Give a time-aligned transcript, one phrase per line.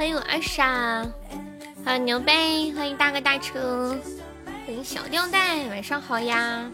[0.00, 1.06] 欢迎我二傻，
[1.84, 3.94] 欢迎牛背，欢迎大哥大车，
[4.64, 6.64] 欢迎小吊带，晚上好呀。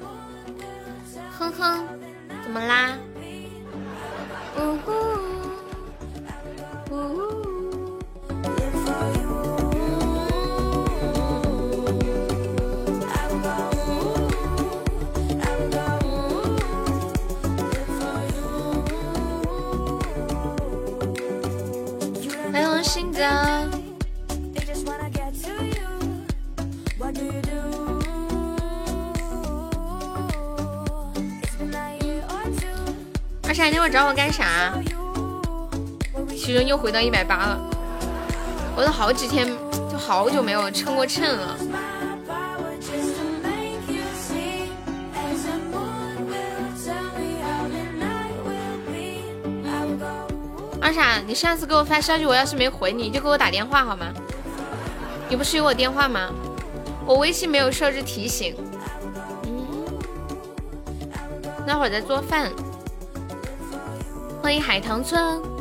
[1.37, 1.85] 哼哼，
[2.45, 2.97] 怎么啦？
[4.57, 4.93] 呜呼，
[36.65, 37.59] 又回到一百八了，
[38.77, 39.49] 我都好几天，
[39.91, 41.57] 就好久没有称过称了。
[50.81, 54.07] 二傻，你上次给我发消息，我要是没回你，就给我打电话好吗？
[55.29, 56.31] 你不是有我电话吗？
[57.05, 58.55] 我微信没有设置提醒。
[59.45, 59.67] 嗯，
[61.67, 62.53] 那会儿在做饭。
[64.41, 65.56] 欢迎海棠村。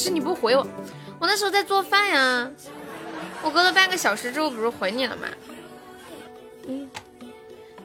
[0.00, 0.66] 是，你不回我，
[1.18, 2.50] 我那时候在做饭呀。
[3.42, 5.28] 我隔了半个小时之后不是回你了吗？
[6.66, 6.88] 嗯，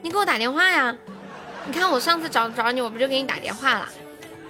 [0.02, 0.95] 你给我打电话呀。
[1.66, 3.89] 你看我上次找找你，我不就给你打电话了？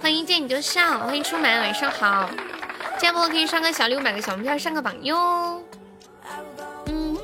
[0.00, 2.30] 欢迎见你就笑，欢迎出门，晚上好。
[3.00, 5.60] 这样不可以刷个小礼物，买个小门票，上个榜哟。
[6.86, 7.18] 嗯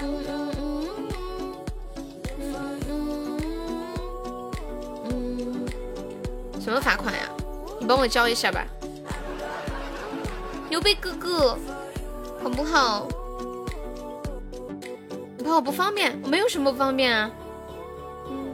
[0.00, 0.16] 嗯
[5.04, 5.68] 嗯
[6.58, 7.28] 什么罚款呀？
[7.78, 8.64] 你帮我交一下吧。
[10.74, 11.56] 刘备哥哥，
[12.42, 13.06] 好不好？
[15.38, 16.18] 你怕我不方便？
[16.24, 17.30] 我没有什么不方便啊。
[18.28, 18.52] 嗯，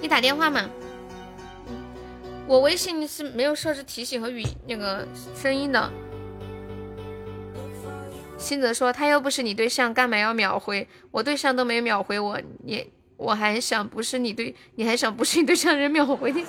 [0.00, 0.68] 你打电话嘛。
[2.48, 5.06] 我微信是没有设置提醒和语那个
[5.40, 5.88] 声音的。
[8.36, 10.88] 新泽说他又不是你对象，干嘛要秒回？
[11.12, 16.44] 我对象都没秒回我，你我还想不是你对，你还想不是你对象人秒回你？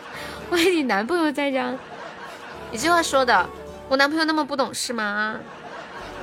[0.52, 1.74] 万一你男朋友在家？
[2.70, 3.48] 你这话说的，
[3.88, 5.36] 我男朋友那么不懂事吗？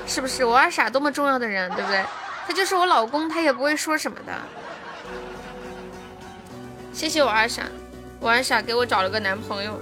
[0.05, 0.43] 是不是？
[0.43, 2.03] 我二傻多么重要的人，对不对？
[2.45, 4.33] 他就是我老公，他也不会说什么的。
[6.91, 7.63] 谢谢我二傻。
[8.19, 9.77] 我二傻给我找了个男朋友，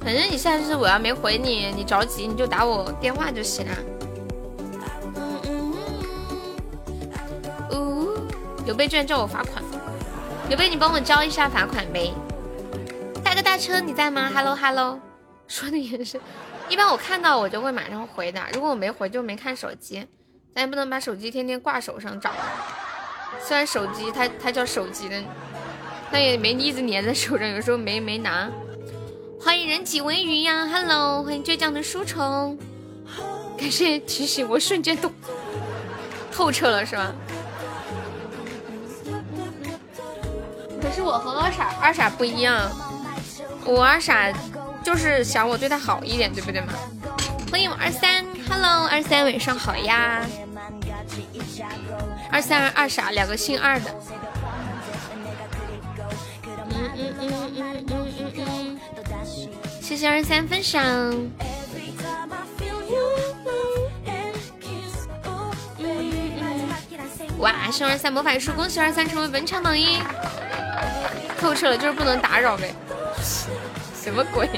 [0.00, 3.76] 反正你现在是我要没回你，你着急你就打我电话就行了。
[7.70, 8.18] 呜，
[8.64, 9.62] 刘备居然叫我罚款，
[10.48, 12.12] 刘备你帮我交一下罚款呗。
[13.26, 15.00] 大哥大车你在吗？Hello Hello，
[15.48, 16.20] 说的也是，
[16.68, 20.06] 一般我看到我就会马上回的，如果我没回就没看手机，
[20.54, 22.30] 咱也不能把手机天天挂手上找。
[23.40, 25.20] 虽然手机它它叫手机的，
[26.08, 28.48] 但也没一直粘在手上，有时候没没拿。
[29.40, 32.56] 欢迎人挤为鱼呀，Hello，欢迎倔强的书虫，
[33.58, 35.12] 感谢提醒，我瞬间懂
[36.30, 37.12] 透彻了是吧？
[40.80, 42.70] 可是我和二傻二傻不一样，
[43.66, 44.32] 我二傻
[44.82, 46.72] 就是想我对他好一点，对不对嘛？
[47.50, 50.24] 欢迎我二三，Hello，二三晚上好呀。
[52.30, 53.94] 二三二傻，两个姓二的。
[56.44, 58.78] 嗯嗯嗯嗯嗯嗯嗯，
[59.80, 60.82] 谢谢二三分享。
[67.38, 69.98] 哇，是二三魔法书，恭喜二三成为本场榜一。
[71.38, 72.74] 透彻了，就是不能打扰呗。
[73.94, 74.48] 什么鬼？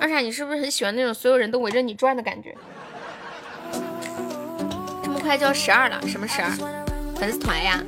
[0.00, 2.54] 二傻，你是不是很喜欢那种所有人都围着你转的感觉？
[5.02, 6.50] 这么快就要十二了，什么十二？
[7.16, 7.82] 粉丝团呀？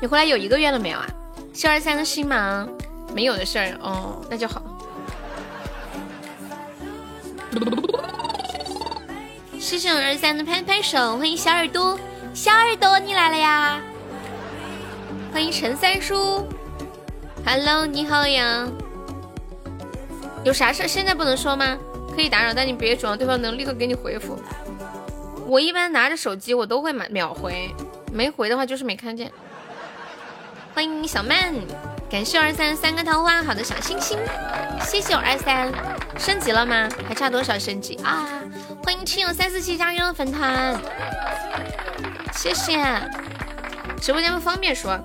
[0.00, 1.06] 你回来有一个月了没有啊？
[1.54, 2.68] 十二三的心吗？
[3.14, 4.62] 没有的事儿哦，那就好。
[9.58, 11.98] 谢谢我二三的拍拍手，欢迎小耳朵，
[12.34, 13.80] 小耳朵你来了呀！
[15.32, 16.46] 欢迎陈三叔
[17.44, 18.68] ，Hello，你好呀。
[20.44, 21.78] 有啥事现在不能说吗？
[22.14, 24.38] 可以打扰，但你别指望，对方能立刻给你回复。
[25.46, 27.74] 我一般拿着手机，我都会秒秒回，
[28.12, 29.32] 没回的话就是没看见。
[30.74, 31.54] 欢迎小曼，
[32.12, 34.18] 感谢二三三个桃花，好的小星星，
[34.84, 35.72] 谢谢我二三。
[36.18, 36.86] 升级了吗？
[37.08, 38.28] 还差多少升级啊？
[38.84, 40.78] 欢迎亲友三四七加入粉团，
[42.34, 42.84] 谢谢。
[43.98, 45.00] 直播间不方便说。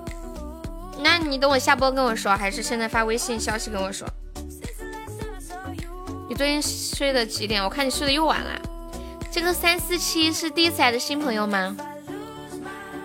[1.00, 4.06] 那你等我下播跟我说，还是现在发微信消息跟我说？
[6.27, 7.63] 你昨天睡的几点？
[7.63, 8.51] 我看你睡的又晚了。
[9.31, 11.74] 这个三四七是第一次来的新朋友吗？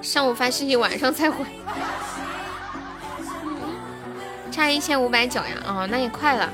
[0.02, 1.44] 上午发信息，晚上才回，
[4.52, 5.56] 差一千五百九呀！
[5.66, 6.52] 哦，那也快了。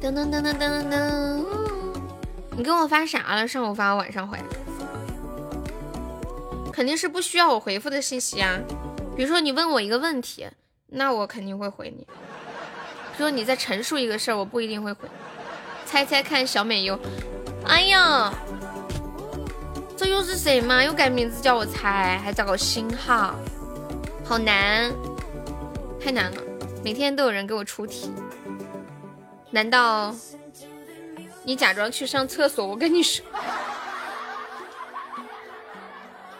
[0.00, 1.44] 噔噔噔噔噔噔噔，
[2.56, 3.48] 你给我发啥了？
[3.48, 4.38] 上午发，晚上回，
[6.70, 8.58] 肯定是不需要我回复的信息啊。
[9.16, 10.46] 比如说你问我一个问题，
[10.88, 12.06] 那我肯定会回你。
[12.06, 15.08] 比如说你在陈述一个事儿，我不一定会回。
[15.86, 16.98] 猜猜看，小美优，
[17.64, 18.32] 哎呀！
[19.96, 20.84] 这又是谁嘛？
[20.84, 23.34] 又改名字叫我猜，还找个新号，
[24.28, 24.92] 好难，
[26.00, 26.42] 太难了。
[26.82, 28.12] 每天都有人给我出题，
[29.50, 30.12] 难道
[31.44, 32.66] 你假装去上厕所？
[32.66, 33.24] 我跟你说，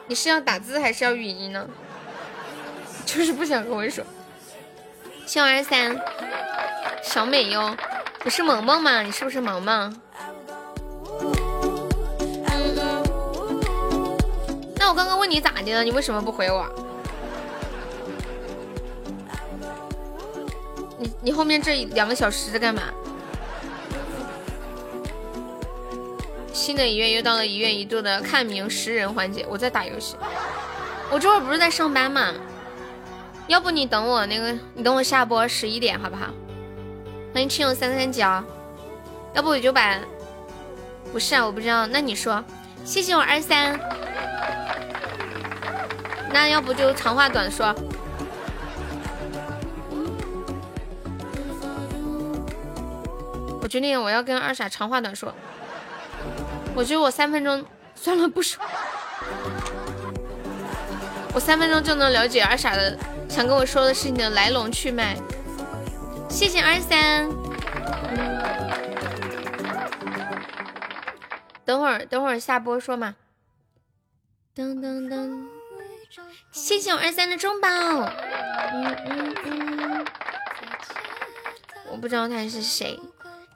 [0.08, 1.64] 你是要打字还是要语音呢？
[3.06, 4.04] 就是不想跟我说。
[5.24, 5.96] 七二三，
[7.02, 7.76] 小美优，
[8.24, 9.02] 你是萌萌吗？
[9.02, 10.00] 你是不是萌萌？
[14.76, 15.84] 那我刚刚问你咋的了？
[15.84, 16.68] 你为什么不回我？
[20.98, 22.82] 你你后面这两个小时在干嘛？
[26.52, 30.16] 新的一月又到了一月一度的看名识人环节，我在打游戏。
[31.10, 32.32] 我这会儿不是在上班吗？
[33.46, 36.26] 要不你等我那个，你等我下播十一点好不好？
[37.32, 38.22] 欢迎亲友三三九。
[39.34, 39.98] 要不我就把，
[41.12, 41.86] 不是啊，我不知道。
[41.86, 42.42] 那你说，
[42.84, 43.78] 谢谢我二三。
[46.32, 47.74] 那要不就长话短说。
[53.66, 55.34] 我决定我要跟二傻长话短说。
[56.72, 57.66] 我觉得我三分钟
[57.96, 58.64] 算了不说，
[61.34, 62.96] 我三分钟就能了解二傻的
[63.28, 65.16] 想跟我说的事情的来龙去脉。
[66.28, 67.28] 谢谢二三。
[71.64, 73.16] 等会儿等会儿下播说嘛。
[74.54, 75.44] 噔噔噔。
[76.52, 77.68] 谢谢我二三的中宝，
[81.90, 83.00] 我不知道他是谁。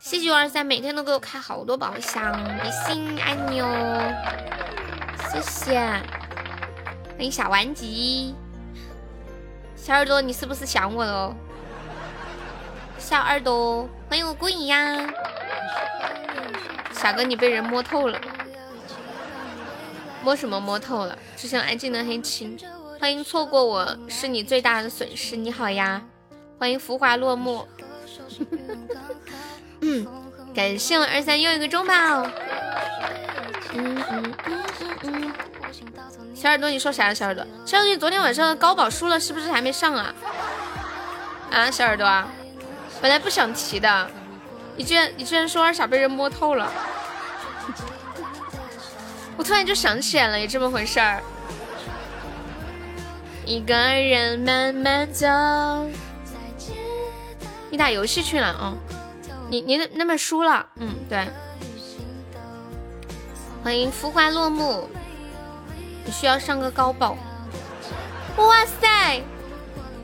[0.01, 2.33] 谢谢我二三，每天都给我开好多宝箱，
[2.63, 4.11] 比心爱你哦，
[5.31, 5.79] 谢谢。
[5.79, 8.35] 欢迎小顽疾，
[9.77, 11.37] 小耳朵，你是不是想我了？
[12.97, 15.07] 小耳朵，欢迎我孤影呀，
[16.93, 18.19] 傻哥，你被人摸透了。
[20.25, 21.19] 摸什么摸透了？
[21.37, 22.59] 只想安静的黑青。
[22.99, 25.37] 欢迎错过我是你最大的损失。
[25.37, 26.03] 你好呀，
[26.59, 27.69] 欢迎浮华落幕。
[29.81, 30.07] 嗯，
[30.55, 31.95] 感谢我二三又一个中宝。
[33.73, 34.65] 嗯嗯嗯
[35.03, 35.33] 嗯。
[36.35, 37.13] 小耳朵，你说啥？
[37.13, 40.15] 小耳朵，小耳朵，你昨天晚上高保输了，是不是还没上啊？
[41.51, 42.25] 啊，小耳朵，
[43.01, 44.11] 本来不想提的，
[44.77, 46.73] 你居然你居然说二傻被人摸透了。
[49.37, 51.23] 我突然就想起来了，有这么回事儿。
[53.45, 55.27] 一个人慢慢走。
[57.71, 58.75] 你打游戏去了啊？
[59.51, 60.65] 你你那那么输了？
[60.77, 61.27] 嗯，对。
[63.65, 64.89] 欢迎浮华落幕。
[66.05, 67.17] 你需要上个高保。
[68.37, 69.21] 哇塞，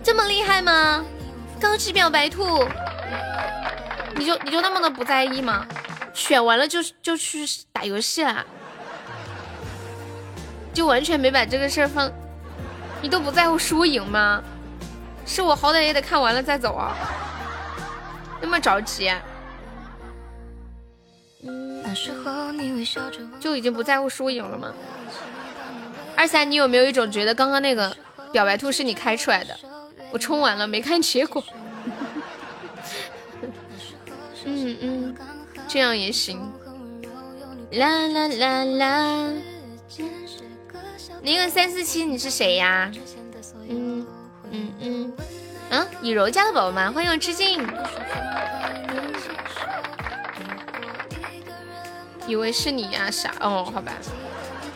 [0.02, 1.04] 这么厉害吗？
[1.60, 2.66] 高级表白兔，
[4.16, 5.64] 你就你就那么的不在意吗？
[6.12, 8.44] 选完了就就去打游戏了。
[10.74, 12.10] 就完全没把这个事儿放，
[13.00, 14.42] 你都不在乎输赢吗？
[15.24, 16.94] 是我好歹也得看完了再走啊，
[18.40, 19.10] 那么着急？
[23.38, 24.72] 就已经不在乎输赢了吗？
[26.16, 27.94] 二三，你有没有一种觉得刚刚那个
[28.32, 29.56] 表白兔是你开出来的？
[30.10, 31.44] 我充完了没看结果。
[34.44, 35.14] 嗯嗯，
[35.68, 36.40] 这样也行。
[37.72, 39.32] 啦啦啦啦。
[41.22, 42.90] 零个三四七，你是谁呀？
[43.68, 44.06] 嗯
[44.50, 45.12] 嗯嗯
[45.70, 47.66] 嗯，以柔家的宝宝们，欢迎我致敬。
[52.26, 53.92] 以为是你呀，傻哦，好吧。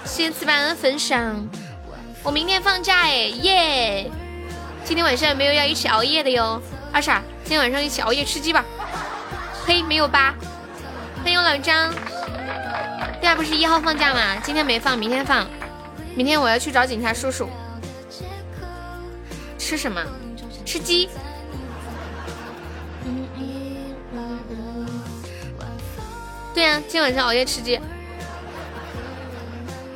[0.04, 1.49] 谢谢四百的分享。
[2.23, 4.11] 我明天放假哎，耶！
[4.85, 6.61] 今天晚上有没有要一起熬夜的哟？
[6.92, 8.64] 二傻，今天晚上一起熬夜吃鸡吧。
[9.66, 10.35] 嘿，没有吧？
[11.23, 11.92] 欢迎老张。
[13.21, 14.37] 第二不是一号放假吗？
[14.45, 15.47] 今天没放，明天放。
[16.14, 17.49] 明天我要去找警察叔叔。
[19.59, 20.00] 吃什么？
[20.64, 21.09] 吃鸡。
[26.52, 27.80] 对呀，今天晚上熬夜吃鸡。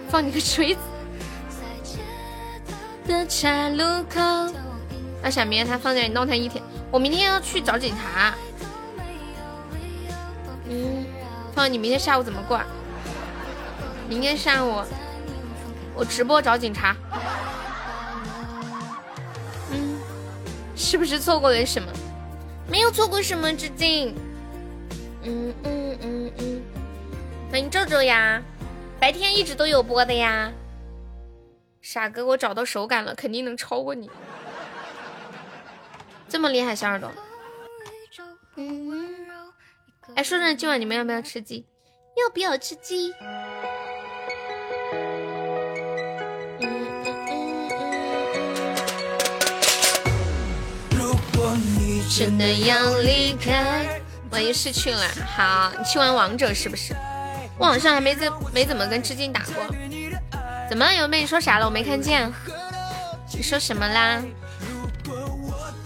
[0.08, 0.80] 放你个锤子！
[3.06, 3.28] 那
[5.30, 6.62] 小明天他放假，你闹他一天。
[6.90, 8.34] 我明天要去找警察。
[10.68, 11.04] 嗯，
[11.54, 12.60] 放，你明天下午怎么过？
[14.08, 14.82] 明天下午
[15.94, 16.94] 我直播找警察。
[19.72, 19.98] 嗯，
[20.76, 21.92] 是不是错过了什么？
[22.68, 24.14] 没有错过什么，致敬。
[25.26, 26.13] 嗯嗯嗯嗯，
[27.54, 28.42] 欢迎皱皱呀，
[28.98, 30.52] 白天一直都有播的呀。
[31.80, 34.10] 傻哥，我找到手感了，肯定能超过你。
[36.28, 37.08] 这么厉害，小耳朵。
[40.16, 41.64] 哎，说说今晚你们要不要吃鸡？
[42.16, 43.14] 要不要吃鸡？
[52.18, 55.06] 真的要离开，万一失去了。
[55.36, 56.92] 好，你去玩王者是不是？
[57.58, 59.64] 我好像还没怎没怎么跟致敬打过。
[60.68, 61.20] 怎么了，有妹？
[61.20, 61.66] 你说啥了？
[61.66, 62.32] 我没看见。
[63.32, 64.22] 你说什么啦？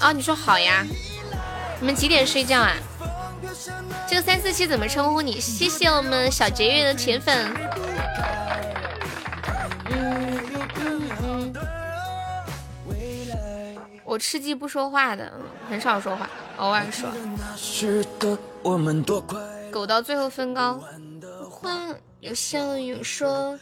[0.01, 0.85] 哦，你说好呀。
[1.81, 2.73] 你们几点睡觉啊？
[4.09, 5.41] 这个三四七怎么称呼你？
[5.41, 7.53] 谢谢我们小节约的铁粉。
[14.05, 15.31] 我吃鸡不说话的，
[15.69, 17.11] 很少说话，偶尔说。
[19.71, 20.81] 狗到最后分高，
[21.59, 23.59] 话有笑有说，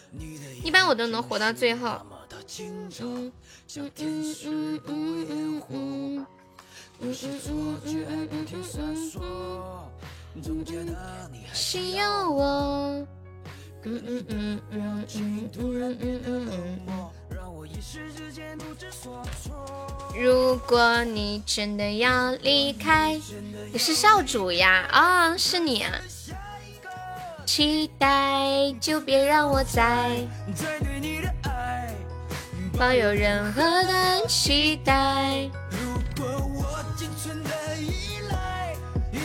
[0.63, 2.01] 一般我都能活到最后。
[2.59, 3.33] 嗯嗯
[3.75, 6.27] 嗯嗯嗯嗯。
[6.99, 7.13] 嗯
[14.07, 15.49] 嗯嗯嗯
[16.01, 16.49] 嗯嗯
[16.87, 16.91] 嗯。
[20.19, 23.21] 如果你真的要离开，
[23.73, 24.87] 你是少主呀？
[24.91, 25.93] 啊，是你啊！
[27.47, 30.11] 期待就别让我再
[30.53, 31.95] 再对你的爱
[32.77, 35.49] 抱有任何的期待。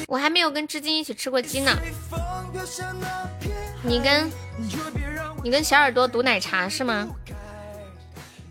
[0.07, 1.75] 我还没有跟知金一起吃过鸡呢。
[3.81, 4.31] 你跟
[5.43, 7.09] 你跟小耳朵赌奶茶是吗？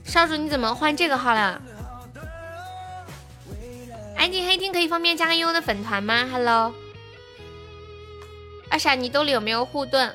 [0.04, 1.62] 少主你怎么换这个号了？
[4.16, 6.74] 安静黑厅可以方便加个悠悠的粉团吗？Hello，
[8.70, 10.12] 二傻你兜里有没有护盾？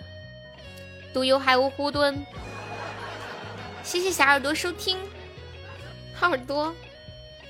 [1.14, 2.26] 赌友还无护盾？
[3.84, 4.98] 谢谢小耳朵收听，
[6.14, 6.74] 号儿多，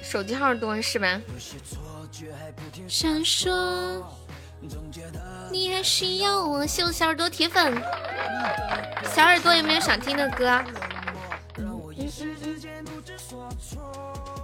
[0.01, 1.21] 手机号多是吧？
[2.87, 4.03] 闪烁，
[5.51, 6.65] 你还需要我？
[6.65, 7.81] 谢小耳朵铁粉，
[9.13, 10.61] 小耳朵有没有想听的歌？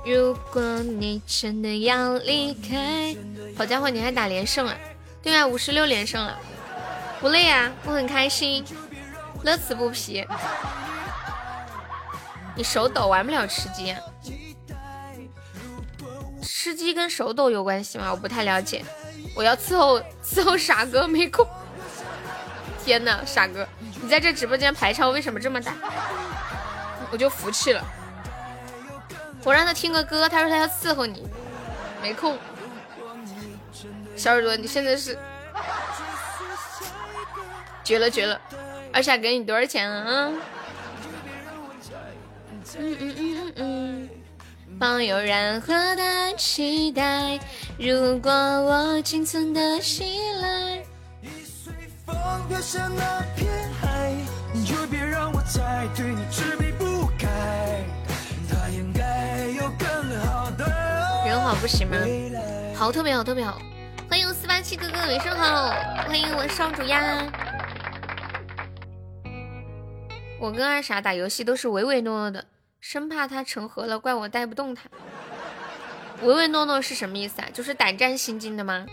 [0.06, 3.16] 如果你真的要离开，
[3.58, 4.78] 好家伙，你还打连胜啊？
[5.22, 6.38] 对啊，五十六连胜了，
[7.20, 8.66] 不累啊，我很开心，
[9.44, 10.26] 乐此不疲。
[12.56, 13.96] 你手抖玩不了吃鸡。
[16.42, 18.12] 吃鸡跟手抖有关系吗？
[18.12, 18.84] 我不太了解。
[19.36, 21.48] 我要伺候 伺候傻哥没空。
[22.84, 23.68] 天呐，傻哥，
[24.02, 25.74] 你在这直播间排场为什么这么大？
[27.12, 27.84] 我就服气了。
[29.44, 31.28] 我让他听个歌，他说他要伺候你，
[32.02, 32.38] 没空。
[34.22, 35.18] 小耳朵，你现在是
[37.84, 38.40] 绝了绝了！
[38.94, 40.32] 二傻给你多少钱啊？
[42.78, 44.10] 嗯嗯嗯嗯嗯。
[44.80, 47.40] 抱有任何的期待，
[47.80, 50.84] 如果我仅存的信赖。
[61.26, 61.98] 人好不行吗？
[62.76, 63.60] 好，特别好，特别好！
[64.12, 65.70] 欢迎四八七哥哥，晚上好！
[66.06, 67.32] 欢迎我少主呀！
[70.38, 72.44] 我跟二傻打游戏都是唯唯诺诺的。
[72.82, 74.90] 生怕他成盒了，怪我带不动他。
[76.24, 77.48] 唯唯诺诺是什么意思啊？
[77.54, 78.86] 就是胆战心惊的吗？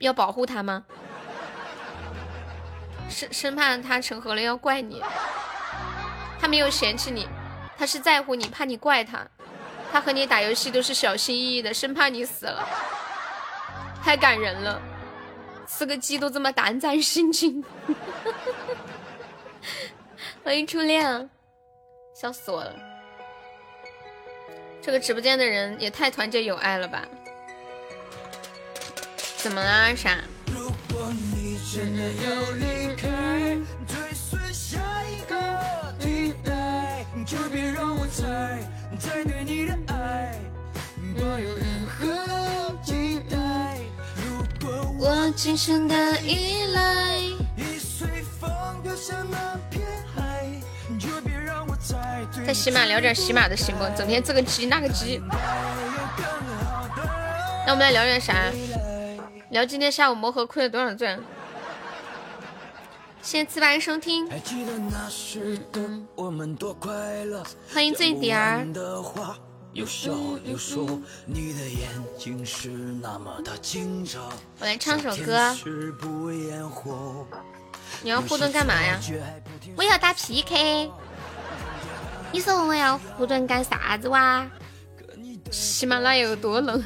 [0.00, 0.84] 要保护他吗？
[3.08, 5.02] 生生怕他成盒了要怪你。
[6.38, 7.26] 他没有嫌弃你，
[7.78, 9.26] 他是在乎你，怕你怪他。
[9.90, 12.68] 他和你打游戏都是小心翼翼的，生怕你死了。
[14.02, 14.82] 太感人了，
[15.66, 17.64] 四个鸡都这么胆战心惊。
[20.44, 21.30] 欢迎初恋。
[22.14, 22.74] 笑死我了！
[24.82, 27.06] 这个直播间的人也太团结友爱了吧？
[29.36, 30.18] 怎么了，傻？
[30.54, 30.72] 我
[45.34, 47.20] 今生的依赖。
[52.46, 53.84] 在喜马聊点喜马的行不？
[53.96, 55.20] 整天这个鸡那个鸡。
[57.66, 58.52] 那我们来聊点啥？
[59.50, 61.18] 聊今天下午魔盒亏了多少钻？
[63.20, 64.28] 谢谢四百人收听。
[67.72, 68.64] 欢迎醉点儿。
[74.60, 75.56] 我来唱首歌。
[78.02, 79.00] 你要护盾干嘛呀？
[79.76, 80.90] 我要打 PK。
[82.32, 84.46] 你说我要护盾干啥子哇？
[85.50, 86.82] 喜马拉雅有多冷？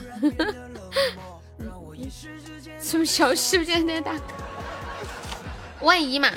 [2.80, 4.12] 什么消息不简单打？
[5.80, 6.30] 万一嘛，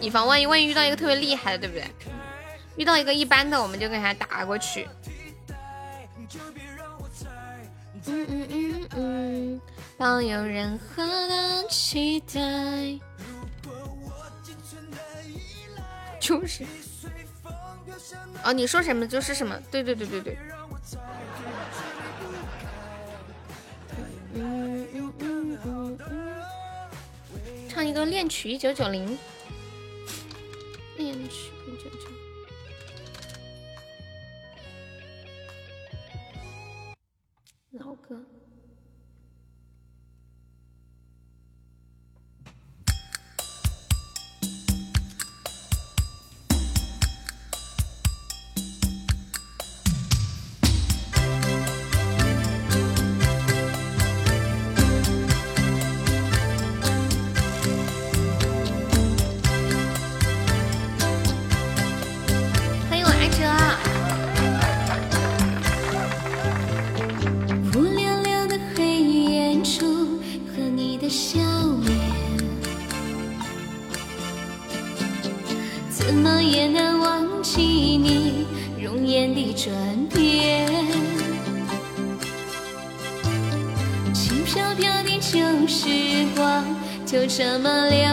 [0.00, 1.90] 以防万一，万一遇到一个特别厉害的，对不对？
[2.76, 4.86] 遇到一个一般的，我们就给他打过去。
[8.06, 9.60] 嗯嗯嗯嗯，
[9.96, 12.98] 抱有任何的期待。
[16.20, 16.64] 就是。
[18.42, 20.38] 哦，你说什么就是什么，对对对对对。
[24.34, 26.42] 嗯嗯嗯嗯嗯。
[27.68, 29.18] 唱一个恋曲一九九零。
[30.96, 31.50] 恋曲
[37.78, 38.33] 老歌。
[87.36, 88.03] 什么？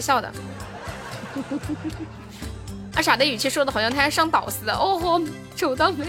[0.00, 0.32] 笑的。
[2.96, 4.72] 二 傻的语气说的好像他要上岛似的。
[4.72, 5.20] 哦吼，
[5.54, 6.06] 丑到没。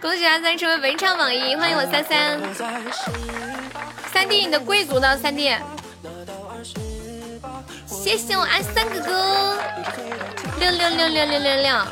[0.00, 2.40] 恭喜阿三成为文昌榜一，欢迎我三三。
[4.12, 5.16] 三弟，你的贵族呢？
[5.16, 5.54] 三弟，
[7.86, 9.58] 谢谢我阿三哥哥，
[10.58, 11.86] 六六六六六六六，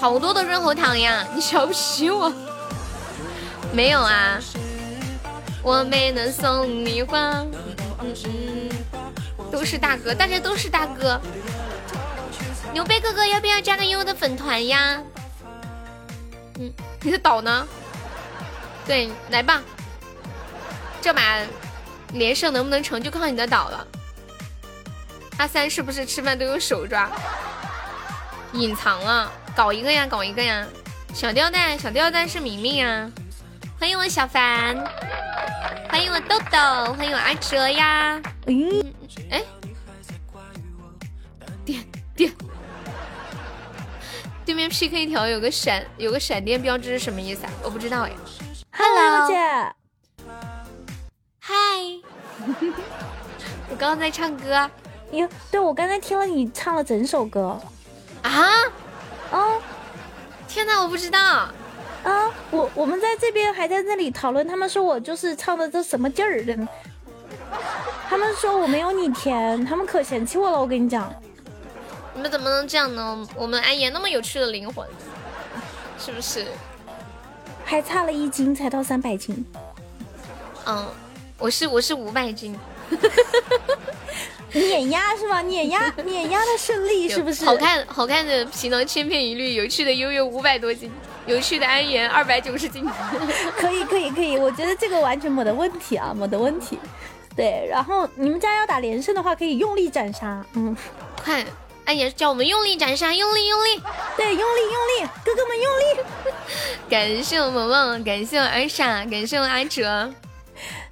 [0.00, 1.24] 好多的润喉糖呀！
[1.34, 2.32] 你瞧不起我？
[3.72, 4.38] 没有啊，
[5.62, 7.44] 我没能送你花。
[9.84, 11.20] 大哥，大家都是大哥。
[12.72, 14.98] 牛背哥哥，要不要加个优的粉团呀？
[16.58, 17.68] 嗯，你的岛呢？
[18.86, 19.62] 对，来吧，
[21.02, 21.38] 这把
[22.14, 23.86] 连胜能不能成就靠你的岛了。
[25.36, 27.10] 阿三是不是吃饭都用手抓？
[28.54, 30.66] 隐藏了，搞一个呀，搞一个呀！
[31.12, 33.10] 小吊带，小吊带是明明呀！
[33.78, 34.82] 欢迎我小凡，
[35.90, 38.18] 欢迎我豆豆，欢迎我阿哲呀！
[38.46, 38.83] 嗯，
[44.44, 47.52] 对面 PK 条有个闪有个闪电标志是什么意思啊？
[47.62, 48.12] 我不知道哎。
[48.72, 49.36] Hello，姐。
[51.38, 51.54] 嗨。
[53.70, 54.70] 我刚刚在唱歌。
[55.12, 57.58] 哟，对，我刚才听了你唱了整首歌。
[58.22, 58.50] 啊？
[59.30, 59.62] 哦。
[60.46, 61.18] 天哪，我不知道。
[61.18, 66.54] 啊，我我们在这边还在那里讨论，他们说我就是唱的这什么劲儿的。
[68.10, 71.10] 他们说我没有你甜，他们可嫌弃我了，我跟你讲。
[72.14, 73.26] 你们怎么能这样呢？
[73.34, 74.86] 我们安言那么有趣的灵魂，
[75.98, 76.46] 是不是？
[77.64, 79.44] 还差了一斤才到三百斤。
[80.66, 80.86] 嗯，
[81.38, 82.56] 我是我是五百斤。
[84.52, 85.42] 碾压是吧？
[85.42, 87.44] 碾压碾压的胜利是不是？
[87.44, 90.88] 好看好看的皮囊千篇一律，有趣的悠悠五百多斤，
[91.26, 92.86] 有趣的安言二百九十斤。
[93.58, 96.78] 可以可以可以，我觉得这个完全没得问题啊，没得问题。
[97.34, 100.44] 对，然后你们家要打连胜的话，可以用力斩杀。
[100.52, 100.76] 嗯，
[101.24, 101.44] 快。
[101.86, 103.82] 哎呀，叫我们用力斩杀，用力用力，
[104.16, 105.84] 对，用力用力，哥哥们用力！
[106.88, 110.12] 感谢我萌萌，感谢我二傻，感谢我阿哲。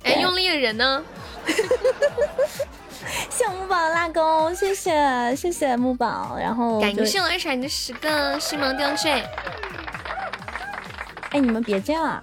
[0.03, 1.03] 哎，用力的人呢？
[3.31, 9.11] 谢木宝拉钩，谢谢谢谢木宝，然后感谢我二傻你的十个星芒吊坠。
[11.31, 12.23] 哎，你们别这样啊！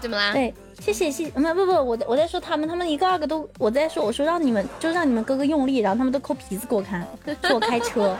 [0.00, 0.32] 怎么啦？
[0.32, 0.52] 对。
[0.84, 7.06] 谢谢谢，不不不，我我在说他们，他们一个二个都我在说，我说让你们就让你们哥哥用力，然后他们都抠鼻子给我看，
[7.42, 8.16] 说我开车。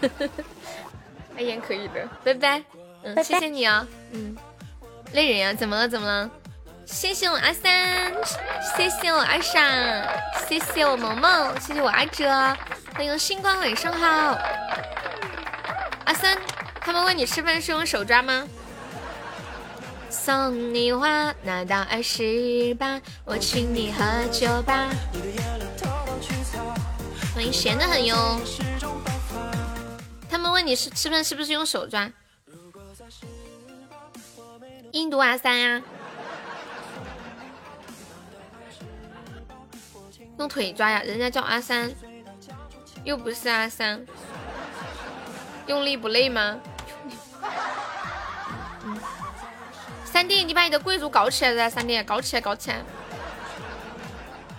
[1.34, 2.62] 阿言可以的，拜拜，
[3.02, 4.36] 嗯，谢谢你啊，嗯，
[5.14, 6.30] 累人呀，怎么了怎么了？
[6.84, 8.12] 谢谢我阿三，
[8.76, 10.06] 谢谢我阿傻，
[10.46, 12.28] 谢谢我萌萌，谢谢我阿哲，
[12.94, 14.38] 欢迎星光晚上好。
[16.04, 16.36] 阿三，
[16.82, 18.46] 他们问你吃饭是用手抓吗？
[20.12, 24.90] 送你花，拿到二十八，我请你喝酒吧。
[27.34, 28.38] 欢迎闲的很哟。
[30.28, 32.12] 他们问你是吃饭是不是用手抓？
[34.90, 35.82] 印度阿三呀，
[40.38, 41.02] 用腿抓呀？
[41.02, 41.90] 人家叫阿三，
[43.02, 44.04] 又不是阿三，
[45.66, 46.60] 用力不累吗？
[50.12, 51.70] 三弟，你把你的贵族搞起来噻！
[51.70, 52.82] 三弟，搞起来，搞起来！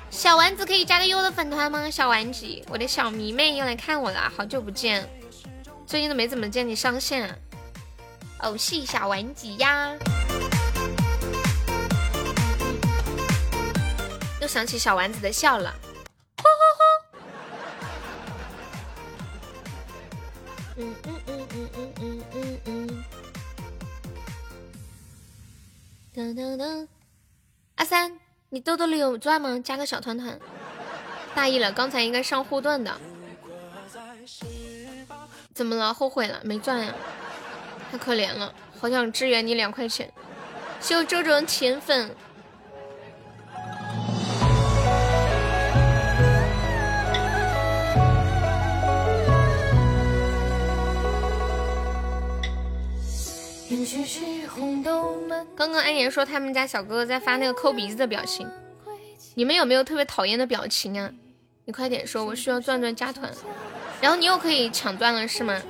[0.10, 1.92] 小丸子可以加个优的粉团吗？
[1.92, 5.08] 小丸子，我的小迷妹又来看我了，好久不见，
[5.86, 7.40] 最近都没怎么见你上线。
[8.40, 9.96] 偶，是小丸子呀！
[14.42, 15.72] 又想起小丸子的笑了。
[16.38, 16.84] 呼呼呼！
[20.82, 23.04] 嗯嗯嗯嗯嗯嗯嗯嗯。
[27.76, 29.60] 阿三，你兜兜里有钻吗？
[29.64, 30.40] 加个小团团。
[31.34, 32.96] 大意了，刚才应该上护盾的。
[35.56, 35.92] 怎么了？
[35.92, 36.40] 后悔了？
[36.44, 36.94] 没钻呀？
[37.92, 40.14] 太可怜了，好想支援你两块钱。
[40.80, 42.16] 谢我周周铁粉。
[54.84, 58.50] 刚刚安言说他们家小哥哥在发那个抠鼻子的表情，
[59.36, 61.10] 你们有没有特别讨厌的表情啊？
[61.66, 63.32] 你快点说，我需要钻钻加团，
[64.02, 65.62] 然后你又可以抢钻了是吗？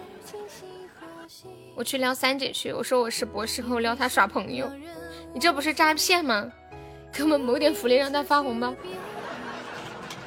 [1.75, 4.71] 我去撩三姐去，我说我是博士后撩她耍朋友，
[5.33, 6.51] 你这不是诈骗吗？
[7.11, 8.73] 给我们谋点福利，让他发红包，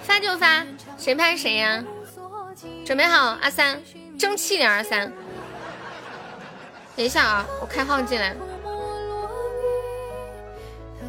[0.05, 0.65] 发就发，
[0.97, 1.85] 谁怕谁呀？
[2.85, 3.81] 准备好，阿三，
[4.17, 5.13] 争气点，阿三。
[6.95, 8.56] 等一下啊，我开号进来，不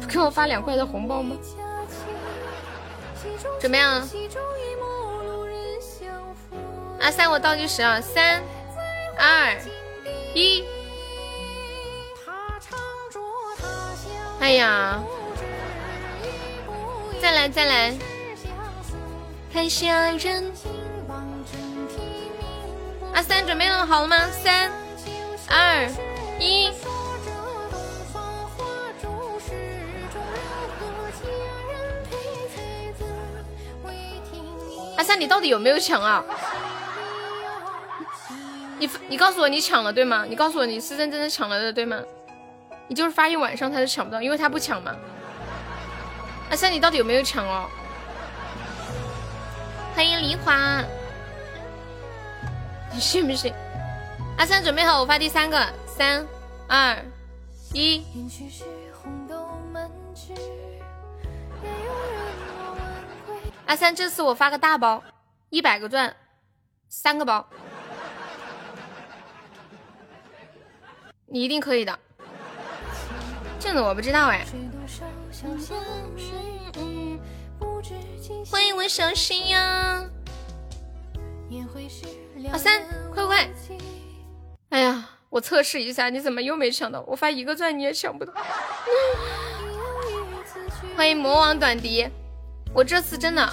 [0.08, 1.36] 给我发两块的红包吗？
[3.60, 4.08] 怎么样，
[7.00, 8.42] 阿三，我倒计时啊，三
[9.18, 9.56] 二
[10.34, 10.64] 一。
[14.40, 14.98] 哎呀，
[17.20, 17.98] 再来再来，
[19.52, 20.50] 太吓人。
[23.12, 24.28] 阿三准备好了吗？
[24.30, 24.70] 三。
[25.50, 25.88] 二
[26.38, 26.70] 一，
[34.98, 36.24] 阿三，你到底有没有抢啊？
[38.80, 40.24] 你你告诉我你抢了对吗？
[40.28, 41.96] 你告诉我你是认真的抢了的对吗？
[42.88, 44.92] 你就是发一晚上他都抢不到，因为他不抢嘛。
[46.50, 47.68] 阿三，你到底有没有抢哦？
[49.94, 50.82] 欢迎梨花，
[52.92, 53.54] 你信不信？
[54.36, 56.26] 阿三准备好，我发第三个，三
[56.66, 56.96] 二
[57.72, 58.02] 一。
[63.68, 65.04] 阿三，这次我发个大包，
[65.50, 66.16] 一百个钻，
[66.88, 67.46] 三个包，
[71.26, 71.98] 你一定可以的。
[73.60, 74.42] 这个我不知道哎。
[78.50, 80.02] 欢迎我小心呀！
[82.50, 83.50] 阿三，快快！
[84.70, 87.02] 哎呀，我测试一下，你怎么又没抢到？
[87.02, 88.32] 我发一个钻你也抢不到。
[90.96, 92.08] 欢迎魔王短笛，
[92.78, 93.52] 我这次真的，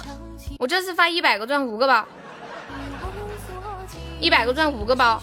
[0.56, 2.06] 我这次发一百个钻五个包，
[4.20, 5.20] 一百个钻五个包。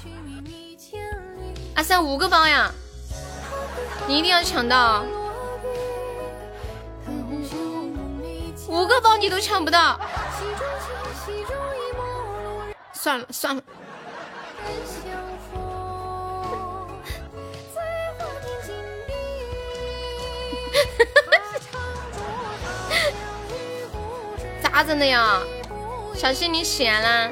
[1.73, 2.69] 阿三五个包呀，
[4.05, 5.05] 你一定要抢到，
[8.67, 9.97] 五个包你都抢不到，
[12.91, 13.63] 算了算了。
[24.73, 25.39] 咋整的呀？
[26.15, 27.31] 小心你险了。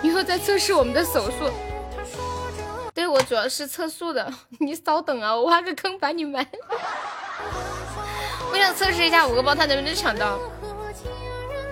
[0.00, 1.50] 以后再测试我们的手速。
[2.94, 6.46] 对我主要是测速的， 你稍等啊，我挖个坑把你埋。
[8.52, 10.38] 我想测试一下五个包他能不能抢到。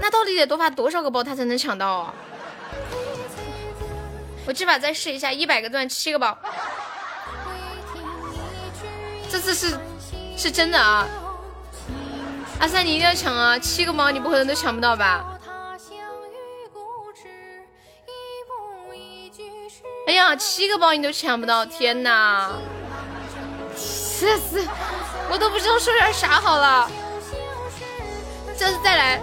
[0.01, 2.15] 那到底得多发多少个包他才能抢到啊？
[4.45, 6.37] 我这把再试一下，一百个钻七个包，
[9.31, 9.79] 这次是
[10.37, 11.07] 是真的啊！
[12.59, 15.39] 阿三你一定要抢啊，七个包你不可能都抢不到吧？
[20.07, 22.51] 哎呀，七个包你都抢不到，天哪！
[24.21, 24.67] 这次
[25.31, 26.91] 我都不知道说点啥好了，
[28.59, 29.21] 这次再来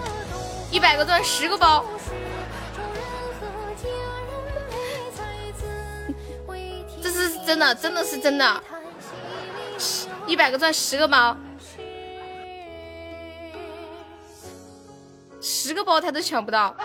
[0.71, 1.85] 一百个钻十个包。
[7.03, 8.63] 这是真的，真的是真的，
[10.25, 11.37] 一百个钻十个包，
[15.41, 16.75] 十个包他都抢不到。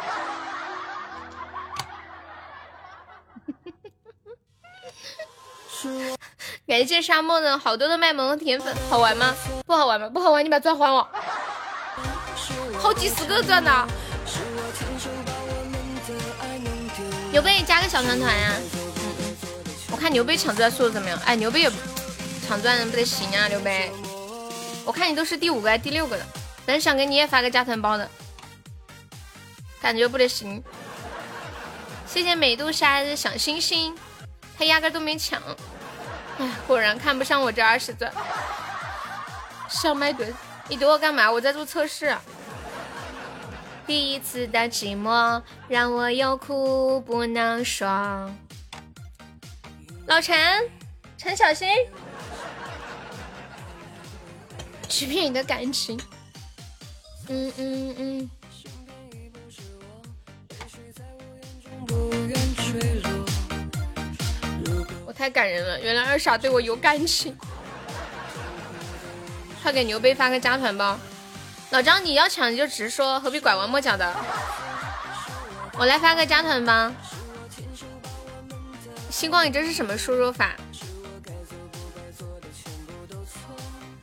[6.66, 9.34] 感谢沙漠的好多的卖萌的铁粉，好玩吗？
[9.66, 10.08] 不好玩吗？
[10.08, 11.08] 不好玩，你把钻还我。
[12.78, 13.86] 好几十个钻呢，
[17.32, 18.52] 有没有加个小团团呀？
[19.90, 21.18] 我看牛背抢钻速度怎么样？
[21.24, 21.70] 哎，牛背也
[22.52, 23.48] 抢钻不得行啊！
[23.48, 23.90] 刘备，
[24.84, 26.26] 我看你都是第五个还第六个的，
[26.66, 28.06] 本想给你也发个加团包的，
[29.80, 30.62] 感觉不得行。
[32.06, 33.96] 谢谢美杜莎的小星星，
[34.58, 35.40] 他压根都没抢。
[36.36, 38.12] 哎，果然看不上我这二十钻。
[39.70, 40.30] 上麦怼，
[40.68, 41.32] 你怼我干嘛？
[41.32, 42.14] 我在做测试。
[43.86, 48.30] 第一次的寂寞让我有苦不能说。
[50.04, 50.70] 老陈，
[51.16, 51.66] 陈小新，
[54.92, 55.98] 欺骗你的感情。
[57.28, 58.30] 嗯嗯嗯。
[65.06, 67.34] 我太感人了，原来二傻对我有感情。
[69.62, 70.98] 快给牛背发个加团包。
[71.70, 74.14] 老张，你要抢你就直说，何必拐弯抹角的？
[75.78, 76.92] 我来发个加团包。
[79.08, 80.54] 星光，你这是什么输入法？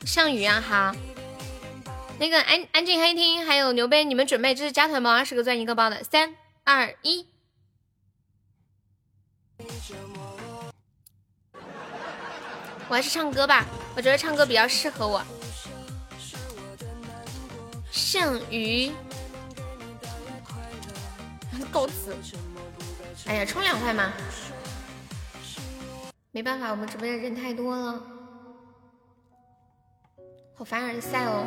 [0.10, 0.96] 项羽啊，好。
[2.18, 7.28] 那个安安静黑厅还有牛杯，你们准备，这是加团包，二十个钻一个包的，三二一。
[12.88, 13.64] 我还是唱歌吧，
[13.96, 15.24] 我觉得唱歌比较适合我。
[17.92, 18.92] 剩余，
[21.72, 22.18] 告辞。
[23.28, 24.12] 哎呀，充两块吗？
[26.32, 28.02] 没办法，我们直播间人太多了，
[30.60, 31.46] 好凡尔赛哦。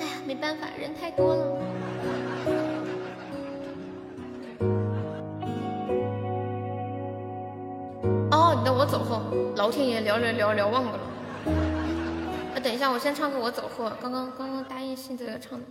[0.00, 1.44] 哎呀，没办法，人太多了。
[8.30, 9.20] 哦，你等我走后，
[9.56, 10.98] 老天爷聊聊聊聊忘了。
[12.54, 13.92] 啊，等一下，我先唱歌，我走后。
[14.00, 15.66] 刚刚刚刚答应信泽要唱的，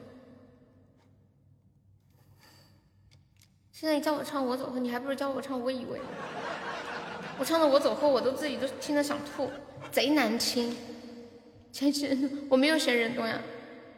[3.72, 6.00] 现在你叫我唱我走后，你还不如叫我唱我以为。
[7.40, 9.50] 我唱的我走后，我都自己都听着想吐，
[9.92, 10.78] 贼难听。
[11.76, 13.38] 其实我没有嫌人多呀，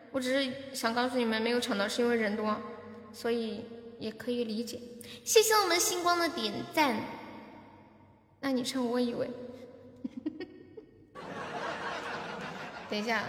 [0.10, 2.60] 我只是想告诉你们，没有抢到是因为人多，
[3.14, 3.66] 所以
[4.00, 4.82] 也可以理解。
[5.24, 7.00] 谢谢我们星光的点赞。
[8.40, 9.30] 那你唱我以为，
[12.90, 13.26] 等一下，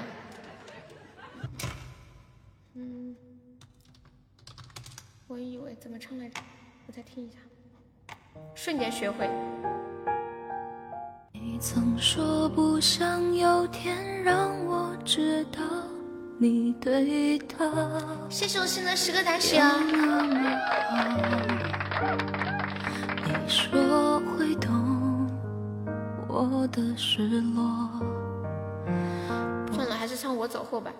[2.72, 3.14] 嗯，
[5.26, 6.40] 我以为怎么唱来着？
[6.86, 7.36] 我再听一下，
[8.54, 9.28] 瞬间学会。
[11.50, 15.60] 你曾说不想有天让我知道
[16.36, 17.64] 你对他。
[18.28, 19.74] 谢谢我新的十个大喜啊！
[23.24, 25.26] 你说会懂
[26.28, 27.90] 我的失落。
[29.72, 30.92] 算了，还是唱我走后吧。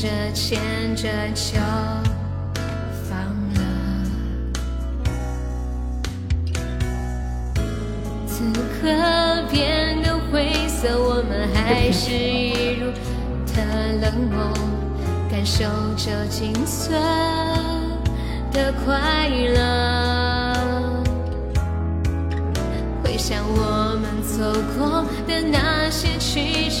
[0.00, 0.58] 着牵
[0.96, 1.60] 着就
[3.06, 3.18] 放
[3.52, 3.60] 了？
[8.26, 8.88] 此刻
[9.50, 12.90] 变得灰色，我们还是一如
[13.54, 13.62] 的
[14.00, 14.50] 冷漠，
[15.30, 15.64] 感受
[15.98, 16.98] 着仅存
[18.50, 19.99] 的快乐。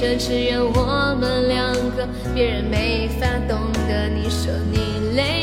[0.00, 4.08] 这，只有我们两个，别人没法懂得。
[4.08, 5.39] 你说你累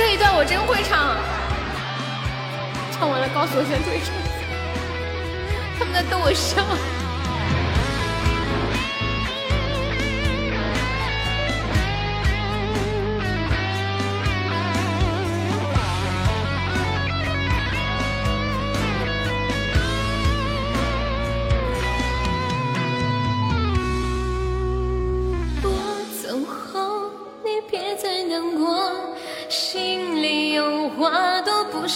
[0.00, 1.14] 这一段我真会唱，
[2.90, 4.10] 唱完了告诉我先退出。
[5.78, 6.64] 他们在逗我笑。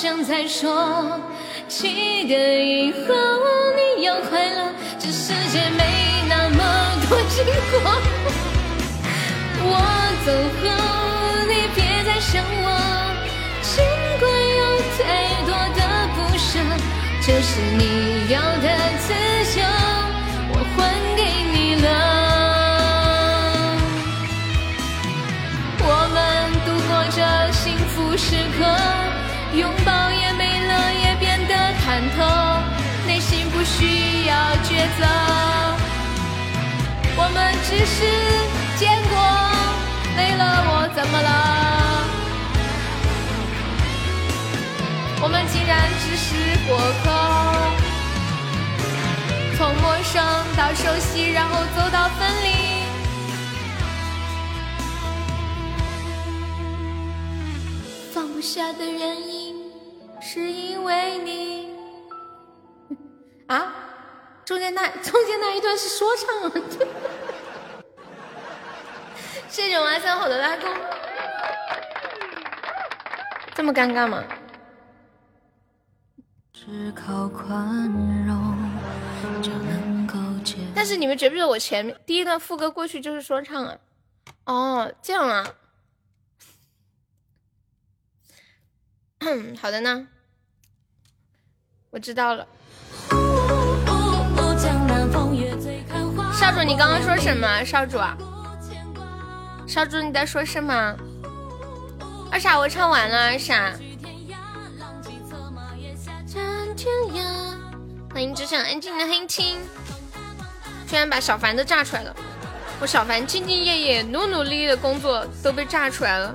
[0.04, 1.18] 想再说。
[1.66, 3.14] 记得以后
[3.96, 6.60] 你要快乐，这世界没那么
[7.08, 7.80] 多经过。
[9.64, 9.70] 我
[10.26, 10.28] 走
[10.60, 10.62] 后，
[11.48, 12.68] 你别再想我。
[13.62, 13.72] 尽
[14.20, 14.22] 管
[14.60, 15.00] 有太
[15.46, 15.80] 多的
[16.12, 16.60] 不舍，
[17.22, 18.66] 这是你要的
[19.00, 19.08] 自
[19.58, 19.64] 由，
[33.54, 34.34] 不需要
[34.64, 35.06] 抉择。
[37.16, 37.96] 我们只是
[38.76, 39.14] 见过，
[40.16, 41.30] 没了我怎么了？
[45.22, 46.28] 我们竟然只是
[46.68, 47.04] 过客，
[49.56, 50.12] 从陌生
[50.56, 52.46] 到熟悉，然后走到分离。
[58.12, 59.16] 放不下的原
[64.54, 66.52] 中间那中间那一段是说唱啊！
[69.50, 70.68] 谢谢我三好的拉钩，
[73.52, 74.22] 这么尴尬吗？
[80.72, 83.76] 但是你们觉不觉得我前面第一段副歌过去就是说唱啊？
[84.44, 85.52] 哦，这样啊。
[89.60, 90.06] 好的呢，
[91.90, 92.46] 我知道了。
[96.36, 97.64] 少主，你刚刚说什么？
[97.64, 97.98] 少主，
[99.66, 100.94] 少主你在说什么？
[102.30, 103.72] 二傻，我唱完了，二傻。
[108.12, 109.58] 欢迎只想安静的黑青，
[110.88, 112.14] 居然把小凡都炸出来了！
[112.80, 116.34] 我小凡兢兢业业、努努力力的工作都被炸出来了。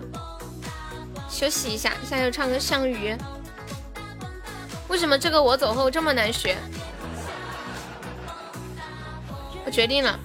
[1.29, 3.13] 休息一下，现在又唱个《项羽》。
[4.87, 6.57] 为什么这个我走后这么难学？
[9.69, 10.19] 我决定了，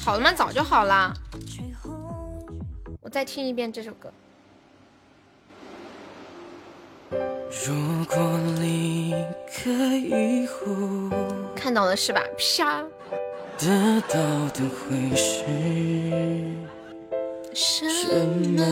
[0.00, 0.32] 好了吗？
[0.32, 1.14] 早就好了。
[3.00, 4.12] 我再听一遍这首歌。
[7.08, 8.16] 如果
[8.58, 9.14] 离
[9.46, 10.66] 开以后，
[11.54, 12.20] 看到了是吧？
[12.36, 12.82] 啪。
[13.58, 14.18] 得到
[14.48, 15.44] 的会是
[17.54, 18.26] 什
[18.56, 18.66] 么？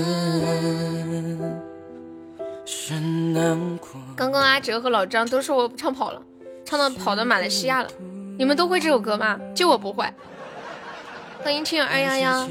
[2.66, 3.90] 是难过。
[4.16, 6.20] 刚刚阿哲和老张都说我唱跑了，
[6.64, 7.90] 唱到跑到马来西亚了。
[8.40, 9.38] 你们都会这首歌吗？
[9.54, 10.02] 就我不会。
[11.42, 12.48] 欢迎听友二幺幺。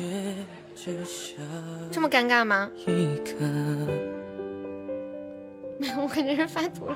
[1.92, 2.70] 这么尴尬吗？
[6.00, 6.96] 我感觉是发图了。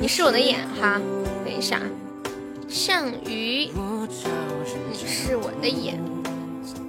[0.00, 1.00] 你是我的眼哈，
[1.44, 1.80] 等一下，
[2.68, 3.68] 项羽，
[4.92, 5.98] 你是我的眼，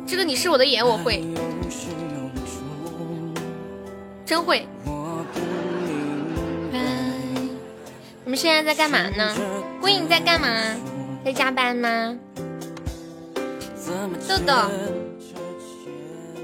[0.05, 1.25] 这个你是我的眼我会，
[4.23, 4.67] 真会。
[8.27, 9.33] 你们现在在干嘛呢？
[9.79, 10.49] 归影在干嘛？
[11.23, 12.13] 在加班吗？
[14.27, 14.53] 豆豆。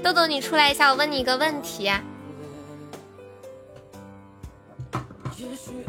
[0.02, 1.90] 豆豆，你出来一下，我问你一个问题。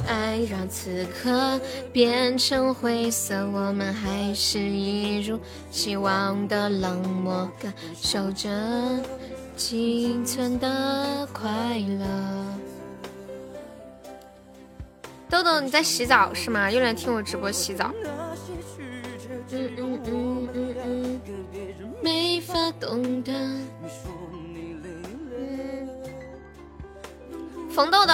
[0.06, 1.58] 爱让此刻
[1.93, 5.39] 变成灰色，我们还是一如
[5.72, 8.50] 既往的冷漠，感受着
[9.56, 11.48] 仅存的快
[11.80, 12.06] 乐。
[15.30, 16.69] 豆豆，你在洗澡是吗？
[16.69, 17.91] 又来听我直播洗澡。
[19.51, 21.21] 嗯嗯嗯嗯嗯，
[22.01, 23.34] 没法懂得。
[27.69, 28.13] 冯豆豆，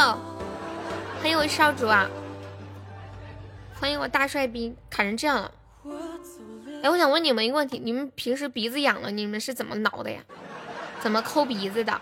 [1.21, 2.09] 欢迎我少主啊！
[3.79, 5.51] 欢迎我大帅逼，卡成这样了。
[6.83, 10.21] 哎，我想问你们一个问题：你们平时鼻子痒了，你们是怎么挠的呀？
[11.01, 12.01] 怎么抠鼻子的？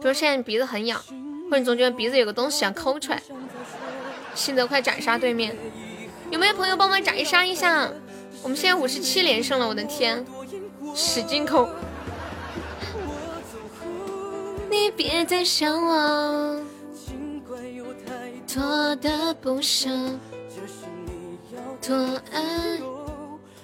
[0.00, 1.00] 就是现在鼻子很痒，
[1.48, 3.22] 或者你总觉得鼻子有个东西想抠出来。
[4.34, 5.56] 新泽快斩杀对面，
[6.30, 7.90] 有没有朋友帮忙斩杀一下？
[8.42, 10.24] 我们现在五十七连胜了，我的天，
[10.94, 11.68] 使劲抠。
[14.70, 16.60] 你别再想我，
[18.46, 19.88] 多的不舍，
[21.84, 21.96] 多
[22.30, 22.78] 爱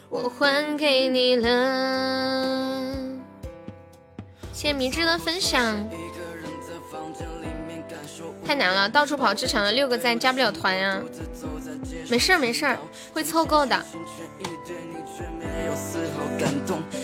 [0.08, 2.80] 我还给你了。
[4.52, 5.88] 谢谢明智的分享。
[8.46, 11.00] 太难了，到处跑只抢了六个赞，加不了团呀。
[12.08, 12.78] 没事儿没事儿，
[13.12, 13.82] 会凑够的。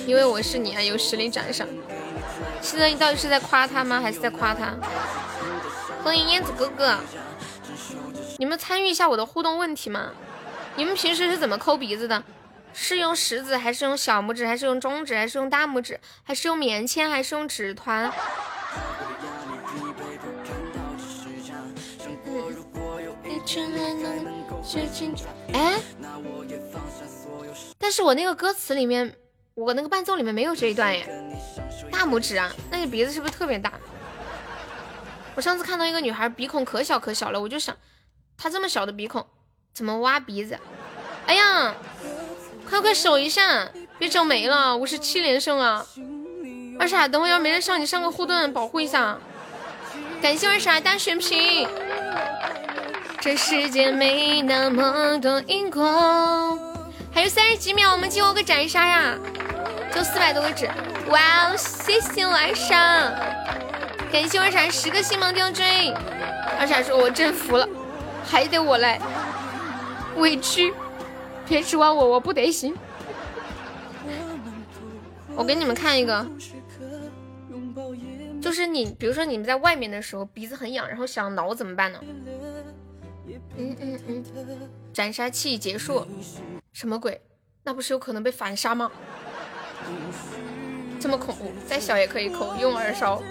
[0.07, 1.67] 因为我是你啊，有实力斩赏。
[2.61, 4.75] 现在你到底是在夸他吗，还是在夸他？
[6.05, 6.99] 欢迎燕子哥哥，
[8.39, 10.11] 你们参与一下我的互动问题吗？
[10.77, 12.23] 你们平时是怎么抠鼻子的？
[12.73, 18.13] 是用食指还是用小拇指，还是用中指，还是用大拇指，还是用棉签，还是用纸团？
[25.53, 25.81] 哎，
[27.79, 29.17] 但是我那个歌词里面，
[29.55, 31.07] 我那个伴奏里面没有这一段耶。
[31.91, 33.73] 大拇指啊，那你鼻子是不是特别大？
[35.35, 37.77] 我上次看到一个女孩鼻孔可小可小了，我就想，
[38.37, 39.27] 她这么小的鼻孔，
[39.73, 40.59] 怎么挖鼻子？
[41.27, 41.75] 哎呀，
[42.69, 45.87] 快快守一下，别整没了，五十七连胜啊！
[46.79, 49.19] 二傻，等会要没人上，你上个护盾保护一下。
[50.23, 51.69] 感谢二傻大选瓶。
[53.21, 56.59] 这世界没那么多因果。
[57.13, 59.15] 还有三十几秒，我们集合个斩杀呀！
[59.95, 60.67] 就四百多个纸。
[61.11, 63.13] 哇哦，谢谢二傻，
[64.11, 65.93] 感谢二傻十个星芒吊坠。
[66.59, 67.69] 二傻说：“我真服了，
[68.25, 68.99] 还得我来，
[70.17, 70.73] 委屈，
[71.47, 72.75] 别指望我，我不得行。”
[75.37, 76.27] 我给你们看一个，
[78.41, 82.01] 就是你，比如说你们在外面的时候鼻子很痒，然后想挠怎么办呢？
[83.57, 84.25] 嗯，
[84.93, 86.07] 斩杀器结束，
[86.73, 87.21] 什么鬼？
[87.63, 88.91] 那不是有可能被反杀吗？
[90.99, 93.23] 这么恐怖，再小也可以扣，用耳勺。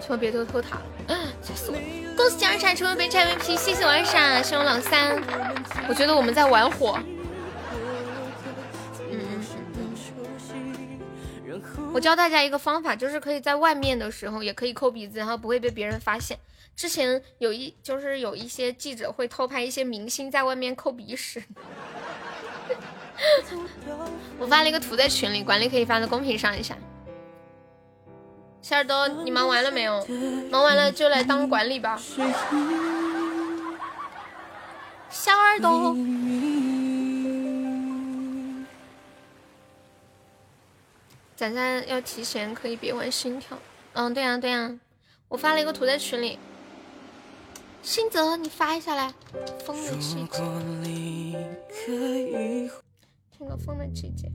[0.00, 0.80] 千万别偷偷塔，
[1.42, 1.82] 吓死我了！
[2.16, 5.20] 恭喜二傻成为本场 MVP，谢谢我二傻，谢我老三。
[5.88, 6.98] 我觉得我们在玩火。
[9.10, 9.20] 嗯
[9.74, 9.92] 嗯。
[11.92, 16.38] 我教大家一个方法，就是可以在外面的时候也可以抠鼻子，然后不会被别人发现。
[16.78, 21.42] 之前有一就是有一些记者会偷拍一些明星在外面抠鼻屎。
[24.38, 26.78] 我发了一个图在群里，管理可以发在公屏上一下。
[28.62, 30.06] 小耳朵，你忙完了没有？
[30.52, 32.00] 忙完了就来当管理吧。
[35.10, 35.96] 小耳朵，
[41.34, 43.58] 咱咱要提前可以别玩心跳。
[43.94, 44.78] 嗯，对呀对呀，
[45.26, 46.38] 我发了一个图在群里。
[47.88, 49.10] 新泽，你发一下来。
[49.64, 50.38] 风的季节，
[53.30, 54.30] 听个风的季节。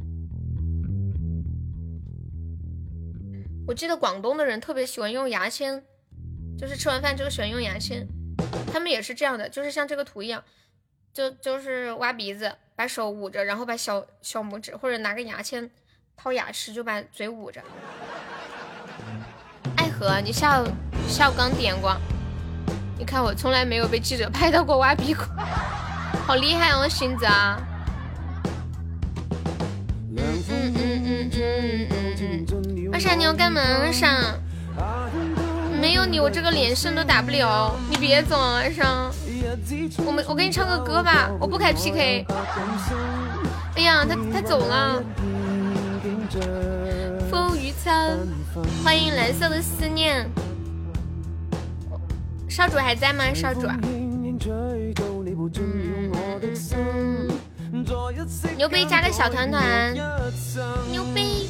[3.67, 5.83] 我记得广东的人特别喜欢用牙签，
[6.57, 8.07] 就是吃完饭之后喜欢用牙签。
[8.71, 10.43] 他们也是这样的，就是像这个图一样，
[11.13, 15.69] 就就是挖鼻子，把手捂着，然后把小小拇指或者拿个牙签
[16.17, 17.61] 掏牙齿，就把嘴捂着。
[19.77, 20.65] 爱和，你下午
[21.07, 21.95] 下午刚点过。
[23.03, 25.27] 你看我从来没有被记者拍到过挖鼻孔，
[26.25, 27.59] 好厉害哦，星子啊！
[30.15, 32.89] 嗯嗯嗯嗯嗯嗯嗯。
[32.93, 33.59] 二傻你要干嘛？
[33.81, 34.07] 二傻，
[35.81, 39.11] 没有你我这个连胜都打不了，你别走啊，二傻。
[40.05, 42.25] 我们我给你唱个歌吧，我不开 PK。
[43.75, 45.03] 哎呀，他他走了。
[47.29, 47.91] 风雨草，
[48.81, 50.25] 欢迎蓝色的思念。
[52.53, 53.33] 少主还在吗？
[53.33, 53.75] 少主，啊
[58.55, 59.91] 牛逼加个小团团，
[60.91, 61.47] 牛逼！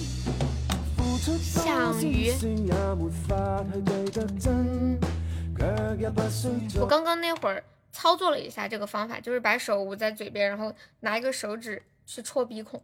[1.41, 2.31] 小鱼，
[6.79, 12.81] 我刚刚那会儿操作了一下这个方法，就是把手捂在嘴边，然后拿一个手指去戳鼻孔。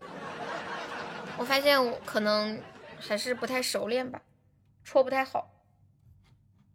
[1.37, 2.59] 我发现我可能
[2.99, 4.21] 还是不太熟练吧，
[4.83, 5.49] 戳不太好。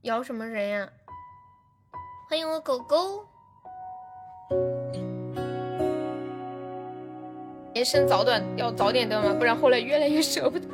[0.01, 0.89] 摇什么人呀？
[2.27, 3.27] 欢迎我狗狗，
[7.75, 10.67] 人生早短要早点断嘛，不然后来越来越舍不得，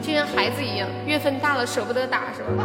[0.00, 2.64] 就像孩子一样，月份大了舍不得打是吧？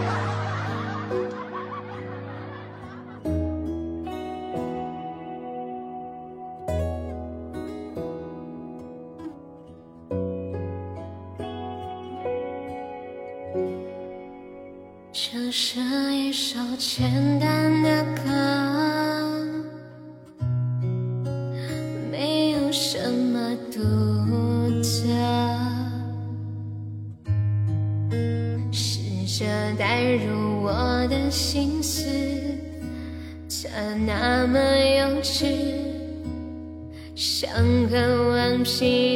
[38.79, 39.06] 个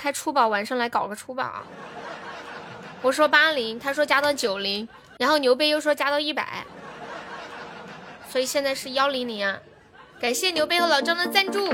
[0.00, 1.62] 开初宝，晚上来搞个初宝。
[3.02, 4.88] 我说八零，他说加到九零，
[5.18, 6.64] 然后牛杯又说加到一百，
[8.32, 9.58] 所以现在是幺零零啊！
[10.18, 11.68] 感谢牛杯和老张的赞助，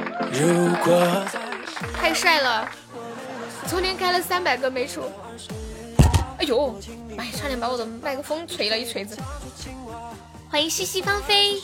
[1.94, 2.68] 太帅了！
[3.68, 5.02] 昨天开了三百个没出，
[6.38, 6.76] 哎呦，
[7.16, 9.16] 妈呀，差点把我的麦克风锤了一锤子。
[10.50, 11.60] 欢迎西西芳菲。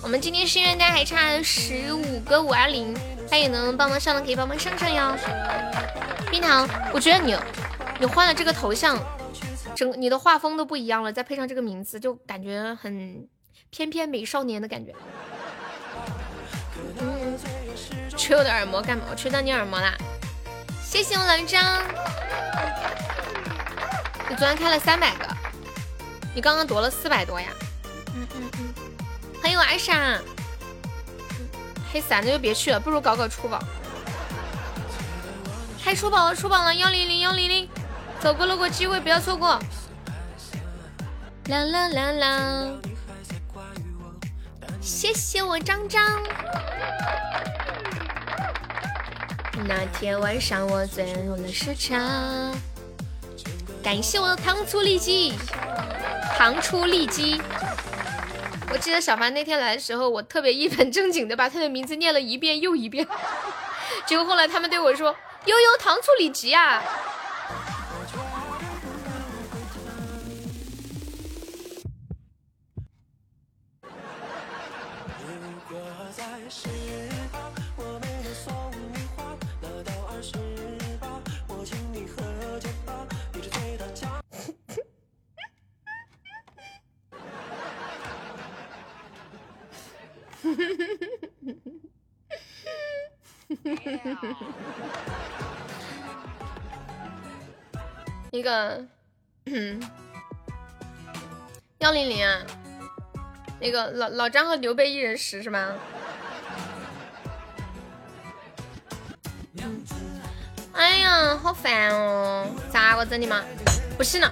[0.00, 2.96] 我们今天心愿单还差十五个五二零，
[3.26, 5.16] 大家也能帮忙上的可以帮忙上上哟。
[6.30, 7.36] 冰糖，我觉得你
[7.98, 8.98] 你换了这个头像，
[9.74, 13.28] 整个你的画风都不一样了，再配上这个名字，就感觉很
[13.70, 14.94] 翩翩美少年的感觉。
[17.00, 17.38] 嗯，
[18.16, 19.04] 吹我的耳膜干嘛？
[19.10, 19.94] 我吹到你耳膜啦！
[20.82, 21.82] 谢谢我老张。
[24.28, 25.26] 你昨天开了三百个，
[26.34, 27.48] 你刚刚夺了四百多呀？
[28.14, 28.74] 嗯嗯嗯，
[29.42, 30.20] 欢迎我阿傻。
[31.96, 33.58] 黑伞那就别去了，不如搞搞出宝。
[35.82, 37.66] 开出宝了，出宝了，幺零零幺零零，
[38.20, 39.58] 走过路过机会不要错过。
[41.46, 42.68] 啦啦啦啦，
[44.78, 46.04] 谢谢我张张。
[49.66, 52.52] 那天晚上我醉了时差。
[53.82, 55.32] 感谢我的糖醋里脊，
[56.36, 57.40] 糖醋里脊。
[58.76, 63.08] 我记得小凡那天来的时候，我特别一本 正经的把他的名字念了一遍又一遍，
[64.04, 65.16] 结果后来他们对我说
[65.46, 66.82] ：“悠悠糖醋里脊啊。”
[98.32, 98.84] 那个，
[101.78, 102.42] 幺零零啊，
[103.60, 105.74] 那个老老张和刘备一人十是吗？
[110.72, 112.46] 哎呀，好烦哦！
[112.70, 113.42] 咋个整的嘛？
[113.96, 114.30] 不行了，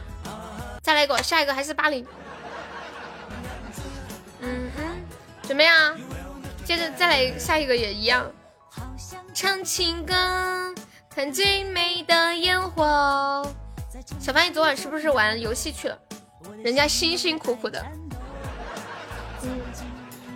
[0.82, 2.06] 再来一个，下一个还是八零。
[5.45, 5.95] 嗯，准备啊！
[6.64, 8.30] 接着再来下一个也一样。
[9.34, 10.74] 唱情歌，
[11.14, 13.47] 看最美的烟火。
[14.18, 15.99] 小凡，你昨晚是不是玩游戏去了？
[16.62, 17.84] 人家辛辛苦苦的。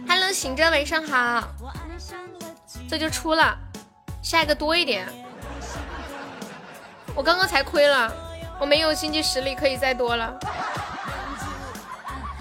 [0.07, 1.49] Hello，醒着，晚上好。
[2.89, 3.57] 这就出了，
[4.23, 5.07] 下一个多一点。
[7.15, 8.13] 我刚刚才亏了，
[8.61, 10.39] 我没有经济实力可以再多了。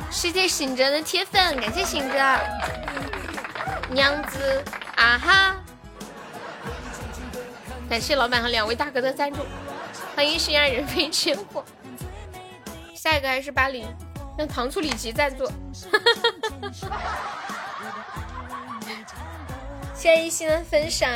[0.09, 2.39] 谢谢醒着的铁粉，感谢醒着。
[3.89, 4.63] 娘子
[4.95, 5.55] 啊哈！
[7.89, 9.45] 感谢老板和两位大哥的赞助，
[10.15, 11.63] 欢迎心爱人飞千火。
[12.93, 13.85] 下一个还是巴黎，
[14.37, 15.45] 让糖醋里脊赞助。
[19.95, 21.09] 谢谢一心的分享。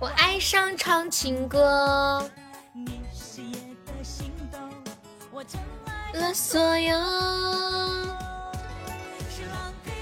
[0.00, 2.28] 我爱上唱情歌，
[6.14, 6.98] 了所有。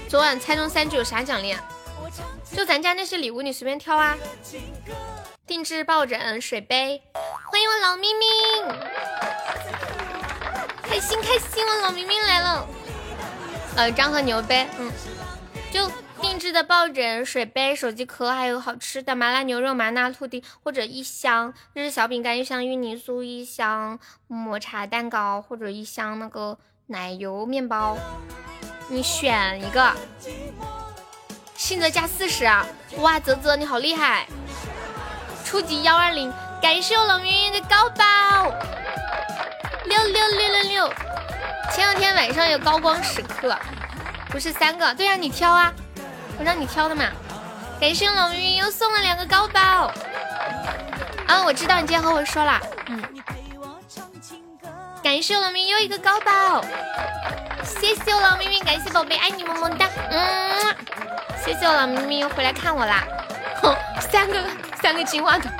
[0.09, 1.55] 昨晚猜中三局有啥奖励？
[2.55, 4.17] 就咱家那些礼物，你随便挑啊。
[5.45, 7.01] 定制抱枕、水杯，
[7.45, 8.25] 欢迎我老咪咪，
[10.83, 12.67] 开心开心，我老咪咪来了。
[13.75, 14.91] 呃张和牛杯，嗯，
[15.71, 15.89] 就。
[16.21, 26.57] 定制的抱枕、水杯、手机壳，还有好吃的麻辣牛肉、麻辣兔丁，或者一箱日式小饼干，一箱芋泥酥，一箱抹茶蛋糕，或者一箱那个
[26.87, 27.97] 奶油面包，
[28.89, 29.93] 你选一个。
[31.55, 32.65] 信泽加四十啊，
[32.97, 34.27] 哇，泽泽你好厉害！
[35.43, 38.53] 初级幺二零，感谢我冷云云的高宝，
[39.85, 40.93] 六六六六六。
[41.73, 43.57] 前两天晚上有高光时刻，
[44.29, 45.73] 不是三个，对呀，你挑啊。
[46.39, 47.05] 我让你挑的嘛，
[47.79, 49.91] 感谢冷云又送了两个高宝。
[51.27, 53.03] 啊，我知道你今天和我说了，嗯，
[55.03, 56.63] 感谢冷云又一个高宝，
[57.63, 60.75] 谢谢我老咪咪，感谢宝贝，爱你么么哒，嗯，
[61.43, 63.03] 谢谢我老咪咪又回来看我啦，
[63.61, 64.41] 哼，三个
[64.81, 65.51] 三个金话筒，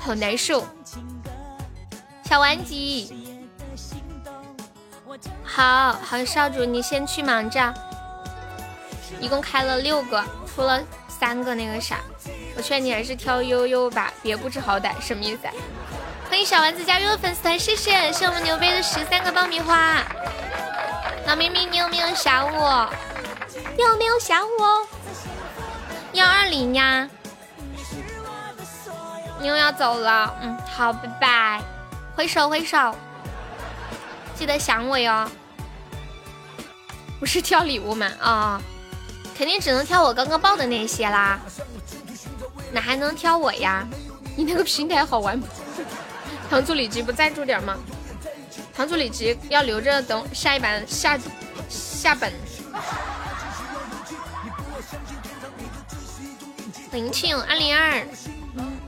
[0.00, 0.66] 好难受。
[2.24, 3.14] 小顽疾，
[5.44, 7.74] 好好少主，你先去忙着。
[9.20, 11.98] 一共开了六个，出了三个那个啥，
[12.56, 15.42] 我劝你还是挑悠悠吧，别不知好歹，什么意思？
[16.28, 20.02] 欢迎小丸子加入粉丝团，谢谢，是我们牛杯的十三个爆米花。
[21.26, 22.88] 老明明，你有没有想我？
[23.76, 24.86] 你有没有想我？
[26.12, 27.08] 幺二零呀，
[29.40, 31.62] 你又要走了，嗯，好，拜拜，
[32.14, 32.94] 挥手挥手，
[34.34, 35.30] 记得想我哟。
[37.20, 38.10] 不是挑礼物吗？
[38.20, 38.60] 啊。
[39.36, 41.38] 肯定只能挑我刚刚报的那些啦，
[42.72, 43.86] 哪还能挑我呀？
[44.34, 45.46] 你那个平台好玩不？
[46.48, 47.76] 糖醋里脊不赞助点吗？
[48.74, 51.18] 糖醋里脊要留着等下一版下
[51.68, 52.32] 下本。
[56.92, 58.06] 林庆二零二，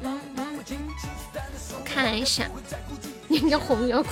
[0.03, 2.45] 我看一下，
[3.27, 4.09] 你家红腰裤，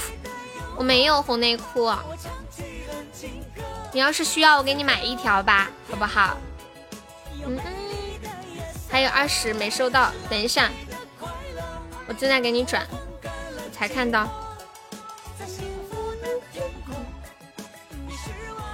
[0.77, 1.91] 我没有红内裤。
[3.97, 6.37] 你要是需要，我给你买一条吧，好不好？
[7.47, 7.59] 嗯，
[8.91, 10.71] 还有二十没收到，等一下，
[12.07, 12.87] 我正在给你转，
[13.73, 14.29] 才看到。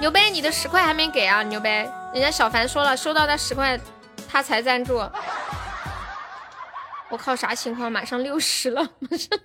[0.01, 1.41] 牛杯，你的十块还没给啊？
[1.45, 3.79] 牛杯，人家小凡说了，收到那十块，
[4.29, 4.97] 他才赞助。
[7.11, 7.93] 我靠，啥情况？
[7.93, 9.39] 马上六十了，马上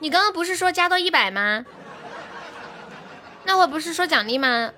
[0.00, 1.64] 你刚刚不是说加到一百吗？
[3.44, 4.72] 那会不是说奖励吗？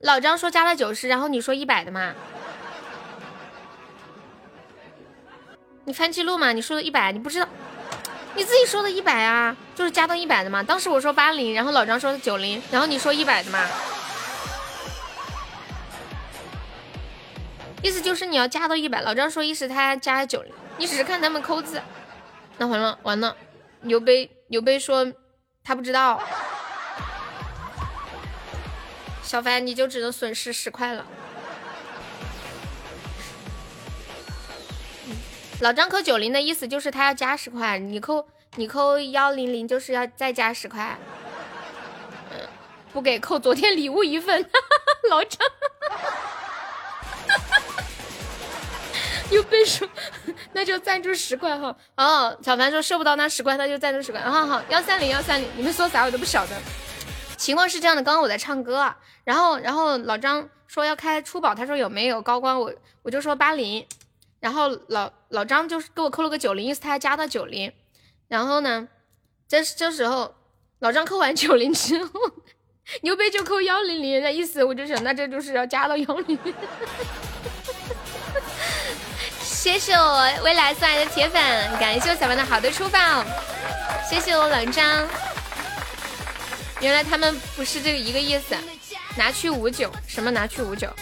[0.00, 2.14] 老张说加了九十，然后你说一百的嘛？
[5.84, 6.52] 你翻记录嘛？
[6.52, 7.48] 你说的一百，你不知道？
[8.34, 10.62] 你自己说的一百啊，就是加到一百的嘛。
[10.62, 13.66] 当时我说八零，然后老张说的九零，然后你说一百的嘛？
[17.82, 19.02] 意思就是你要加到一百。
[19.02, 21.82] 老张说意思他加九零，你只是看他们扣字。
[22.56, 23.36] 那完了完了，
[23.82, 24.30] 牛杯。
[24.52, 25.10] 刘备说
[25.64, 26.20] 他不知道，
[29.22, 31.06] 小凡你就只能损失十块了。
[35.62, 40.98] 老张扣九零的意思就是他要加十块，你扣你扣幺零零就是要再加十块。
[42.92, 44.50] 不给扣昨天礼物一份，
[45.08, 45.48] 老张。
[49.32, 49.88] 又被说，
[50.52, 51.74] 那就赞助十块哈。
[51.96, 54.20] 哦，小凡说收不到那十块，那就赞助十块。
[54.20, 56.56] 好好，幺三零幺三零，你们说啥我都不晓得。
[57.36, 62.72] 情况是这样的，刚刚我在唱歌，然后然后老张说要开初宝，他说有没有高光，我
[63.02, 63.84] 我就说八零，
[64.38, 67.72] 然后老老张就是给我扣了个九零，意思他要加到九零，
[68.28, 68.86] 然后呢，
[69.48, 70.34] 这这时候
[70.80, 72.10] 老张扣完九零之后，
[73.00, 76.54] 牛背就扣幺零零，那意思我就想，那这就是要加到幺零零。
[79.62, 81.40] 谢谢我未来送来的铁粉，
[81.78, 82.98] 感谢我小凡的好的出宝，
[84.10, 85.06] 谢谢我老张。
[86.80, 88.56] 原来他们不是这个一个意思，
[89.16, 90.92] 拿去五九，什么拿去五九？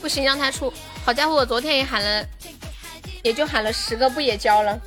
[0.00, 0.72] 不行，让他出。
[1.04, 2.24] 好家伙，我昨天也喊了，
[3.24, 4.78] 也就喊了十个，不也交了？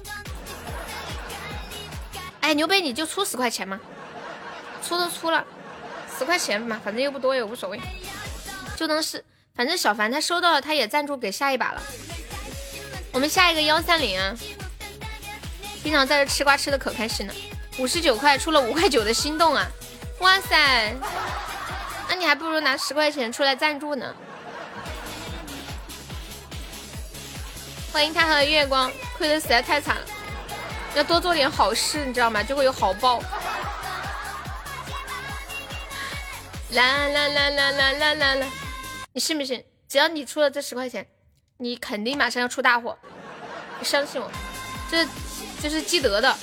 [2.39, 3.77] 哎，牛背你就出十块钱嘛，
[4.87, 5.45] 出都出了，
[6.17, 7.77] 十块钱嘛，反正又不多，也无所谓，
[8.77, 9.21] 就当是。
[9.55, 11.81] 反正小凡他收到了，他也赞助给下一把了。
[13.11, 14.33] 我们下一个幺三零啊，
[15.83, 17.33] 经常在这吃瓜吃的可开心了。
[17.77, 19.65] 五十九块出了五块九的心动啊！
[20.19, 20.93] 哇塞，
[22.09, 24.13] 那你还不如拿十块钱出来赞助呢。
[27.91, 30.01] 欢迎他和月光，亏的实在太惨了，
[30.93, 32.43] 要多做点好事，你知道吗？
[32.43, 33.21] 就会有好报。
[36.71, 38.47] 啦啦啦啦啦啦啦啦。
[39.13, 39.63] 你信不信？
[39.87, 41.07] 只要你出了这十块钱，
[41.57, 42.97] 你肯定马上要出大货。
[43.79, 44.29] 你相信我，
[44.91, 45.07] 这
[45.61, 46.37] 这是积德的。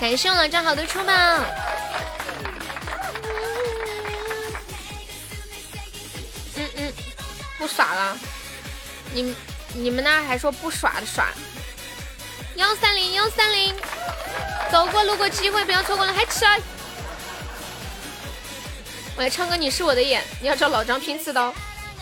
[0.00, 1.12] 感谢我老张好的出宝。
[6.56, 6.92] 嗯嗯，
[7.58, 8.18] 不耍了。
[9.12, 9.34] 你
[9.74, 11.32] 你们那还说不耍的耍？
[12.56, 13.74] 幺三零幺三零。
[14.70, 16.60] 走过路过机会，不要错过了，嗨起来！
[19.16, 21.54] 我来唱歌，你是我的眼，你要找老张拼刺刀。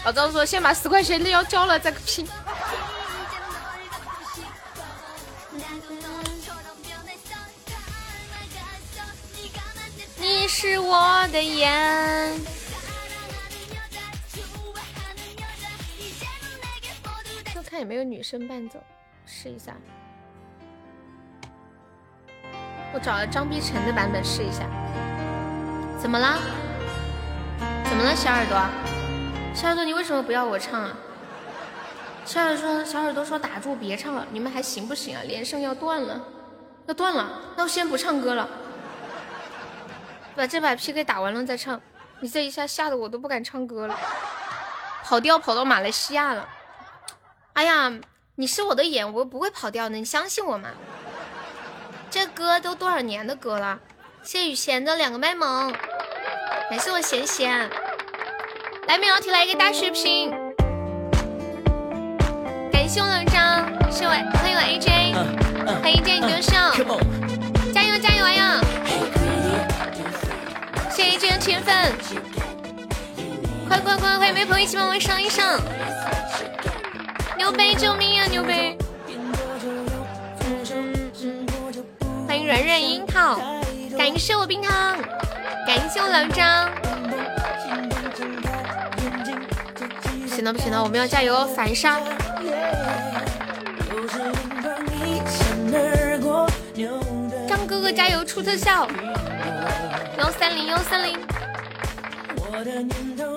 [0.04, 2.26] 老张说先把十块钱的要交了再拼。
[10.16, 12.40] 你是我的眼。
[17.54, 18.82] 就看有没有女生伴奏，
[19.26, 19.74] 试一下。
[22.94, 24.64] 我找了张碧晨的版本试一下，
[25.98, 26.38] 怎么了？
[27.84, 28.60] 怎么了，小耳朵？
[29.54, 30.92] 小耳朵，你为什么不要我唱啊？
[32.26, 35.22] 小耳朵，小耳朵说打住，别唱了，你们还行不行啊？
[35.26, 36.20] 连胜要断了，
[36.86, 38.46] 要断了，那我先不唱歌了，
[40.36, 41.80] 把这把 PK 打完了再唱。
[42.20, 43.98] 你这一下吓得我都不敢唱歌了，
[45.02, 46.46] 跑调跑到马来西亚了。
[47.54, 47.90] 哎呀，
[48.34, 50.68] 你是我的眼，我不会跑调的，你相信我吗？
[52.12, 53.78] 这歌都多少年的歌了？
[54.22, 55.72] 谢谢雨贤的两个卖萌，
[56.68, 57.70] 感谢我贤贤，
[58.86, 60.30] 来免老铁来一个大血瓶，
[62.70, 66.70] 感谢我老张，谢我欢迎我 AJ，欢迎见你就笑，
[67.72, 68.60] 加油加油哎呀！
[70.90, 71.74] 谢谢 AJ 的铁粉，
[73.66, 75.58] 快快快快，有没有朋友一起帮我上一上？
[77.38, 78.76] 牛杯救命啊牛杯！
[82.32, 83.38] 欢迎软软樱桃，
[83.98, 84.96] 感谢我冰糖，
[85.66, 86.66] 感谢我老张。
[90.26, 92.00] 行了不行了，我们要加油反杀！
[97.46, 98.88] 张哥哥加油出特效！
[100.16, 101.18] 幺三零幺三零，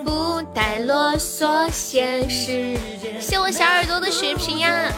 [0.06, 2.78] 不带啰嗦，现实。
[3.20, 4.89] 谢我小耳朵的血瓶呀！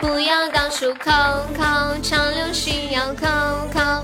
[0.00, 1.10] 不要到处扣
[1.54, 1.62] 扣，
[2.02, 3.26] 长流需要扣
[3.70, 4.02] 扣。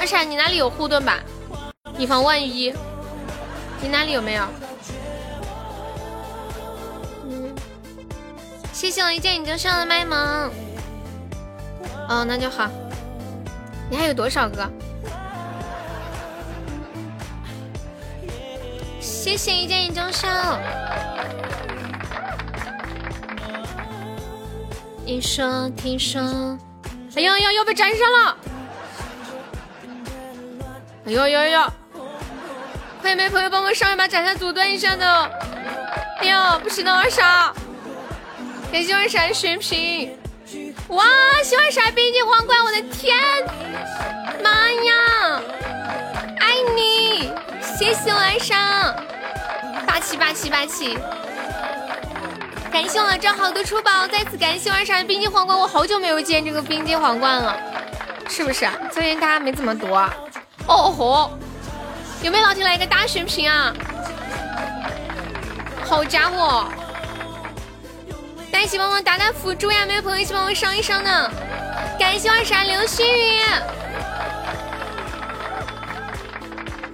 [0.00, 1.20] 二傻，你哪里有护盾吧？
[1.98, 2.74] 以防万一。
[3.82, 4.44] 你哪里有没有？
[7.28, 7.54] 嗯，
[8.72, 10.18] 谢谢我一见你就上了麦萌。
[12.08, 12.70] 哦，那就好。
[13.90, 14.66] 你还有多少个？
[19.30, 20.60] 谢谢一见你就上。
[25.06, 26.20] 你说，听说，
[27.14, 28.36] 哎呀呀，要被粘上了！
[31.06, 31.72] 哎呦呦呦！
[33.00, 35.30] 快没朋友帮我上一把斩杀阻断一下的？
[36.18, 37.54] 哎呦，不行的二傻！
[38.72, 40.12] 感谢二傻的血瓶！
[40.88, 41.04] 哇，
[41.44, 42.58] 喜欢闪冰晶皇冠？
[42.64, 43.16] 我的天！
[44.42, 45.40] 妈呀！
[46.40, 47.30] 爱你！
[47.78, 48.56] 谢谢晚上，
[49.90, 50.96] 霸气霸气霸气！
[52.70, 57.58] 感谢我正好的出宝，再次感谢晚上的冰晶皇冠，我好久没有见这个冰晶皇冠了，
[58.28, 58.68] 是不是？
[58.92, 60.14] 最近大家没怎么读啊。
[60.68, 61.32] 哦吼，
[62.22, 63.74] 有没有老铁来一个大血瓶啊？
[65.84, 66.68] 好家伙！
[68.52, 69.84] 大家一起帮忙打打辅助呀！
[69.84, 71.28] 没有朋友一起帮忙上一上呢？
[71.98, 73.40] 感谢二傻流星雨，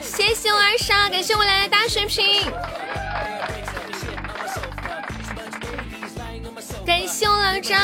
[0.00, 2.50] 谢谢我二傻，感谢我来的大水瓶，
[6.86, 7.76] 感谢我老张，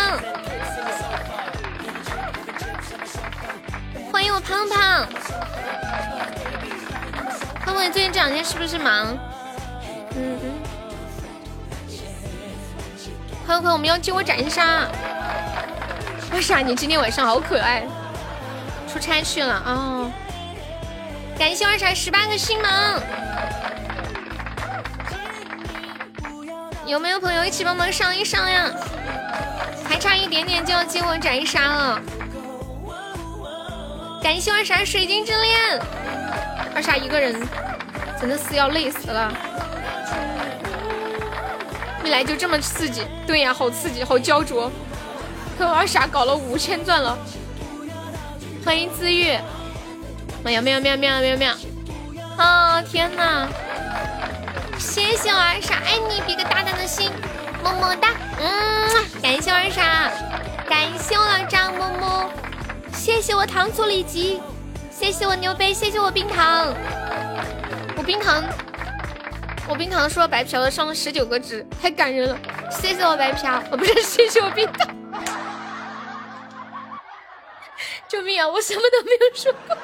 [4.12, 5.08] 欢迎我胖胖。
[7.64, 9.18] 胖胖，你最近这两天是不是忙？
[10.14, 10.54] 嗯嗯。
[13.44, 14.86] 朋友朋友，我们要救我斩杀！
[16.32, 17.82] 为啥你今天晚上好可爱？
[18.92, 20.12] 出差去了哦。
[21.36, 23.02] 感谢二傻十八个星芒，
[26.92, 28.70] 有没有朋友一起帮忙上一上呀？
[29.88, 31.98] 还差一点点就要接我斩一杀了。
[34.22, 35.80] 感谢二傻水晶之恋，
[36.74, 37.48] 二傻一个人
[38.20, 39.32] 真的是要累死了。
[42.04, 44.70] 一来就这么刺激，对呀，好刺激，好焦灼。
[45.56, 47.16] 可我二傻搞了五千钻了，
[48.66, 49.38] 欢迎自愈。
[50.44, 51.54] 喵喵喵喵喵喵！
[52.36, 53.48] 啊天哪！
[54.82, 57.08] 谢谢我二傻，爱你，比个大大的心，
[57.62, 58.08] 么么哒。
[58.40, 58.90] 嗯，
[59.22, 60.10] 感谢我二傻，
[60.68, 62.30] 感谢我老张，么么。
[62.92, 64.42] 谢谢我糖醋里脊，
[64.90, 66.74] 谢谢我牛杯，谢谢我冰糖，
[67.96, 68.42] 我冰糖。
[69.68, 72.36] 我冰糖说白嫖了上了十九个值，太感人了！
[72.68, 74.88] 谢谢我白嫖，哦不是谢谢我冰糖，
[78.08, 78.48] 救命啊！
[78.48, 79.76] 我什么都没有说过，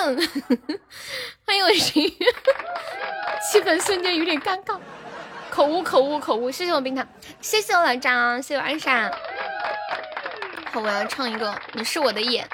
[1.44, 2.08] 欢迎我心，
[3.50, 4.78] 气氛瞬间有点尴尬，
[5.50, 6.50] 口误口误口误！
[6.50, 7.06] 谢谢我冰糖，
[7.40, 9.10] 谢谢我老张，谢谢我安莎。
[10.72, 12.48] 好，我要唱一个，你是我的眼。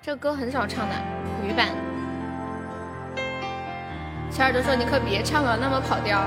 [0.00, 0.94] 这歌很少唱的，
[1.42, 1.68] 女版。
[4.30, 6.26] 小耳朵说：“你可别唱了，那么跑调。”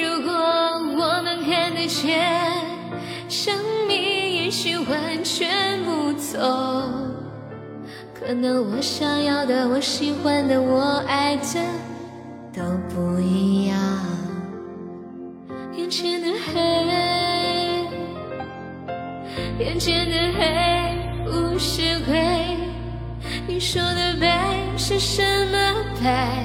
[0.00, 2.20] 如果我能看得见，
[3.28, 3.54] 生
[3.88, 6.40] 命也许完全不同，
[8.14, 11.60] 可能我想要的、我喜欢的、我爱的
[12.52, 13.78] 都不一样。
[15.76, 16.54] 眼前的黑，
[19.58, 20.40] 眼前的黑
[21.24, 22.56] 不是灰。
[23.46, 25.22] 你说的白是什
[25.52, 25.56] 么
[26.02, 26.44] 白？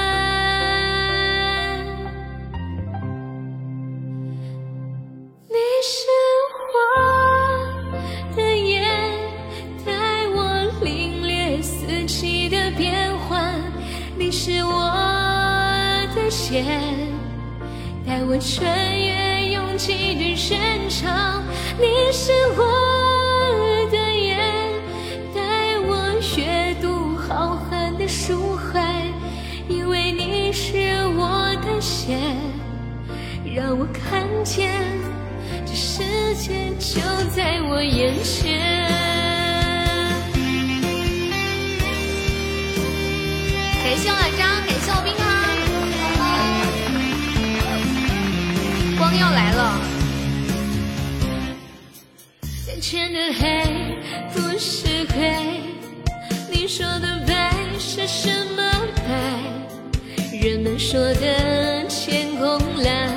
[16.51, 16.65] 的线，
[18.05, 19.21] 带我穿越。
[19.51, 21.09] 拥挤的人潮，
[21.79, 24.37] 你是我的眼，
[25.33, 25.39] 带
[25.79, 29.03] 我阅读浩瀚的书海，
[29.67, 30.77] 因为你是
[31.17, 32.19] 我的线，
[33.55, 34.79] 让我看见
[35.65, 36.03] 这世
[36.35, 37.01] 界就
[37.33, 38.59] 在我眼前。
[43.83, 45.30] 感谢我老张，感谢我冰糖。
[49.11, 49.81] 光要来了。
[52.69, 53.65] 眼前的黑
[54.33, 55.61] 不是黑，
[56.49, 59.11] 你说的白是什么白？
[60.39, 63.13] 人们说的天空蓝，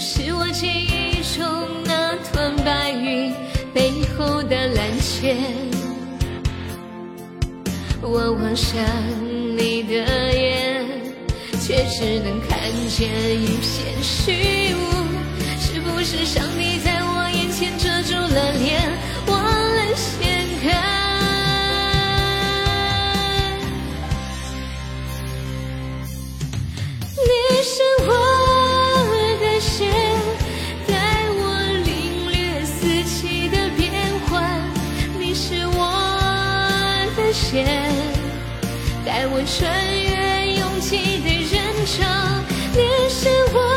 [0.00, 1.46] 是我记忆中
[1.84, 3.32] 那团白云
[3.72, 5.36] 背后的蓝天。
[8.02, 8.82] 我望向
[9.56, 9.94] 你的
[10.34, 10.37] 眼。
[11.68, 12.58] 却只能看
[12.88, 13.10] 见
[13.42, 14.80] 一片虚无，
[15.60, 18.90] 是不是上帝在我眼前遮住了脸？
[19.26, 20.72] 忘了掀开。
[27.12, 27.28] 你
[27.62, 28.08] 是我
[29.38, 29.92] 的线，
[30.86, 30.94] 带
[31.36, 31.42] 我
[31.84, 33.92] 领略四季的变
[34.26, 34.58] 换。
[35.18, 35.76] 你是我
[37.14, 37.66] 的线，
[39.04, 39.97] 带我穿越。
[41.98, 42.42] 人潮。
[42.72, 43.67] 你是我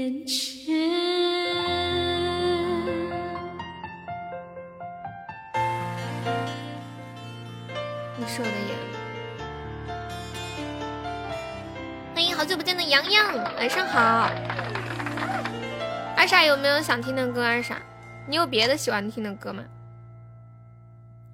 [0.00, 0.64] 眼前。
[8.26, 8.78] 是我的眼。
[12.14, 14.30] 欢迎好久不见的洋洋，晚上好。
[16.16, 17.44] 二傻有没有想听的歌？
[17.44, 17.82] 二傻，
[18.26, 19.62] 你有别的喜欢听的歌吗？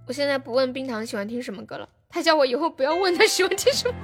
[0.09, 3.95] 我现在不问冰糖喜欢听什么歌了，他叫我以后不要问他喜欢听什么。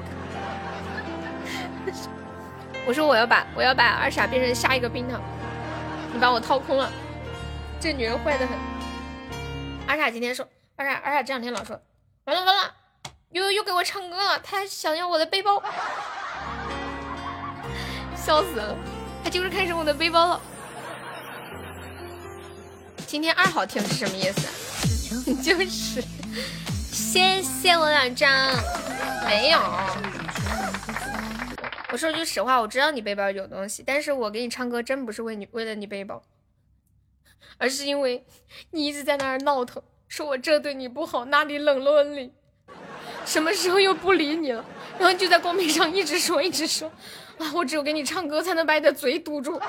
[2.87, 5.21] 我说我要把我要把二傻变成下一个冰糖，
[6.13, 6.91] 你把我掏空了，
[7.81, 8.59] 这女人坏的很。
[9.87, 11.81] 二傻今天说，二傻二傻这两天老说，
[12.25, 12.75] 完了完了。
[13.31, 15.63] 又又给我唱歌了，他想要我的背包，
[18.15, 18.77] 笑死了，
[19.25, 20.41] 他就是看上我的背包了。
[23.07, 25.33] 今天二好听是什么意思？
[25.43, 26.05] 就是，
[26.93, 28.31] 谢谢我两张，
[29.27, 29.59] 没有。
[31.93, 36.23] 我说句实话，我知道你背包有东西，但是我给你唱歌真不是为你为了你背包，
[37.59, 38.25] 而是因为
[38.71, 42.33] 你一直在那儿闹腾，说我这对你不好，那里冷落你。
[43.27, 44.65] 什么时候又不理你了？
[44.99, 46.91] 然后就在公屏上一直说，一直说，
[47.37, 49.61] 啊，我只有给你唱歌才能把你的嘴堵住。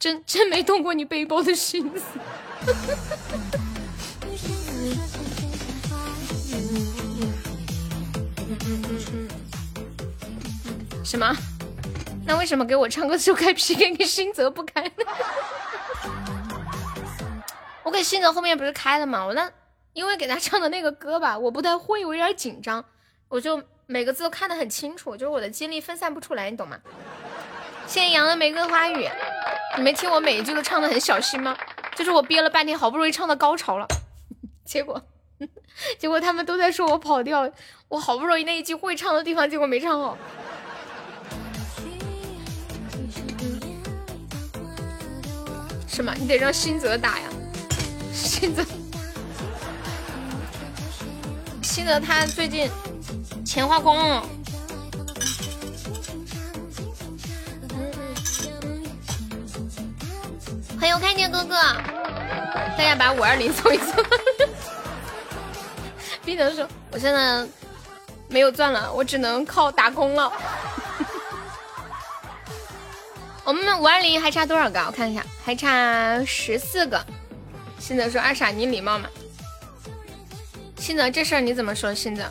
[0.00, 2.18] 真真没动过你背包的心思。
[11.12, 11.30] 什么？
[12.24, 15.04] 那为什么给我唱歌就开 PK， 给新泽不开呢？
[17.84, 19.22] 我给新泽后面不是开了吗？
[19.26, 19.50] 我那
[19.92, 22.82] 因为给他唱的那个歌吧，我不太会，我有点紧张，
[23.28, 26.78] 我就每个字都看得很清楚，就是我的精力分散不出来，你懂吗？
[27.86, 29.06] 谢谢杨的玫瑰花语，
[29.76, 31.54] 你没听我每一句都唱的很小心吗？
[31.94, 33.86] 就是我憋了半天，好不容易唱到高潮了，
[34.64, 35.02] 结果
[35.98, 37.52] 结果他们都在说我跑调，
[37.88, 40.16] 我好不容易那一句会唱的地方，结果没唱好。
[45.94, 46.14] 是吗？
[46.18, 47.28] 你得让新泽打呀。
[48.14, 48.64] 新泽，
[51.62, 52.70] 新泽，他最近
[53.44, 54.26] 钱花光了。
[60.80, 61.56] 欢迎我看见哥哥，
[62.76, 64.02] 大家把五二零凑一凑。
[66.24, 67.46] 冰泽说：“我现在
[68.28, 70.32] 没有钻了，我只能靠打工了。”
[73.44, 74.78] 我们五二零还差多少个？
[74.86, 77.04] 我看一下，还差十四个。
[77.78, 79.08] 信泽说：“二傻，你礼貌吗？”
[80.78, 81.92] 信泽，这事儿你怎么说？
[81.92, 82.22] 信泽，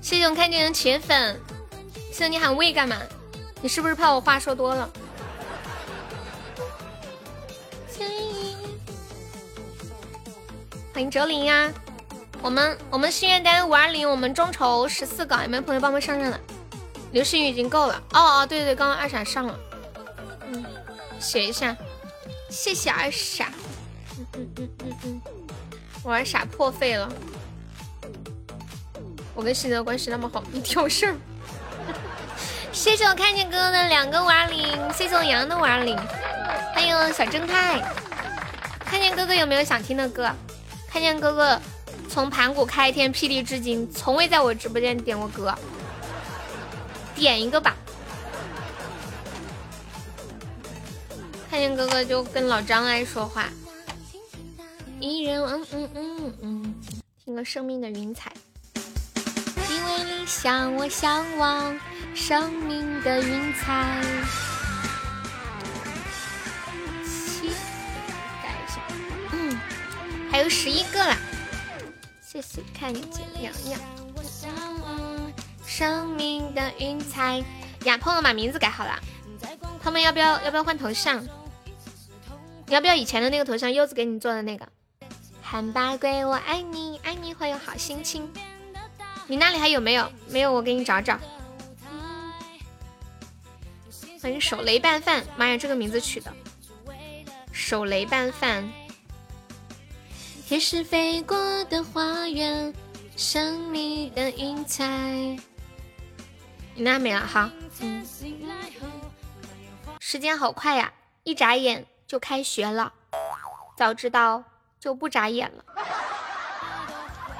[0.00, 1.38] 谢谢我看见的铁粉。
[2.10, 2.96] 信泽，你喊喂干嘛？
[3.60, 4.90] 你是不是怕我话说多了？
[10.94, 11.72] 欢迎哲林呀！
[12.42, 16.40] 我们我们心愿单五二零，我们众筹十四个，有没有朋友帮忙上上的？
[17.12, 18.02] 流星雨已经够了。
[18.12, 19.58] 哦哦，对对，刚刚二傻上了。
[20.52, 20.64] 嗯，
[21.20, 21.76] 写一下，
[22.50, 23.52] 谢谢二傻。
[24.34, 25.20] 嗯嗯嗯嗯，
[26.04, 27.10] 玩傻破费了。
[29.34, 31.16] 我跟新泽关系那么好，你挑事儿。
[32.72, 35.96] 谢谢我看见哥哥的两个五二零，谢谢我杨的五二零，
[36.74, 37.80] 欢迎小正太。
[38.84, 40.30] 看见哥哥有没有想听的歌？
[40.90, 41.60] 看见哥哥
[42.10, 45.54] 从盘古开天辟地至今，从未在我直播间点过歌，
[47.22, 47.76] 点一个吧。
[51.48, 53.48] 看见哥哥就跟老张爱说话。
[54.98, 56.74] 一人嗯嗯嗯嗯，
[57.24, 58.32] 听个生命的云彩。
[59.70, 61.78] 因为你想我向往
[62.12, 64.02] 生命的云彩
[67.04, 67.50] 七
[69.30, 69.56] 嗯
[70.28, 70.40] 还。
[70.42, 71.16] 有十一个啦！
[72.20, 74.01] 谢谢看见洋洋。
[75.82, 77.42] 生命的云彩，
[77.82, 79.00] 呀，朋友把名字改好了。
[79.82, 81.20] 他们要不要要不要换头像？
[82.66, 83.72] 你要不要以前的那个头像？
[83.72, 84.64] 柚子给你做的那个。
[85.42, 88.32] 韩八龟，我爱你，爱你会有好心情。
[89.26, 90.08] 你那里还有没有？
[90.28, 91.18] 没有，我给你找找。
[94.22, 96.32] 欢迎手雷拌饭，妈呀，这个名字取的。
[97.50, 98.72] 手雷拌饭。
[100.46, 102.72] 天使飞过的花园，
[103.16, 105.36] 生命的云彩。
[106.74, 107.50] 你那没了哈。
[107.80, 108.06] 嗯。
[110.00, 110.92] 时间好快呀，
[111.22, 112.92] 一眨眼就开学了。
[113.76, 114.44] 早知道
[114.78, 115.64] 就不眨眼了。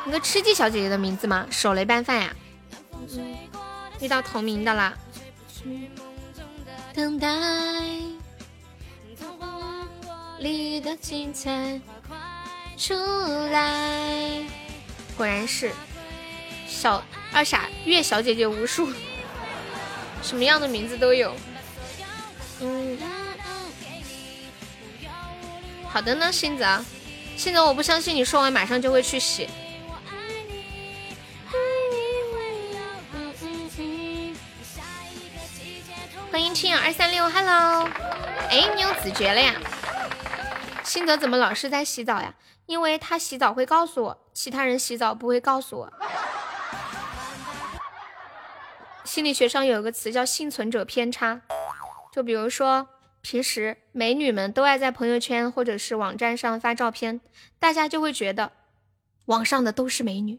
[0.05, 1.47] 你个吃鸡小姐姐的名字吗？
[1.51, 2.35] 手雷拌饭呀。
[4.01, 4.95] 遇到同名的啦。
[6.95, 7.29] 等待
[10.39, 11.81] 里的精彩
[12.77, 14.43] 出来，
[15.17, 15.71] 果然是
[16.67, 17.03] 小
[17.33, 18.93] 二傻月小姐姐无数，
[20.23, 21.35] 什么样的名字都有。
[22.61, 22.99] 嗯，
[25.89, 26.65] 好的呢，星子，
[27.37, 29.49] 星子，我不相信你说完马上就会去洗。
[36.31, 37.87] 欢迎青友二三六，Hello，
[38.49, 39.55] 哎，你有子爵了呀？
[40.83, 42.35] 新泽怎么老是在洗澡呀？
[42.65, 45.93] 因为他洗澡会告诉我，其他人洗澡不会告诉我。
[49.05, 51.43] 心理学上有一个词叫幸存者偏差，
[52.13, 52.89] 就比如说
[53.21, 57.21] 平时美女们都爱在朋友圈或者是网站上发照片，
[57.59, 58.53] 大家就会觉得
[59.27, 60.39] 网上的都是美女，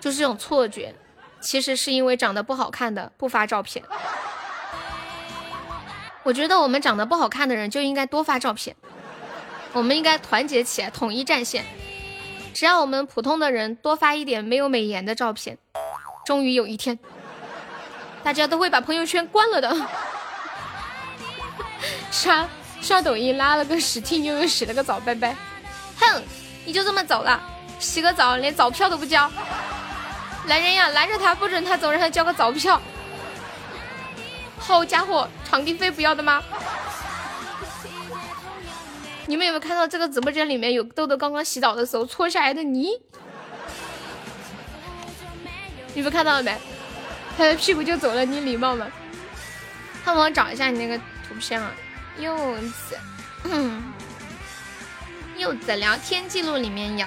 [0.00, 0.94] 就是这种错觉。
[1.40, 3.84] 其实是因为长得不好看的不发照片。
[6.22, 8.74] 我觉得我们长得不好看的人就应该多发照片，
[9.74, 11.64] 我们应该团结起来，统一战线。
[12.54, 15.58] 只要我们普通的人多发一点没有美颜的照片，
[16.24, 16.98] 终于有一天，
[18.22, 19.74] 大家都会把朋友圈关了的。
[22.10, 22.48] 刷
[22.80, 25.36] 刷抖音拉了个屎，听悠悠洗了个澡，拜拜。
[25.98, 26.22] 哼，
[26.64, 27.40] 你就这么走了？
[27.78, 29.30] 洗个澡连澡票都不交？
[30.46, 32.80] 来人呀，拦着他，不准他走，让他交个澡票。
[34.58, 36.42] 好家伙，场地费不要的吗？
[39.26, 42.90] 你们有没有看到这个直播间里面有豆豆刚刚洗澡的时候搓下来的泥？
[45.94, 46.58] 你们看到了没？
[47.36, 48.86] 他的屁股就走了，你礼貌吗？
[50.04, 51.72] 帮我找一下你那个图片啊，
[52.18, 52.98] 柚子，
[53.44, 53.82] 嗯
[55.36, 57.06] 柚子聊天记录里面有。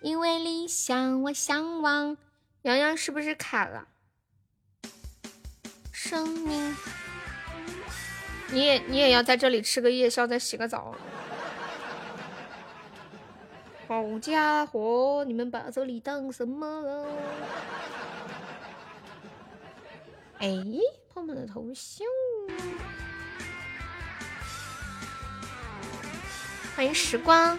[0.00, 2.16] 因为理想，我向往。
[2.62, 3.88] 洋洋是不是卡了？
[5.90, 6.76] 生命，
[8.48, 10.94] 你也你也要在这里吃个夜宵，再洗个澡。
[13.88, 17.06] 好家伙，你们把这里当什么了？
[20.38, 20.48] 哎，
[21.14, 22.04] 胖胖的头像。
[26.74, 27.56] 欢迎时光。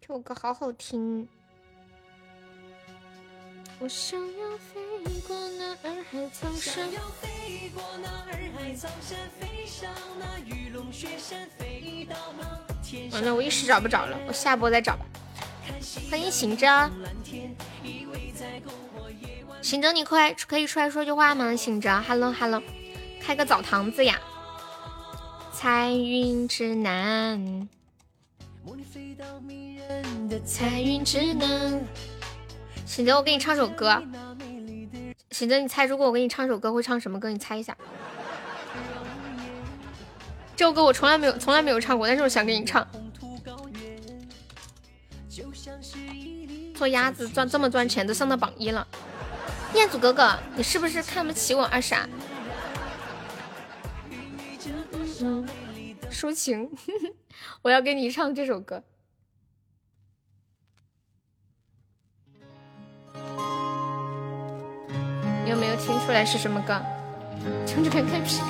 [0.00, 1.28] 这首歌好好听。
[3.80, 4.80] 我想要飞
[5.26, 6.88] 过那洱海苍山。
[13.12, 15.06] 完了，我一时找不着了，我下播再找吧。
[16.10, 16.66] 欢迎行者，
[19.62, 21.54] 行者，你快可以出来说句话吗？
[21.54, 22.60] 醒着，Hello Hello，
[23.20, 24.18] 开个澡堂子呀。
[25.52, 27.68] 彩云之南。
[30.44, 31.80] 彩云之南，
[32.88, 34.02] 醒着，我给你唱首歌。
[35.30, 37.28] 醒着，你猜，如果我给你唱首歌，会唱什么歌？
[37.28, 37.76] 你猜一下。
[40.56, 42.88] 这首歌我从来没有，从来没有唱过，但是我想给你唱。
[46.74, 48.88] 做鸭子赚这么赚钱，都上到榜一了。
[49.74, 52.08] 彦祖哥哥，你是不是看不起我二傻？
[56.10, 56.70] 抒情，
[57.60, 58.82] 我要给你唱这首歌。
[65.44, 66.80] 你有没有听出来是什么歌？
[67.66, 68.40] 唱着看看屁。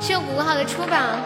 [0.00, 1.18] 谢我谷谷号的出榜。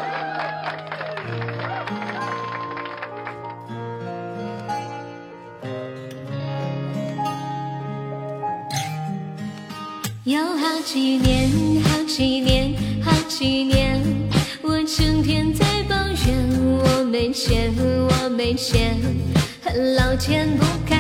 [10.25, 11.49] 有好几年，
[11.85, 13.99] 好几年，好几年，
[14.63, 16.37] 我整天在抱怨
[16.79, 18.95] 我没钱，我没钱。
[19.97, 20.98] 老天不开，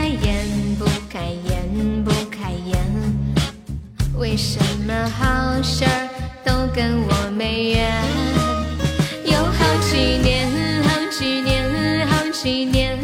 [1.18, 2.78] 开眼，不开眼。
[4.16, 6.08] 为什么好事儿
[6.44, 7.90] 都跟我没缘？
[9.24, 10.46] 有好几年，
[10.84, 12.96] 好几年，好几年，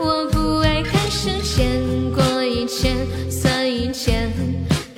[0.00, 1.78] 我不爱看时间
[2.14, 2.96] 过一千
[3.30, 4.32] 算一千，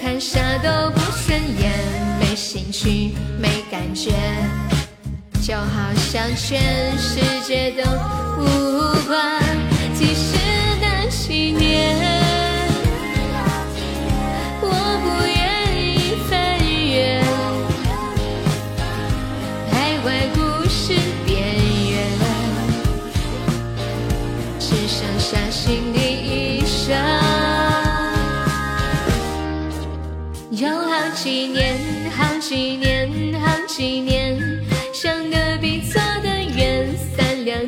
[0.00, 1.72] 看啥都不顺眼，
[2.20, 4.12] 没兴趣，没感觉。
[5.42, 7.82] 就好像全世界都
[8.38, 8.44] 无
[9.08, 9.42] 关，
[9.92, 10.38] 其实
[10.80, 12.03] 那几年，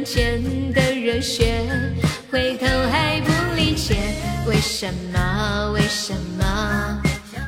[0.07, 0.41] 前
[0.73, 1.67] 的热血，
[2.31, 3.97] 回头还不理解，
[4.47, 5.73] 为什么？
[5.75, 7.03] 为什么？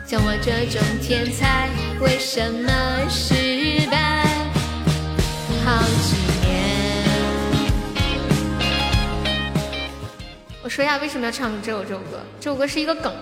[0.04, 1.70] 像我这种天才，
[2.00, 4.24] 为什么失败？
[5.64, 7.04] 好几年。
[10.60, 13.14] 我说一下为什么要唱这首这首歌，这首歌是一个梗，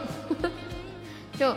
[1.38, 1.54] 就。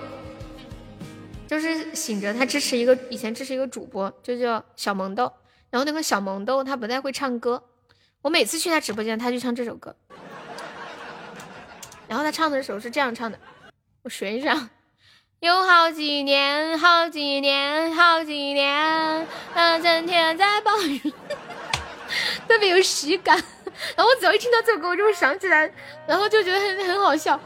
[1.47, 5.31] 就是醒着，他支持一个以前支持一个主播，就叫小萌豆。
[5.69, 7.63] 然后那个小萌豆他不太会唱歌，
[8.21, 9.95] 我每次去他直播间，他就唱这首歌。
[12.07, 13.39] 然后他唱的时候是这样唱的，
[14.03, 14.69] 我学一下。
[15.41, 20.99] 有好几年，好几年，好几年，那整天在抱怨，
[22.47, 23.37] 特别有喜感。
[23.95, 25.71] 然后我只要一听到这首歌，我就会想起来，
[26.05, 27.39] 然后就觉得很很好笑。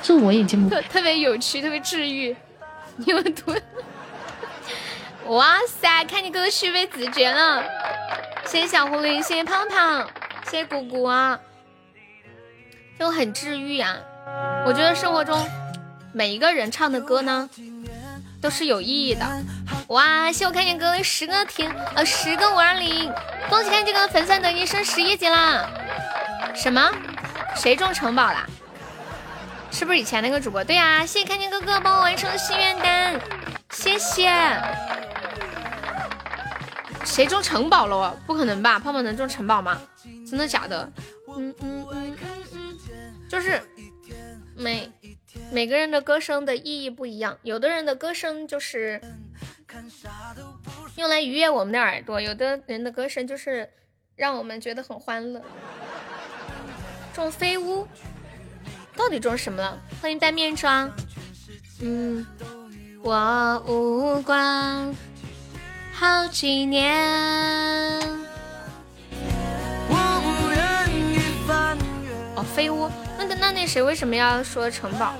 [0.00, 2.36] 这我已经特特别有趣，特别治愈。
[2.96, 3.52] 你们图，
[5.30, 6.04] 哇塞！
[6.06, 7.62] 看你哥哥续费子爵了，
[8.46, 10.04] 谢谢小狐狸，谢谢胖胖，
[10.50, 11.38] 谢谢姑姑啊，
[12.98, 13.96] 就很治愈啊。
[14.66, 15.48] 我觉得生活中
[16.12, 17.48] 每一个人唱的歌呢，
[18.42, 19.24] 都是有意义的。
[19.86, 20.32] 哇！
[20.32, 23.12] 谢我看见哥哥十个停呃十个五二零，
[23.48, 25.64] 恭喜看见哥哥粉丝等级升十一级啦！
[26.56, 26.90] 什么？
[27.54, 28.44] 谁中城堡啦？
[29.70, 30.64] 是不是以前那个主播？
[30.64, 33.20] 对呀，谢谢看见哥哥帮我完成心愿单，
[33.70, 34.28] 谢谢。
[37.04, 38.16] 谁中城堡了？
[38.26, 38.78] 不可能吧？
[38.78, 39.80] 胖胖能中城堡吗？
[40.28, 40.90] 真的假的？
[41.36, 42.16] 嗯嗯嗯，
[43.28, 43.60] 就是
[44.56, 44.90] 每
[45.52, 49.00] 每个人的歌声的意义不一样，有的人的歌声就是
[50.96, 53.68] 用来愉悦我们的耳朵，有的人的歌声就是
[54.16, 55.42] 让我们觉得很欢乐。
[57.12, 57.86] 中飞屋。
[58.96, 59.80] 到底中什么了？
[60.02, 60.90] 欢迎戴面霜。
[61.80, 62.26] 嗯，
[63.02, 64.94] 我无关。
[66.00, 68.00] 好几年。
[72.34, 72.90] 哦，飞屋。
[73.18, 75.12] 那那那谁为什么要说城堡？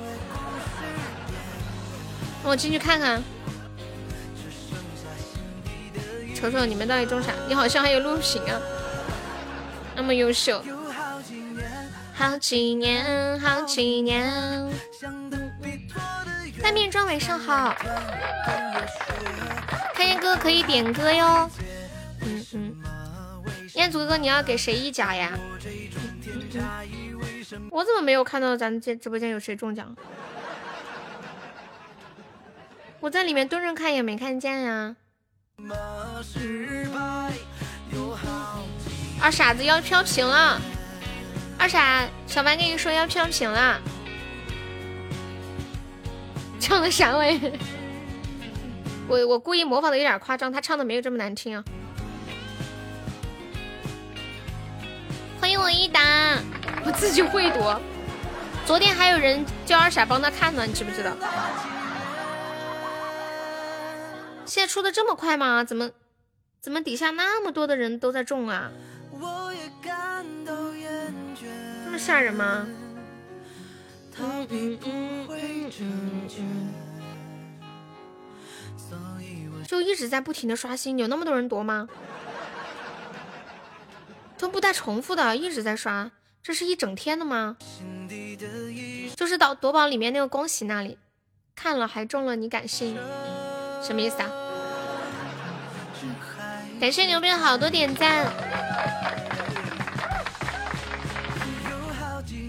[2.43, 3.23] 我进去看看。
[6.35, 7.31] 瞅瞅你们到底中啥？
[7.47, 8.59] 你好像还有录屏啊，
[9.94, 10.65] 那么优秀。
[12.15, 14.66] 好几年，好几年。
[16.62, 17.74] 戴面妆，晚上好。
[20.01, 21.51] 开心哥可以点歌哟。
[22.23, 22.75] 嗯嗯。
[23.75, 25.39] 彦祖哥哥，你要给谁一甲呀？
[27.71, 29.95] 我怎么没有看到咱这直播间有谁中奖？
[32.99, 34.97] 我在里面蹲着看也没看见呀。
[39.21, 40.59] 二傻子要飘屏了。
[41.59, 43.79] 二傻，小白跟你说要飘屏了，
[46.59, 47.53] 唱的啥玩意？
[49.11, 51.65] 我我故意模仿的有点夸张，他唱的没有这么难听啊！
[55.41, 56.39] 欢迎我一打，
[56.85, 57.59] 我自己会读。
[58.65, 61.11] 昨天还有人叫二傻帮他看呢，你知不知道？
[64.47, 65.65] 现在出的这么快吗？
[65.65, 65.91] 怎么
[66.61, 68.70] 怎么底下那么多的人都在中啊？
[71.85, 72.65] 这么吓人吗？
[79.71, 81.87] 就一直在不停的刷新，有那么多人夺吗？
[84.37, 86.11] 都不带重复的，一直在刷，
[86.43, 87.57] 这是一整天的吗？
[89.15, 90.99] 就是到夺宝里面那个恭喜那里，
[91.55, 92.99] 看了还中了，你敢信？
[93.81, 94.29] 什么意思啊？
[96.81, 98.27] 感谢牛逼好多点赞。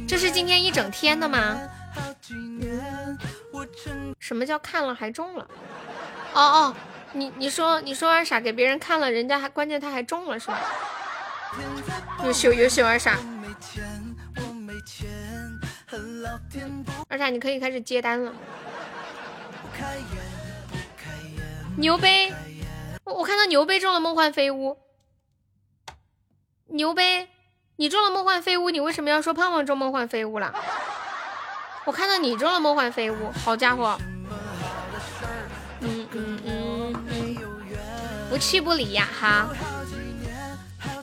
[0.07, 1.55] 这是今天一整天的吗？
[4.17, 5.47] 什么叫看了还中了？
[6.33, 6.75] 哦哦，
[7.13, 10.59] 你你说你说二傻给别人看了，人家还关键他还中了是吧？
[12.23, 13.17] 优秀优秀二傻。
[17.09, 18.33] 二傻，你可以开始接单了。
[21.77, 22.33] 牛杯，
[23.03, 24.77] 我看到牛杯中了梦幻飞屋。
[26.67, 27.27] 牛杯，
[27.75, 30.53] 你中了梦幻飞屋，你为什么要说胖胖中梦幻飞屋了？
[31.83, 33.97] 我看到你中了梦幻飞屋，好家伙！
[35.83, 36.50] 嗯嗯嗯，
[38.31, 39.49] 不弃不离呀哈。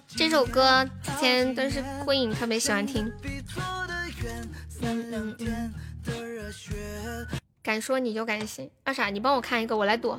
[0.06, 3.12] 这首歌之前都是慧颖特别喜欢听。
[7.62, 10.18] 敢说你就敢信，二傻，你帮我看一个，我来躲。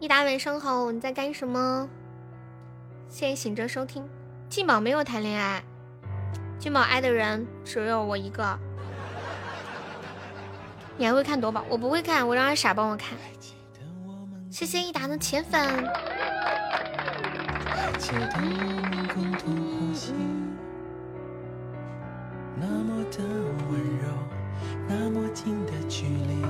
[0.00, 1.88] 一打晚上好，你在干什么？
[3.08, 4.06] 谢谢醒着收听。
[4.50, 5.64] 静宝没有谈恋爱，
[6.58, 8.58] 静宝爱的人只有我一个。
[10.98, 11.64] 你还会看夺宝？
[11.70, 13.16] 我不会看，我让二傻帮我看。
[14.56, 15.60] 谢谢益达的铁粉。
[22.58, 22.66] 那
[25.10, 26.42] 么近的距离，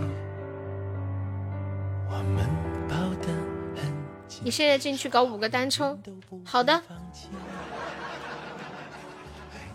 [2.09, 2.47] 我们
[2.89, 3.27] 抱得
[3.74, 3.83] 很
[4.28, 4.43] 紧。
[4.45, 5.99] 你现在进去搞五个单抽，
[6.45, 6.81] 好的。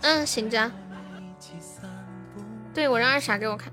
[0.00, 0.72] 嗯，行着。
[2.72, 3.70] 对，我让二傻给我看。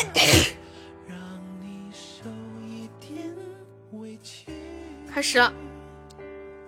[5.12, 5.52] 开始了。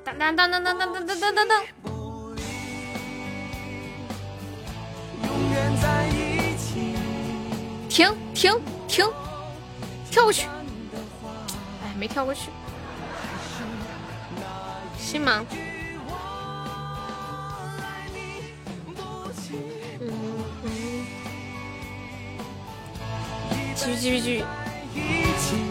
[0.04, 1.62] 当当当当当当当当当当！
[7.88, 8.52] 停停
[8.88, 9.06] 停！
[10.10, 10.48] 跳过去！
[11.84, 12.50] 哎，没跳过去。
[14.98, 15.46] 信吗？
[23.84, 24.44] 继续继续继续！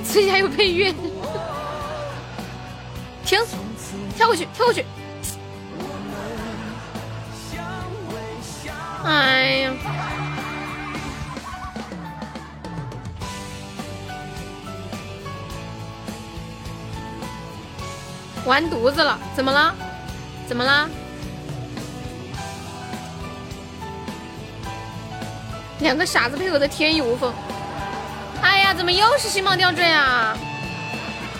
[0.04, 0.94] 最近还有配乐。
[3.26, 3.40] 停。
[4.18, 4.86] 跳过去，跳过去！
[9.06, 9.72] 哎呀，
[18.46, 19.18] 完犊子了！
[19.34, 19.74] 怎么了？
[20.48, 20.90] 怎么了？
[25.80, 27.34] 两个傻子配合的天衣无缝。
[28.74, 30.38] 怎么又是星芒吊坠啊？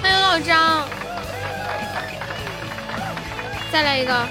[0.02, 0.88] 欢迎老张。
[3.72, 4.28] 再来一个，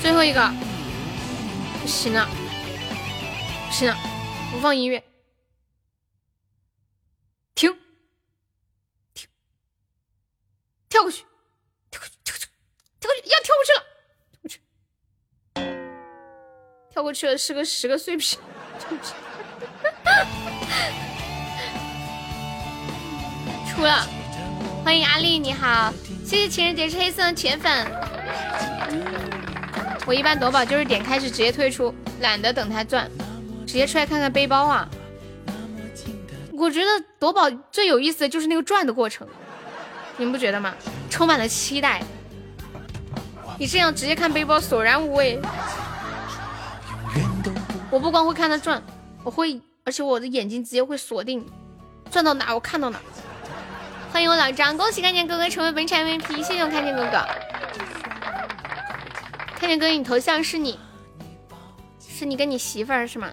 [0.00, 0.40] 最后一个，
[1.82, 2.28] 不行了，
[3.66, 3.96] 不行了，
[4.52, 5.02] 不放音乐，
[7.54, 7.76] 停，
[9.12, 9.28] 停，
[10.88, 11.26] 跳过去，
[11.90, 12.48] 跳过去，跳过去，
[13.00, 13.84] 跳过去，要跳过去了，
[14.30, 14.60] 跳过去，
[16.90, 18.40] 跳过去了，是个十个碎片，
[23.68, 24.06] 出了。
[24.84, 25.92] 欢迎阿丽，你好，
[26.24, 27.86] 谢谢情人节是黑色的铁粉。
[30.06, 33.10] 我一般夺宝就是点开始直接退出，懒得等它转，
[33.66, 34.88] 直接出来看看背包啊。
[36.52, 36.86] 我觉得
[37.18, 39.26] 夺宝最有意思的就是那个转的过程，
[40.16, 40.74] 你们不觉得吗？
[41.10, 42.00] 充满了期待。
[43.58, 45.40] 你这样直接看背包索然无味。
[47.90, 48.82] 我不光会看他转，
[49.22, 51.46] 我会，而且我的眼睛直接会锁定，
[52.10, 53.00] 转到哪我看到哪。
[54.10, 57.24] 欢迎我老张，恭喜看见哥哥成为本场 MVP，谢谢我看见哥哥。
[59.58, 60.78] 看见哥哥，你头像是你，
[62.00, 63.32] 是你跟你媳妇儿是吗？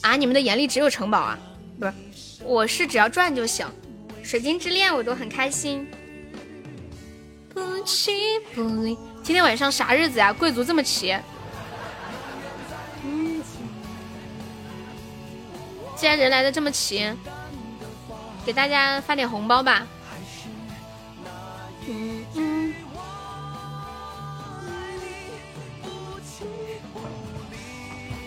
[0.00, 1.38] 啊，你们的眼里只有城堡啊？
[1.78, 1.92] 不是，
[2.44, 3.66] 我是只要转就行。
[4.22, 5.86] 水晶之恋我都很开心。
[7.52, 8.12] 不弃
[8.54, 10.32] 不离，今天晚上啥日子呀？
[10.32, 11.14] 贵族这么齐？
[16.02, 17.08] 既然人来的这么齐，
[18.44, 19.86] 给大家发点红包吧。
[21.86, 22.74] 嗯嗯，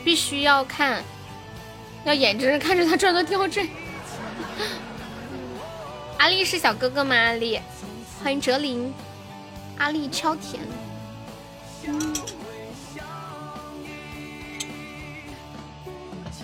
[0.05, 1.03] 必须要看，
[2.05, 3.69] 要眼睁睁看着他转到吊坠。
[6.17, 7.13] 阿丽是小哥哥吗？
[7.13, 7.59] 阿丽，
[8.23, 8.93] 欢迎哲林。
[9.79, 10.63] 阿丽超甜。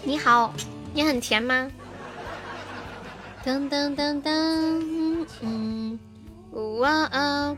[0.04, 0.54] 你好，
[0.94, 1.70] 你很甜吗？
[3.46, 5.98] 噔噔噔噔，嗯。
[6.80, 7.58] 哇哦！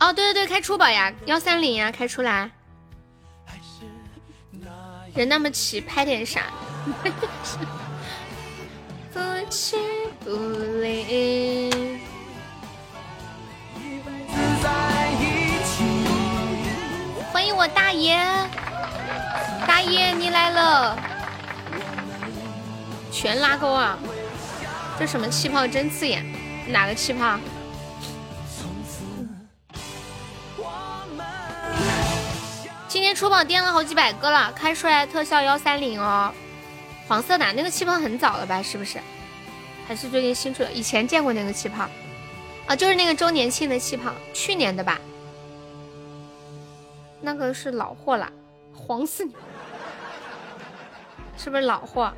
[0.00, 2.50] 哦，对对对，开出宝呀，幺三零呀，开出来。
[5.14, 6.42] 人那么齐，拍点啥？
[9.12, 9.76] 不弃
[10.24, 10.30] 不
[10.80, 11.70] 离。
[17.30, 18.18] 欢迎我大爷，
[19.66, 20.98] 大爷你来了。
[23.12, 23.98] 全拉钩啊！
[24.98, 26.24] 这什么气泡真刺眼。
[26.68, 27.38] 哪个气泡？
[32.88, 36.32] 今天出宝垫了好几百个了，开出来特效幺三零哦，
[37.06, 38.62] 黄色的那个气泡很早了吧？
[38.62, 38.98] 是不是？
[39.86, 40.72] 还是最近新出的？
[40.72, 41.86] 以前见过那个气泡
[42.66, 44.98] 啊，就是那个周年庆的气泡，去年的吧？
[47.20, 48.30] 那个是老货了，
[48.74, 49.32] 黄死你！
[51.36, 52.12] 是不是老货？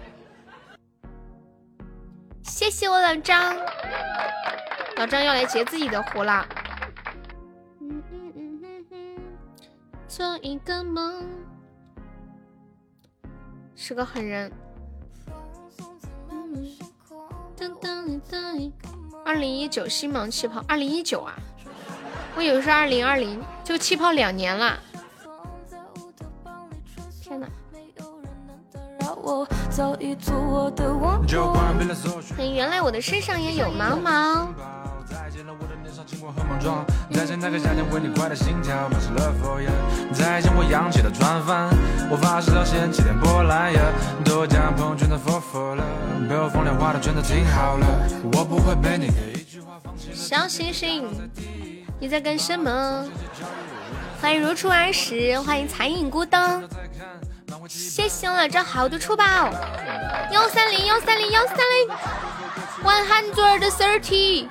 [2.44, 3.56] 谢谢我老张，
[4.96, 6.46] 老张要来截自己的胡了。
[10.06, 11.26] 做一个梦，
[13.74, 14.52] 是个狠人。
[19.24, 21.34] 二零一九星芒气泡，二零一九啊，
[22.36, 24.78] 我以为是二零二零，就气泡两年了。
[32.54, 34.48] 原来我的身上也有毛毛。
[37.12, 39.70] 再见那个夏天为你快的心跳，满是了否呀？
[40.12, 41.68] 再见我扬起的船帆，
[42.10, 43.80] 我发誓要掀起点波澜呀！
[44.24, 45.84] 都将朋友圈的 for for 了，
[46.28, 47.86] 被我风凉话的听好了，
[48.32, 50.16] 我不会被你的一句话放弃了。
[50.16, 51.04] 小星星，
[52.00, 53.06] 你在干什么？
[54.20, 56.62] 欢迎如初而时，欢迎残影孤灯。
[57.68, 59.24] 谢谢我了，这好多出宝，
[60.30, 61.88] 幺三零幺三零幺三零
[62.82, 64.48] ，one hundred thirty。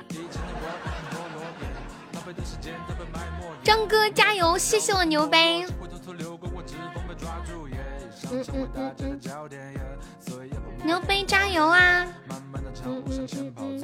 [3.62, 4.58] 张哥加油！
[4.58, 5.64] 谢谢我牛杯。
[8.30, 9.18] 嗯嗯嗯嗯，
[10.82, 12.06] 牛杯加油啊！
[12.84, 13.80] 嗯嗯嗯嗯。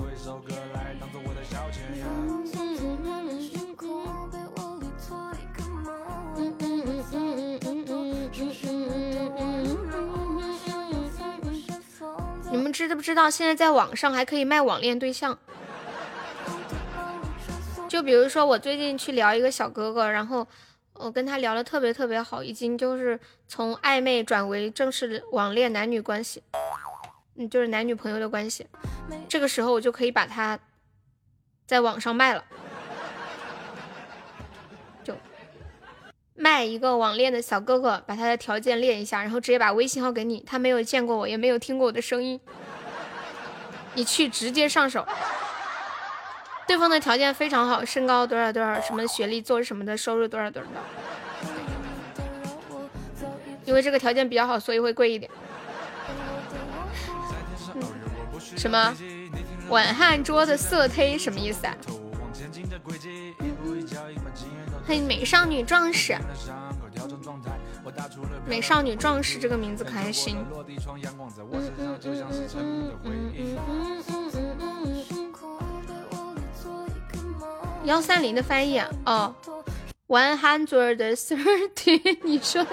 [12.51, 15.39] 你们知不知道现在在网上还可以卖网恋对象？
[17.89, 20.47] 就比如说，我最近去聊一个小哥哥，然后
[20.95, 23.19] 我跟他聊的特别特别好，已经就是
[23.49, 26.43] 从暧昧转为正式网恋男女关系，
[27.37, 28.67] 嗯，就是男女朋友的关系。
[29.29, 30.59] 这个时候我就可以把他
[31.67, 32.45] 在网上卖了，
[36.41, 42.41] 卖一个网恋的小哥哥，把他的条件列一下，然后直接把微信号给你，他没有见过我，也没有听过我的声音，
[43.93, 45.07] 你去直接上手。
[46.67, 50.77] 对方的条件非常好，身高多少多少，什么学历，做什么的，收入多少多少的。
[53.67, 55.31] 因为这个条件比较好，所以会贵一点。
[58.57, 58.97] 什么？
[59.69, 61.77] 晚汉桌的色胚什么意思啊？
[64.87, 66.17] 嘿，美少女壮士，
[68.47, 70.45] 美少女壮士这个名字可还行。
[77.85, 79.35] 幺三零的翻译啊，哦
[80.09, 82.67] ，one hundred thirty， 你说，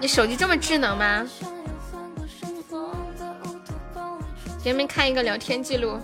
[0.00, 1.26] 你手机这么智能吗？
[4.62, 5.98] 给你们看一个聊天记录，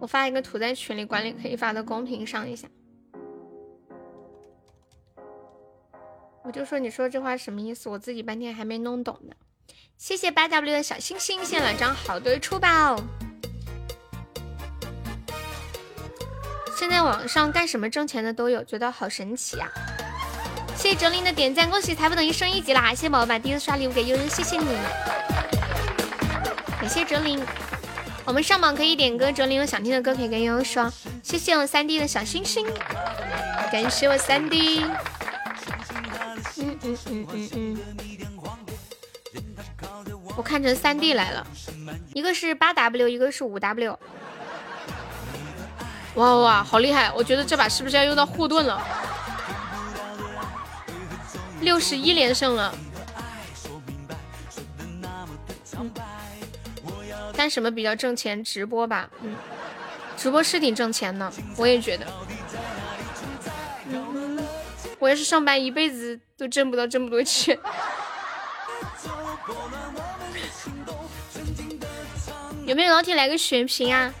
[0.00, 2.68] 我发一个图在群里，管理可以发到公屏上一下。
[6.44, 7.88] 我就说你说这话什么意思？
[7.88, 9.34] 我自己半天还没弄懂呢。
[9.98, 12.96] 谢谢八 W 的小星星，谢谢老张好多出宝。
[16.76, 19.68] 现在网上干什么挣钱的都有，觉得好神奇啊！
[20.76, 22.90] 谢谢哲林的点赞，恭喜财富等于升一级啦！
[22.90, 24.64] 谢谢宝宝把第一次刷礼物给悠悠，谢谢你，
[26.80, 27.44] 感谢哲林。
[28.28, 30.92] 我们上榜可以点歌，哲林有想听的歌可以跟悠悠说。
[31.22, 32.66] 谢谢我三弟的小星星，
[33.72, 34.84] 感谢我三弟。
[36.58, 37.78] 嗯嗯嗯嗯嗯。
[40.36, 41.46] 我看成三弟来了，
[42.12, 43.98] 一个是八 W，一个是五 W。
[46.16, 47.10] 哇哇，好厉害！
[47.16, 48.86] 我觉得这把是不是要用到护盾了？
[51.62, 52.74] 六十一连胜了。
[57.38, 58.42] 干什么比较挣钱？
[58.42, 59.08] 直播吧。
[59.22, 59.36] 嗯，
[60.16, 62.04] 直播是挺挣钱的，我也觉得。
[64.98, 67.56] 我要是上班一辈子都挣不到这么多钱。
[72.66, 74.12] 有没有老铁来个血瓶啊？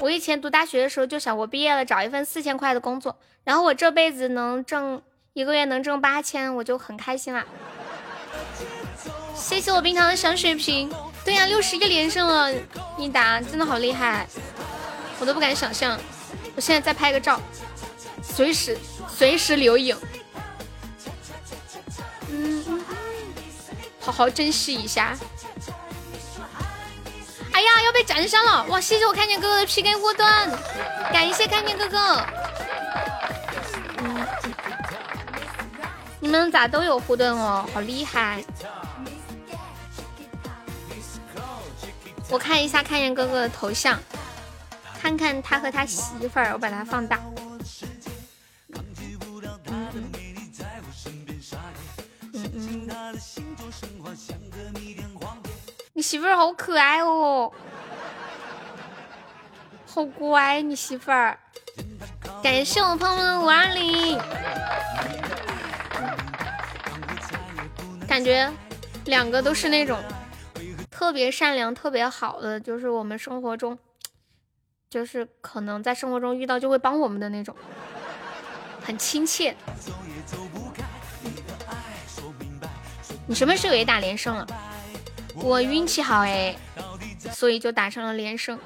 [0.00, 5.00] 我以前读大学的时候就想，我毕业了找一份四千块的工作，然后我这辈子能挣
[5.34, 7.46] 一个月能挣八千，我就很开心了。
[9.48, 10.92] 谢谢我冰糖的小水瓶。
[11.24, 12.52] 对呀，六十一连胜了，
[12.98, 14.26] 一打真的好厉害，
[15.18, 15.98] 我都不敢想象。
[16.54, 17.40] 我现在再拍个照，
[18.22, 18.76] 随时
[19.08, 19.96] 随时留影。
[22.30, 22.84] 嗯。
[23.98, 25.16] 好好珍惜一下。
[27.50, 28.64] 哎呀，要被斩杀了！
[28.64, 30.28] 哇，谢谢我看见哥哥的 PK 护盾，
[31.10, 32.22] 感谢看见哥哥。
[34.02, 34.26] 嗯
[36.20, 37.66] 你们咋都有护盾哦？
[37.72, 38.44] 好厉害！
[42.30, 43.98] 我看一下看见哥哥的头像，
[45.00, 47.18] 看看他和他媳妇儿，我把它放大。
[55.94, 57.50] 你媳妇儿好可爱哦，
[59.86, 61.38] 好乖，你媳妇儿。
[62.42, 64.16] 感谢我朋友的五二零，
[68.06, 68.48] 感觉
[69.06, 69.98] 两个都是那种
[70.98, 73.78] 特别善良、特别好的，就是我们生活中，
[74.90, 77.54] 就是可能在生活中遇到就会帮我们的那种，
[78.82, 79.54] 很亲切。
[83.28, 84.44] 你什么时候也打连胜了？
[85.36, 86.56] 我运气好哎，
[87.30, 88.58] 所以就打上了连胜，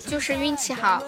[0.00, 1.00] 就是运气好。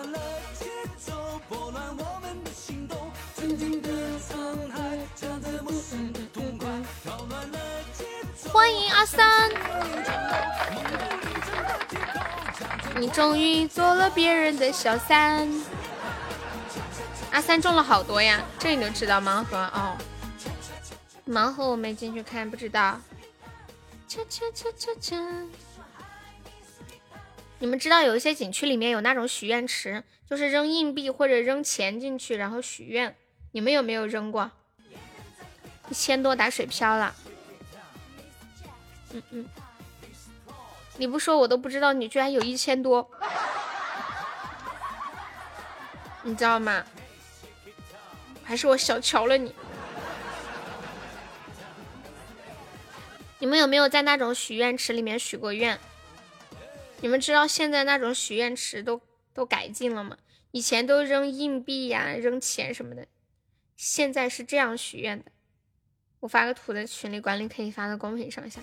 [8.60, 9.50] 欢迎阿三，
[12.96, 15.48] 你终于做了别人的小三。
[17.30, 19.96] 阿三中了好多呀，这你都知道盲盒哦。
[21.26, 23.00] 盲盒我没进去看，不知道。
[27.60, 33.16] 你们知道有一些景区里面有那种许愿池，就是扔硬币或者扔钱进去，然后许愿。
[33.52, 34.50] 你们有没有扔过？
[35.88, 37.16] 一千多打水漂了。
[39.12, 39.44] 嗯嗯，
[40.96, 43.10] 你不说我都不知道，你居然有一千多，
[46.22, 46.84] 你知道吗？
[48.44, 49.54] 还是我小瞧了你。
[53.38, 55.78] 你们有没有在那种许愿池里面许过愿？
[57.00, 59.00] 你们知道现在那种许愿池都
[59.32, 60.18] 都改进了吗？
[60.50, 63.06] 以前都扔硬币呀、扔钱什么的，
[63.76, 65.30] 现在是这样许愿的。
[66.18, 68.60] 我发个图在群里，管理可以发到公屏上一下。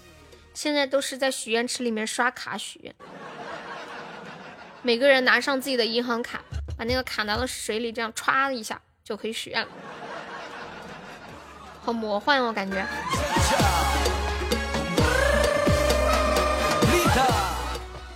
[0.57, 2.95] 现在都是在许愿池里面刷卡许愿，
[4.81, 6.41] 每个人拿上自己的银行卡，
[6.75, 9.67] 把那个卡拿到水里，这样歘一下就可以许愿了，
[11.83, 12.83] 好魔幻哦，感觉。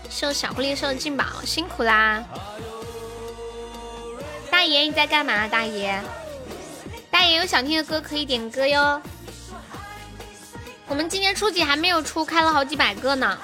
[0.10, 2.24] 送小狐狸送进宝，辛苦啦！
[4.50, 5.48] 大爷你在干嘛？
[5.48, 6.02] 大爷，
[7.12, 9.00] 大爷有想听的歌可以点歌哟。
[10.92, 13.40] 我们今天初级还没有出，开了好几百个呢。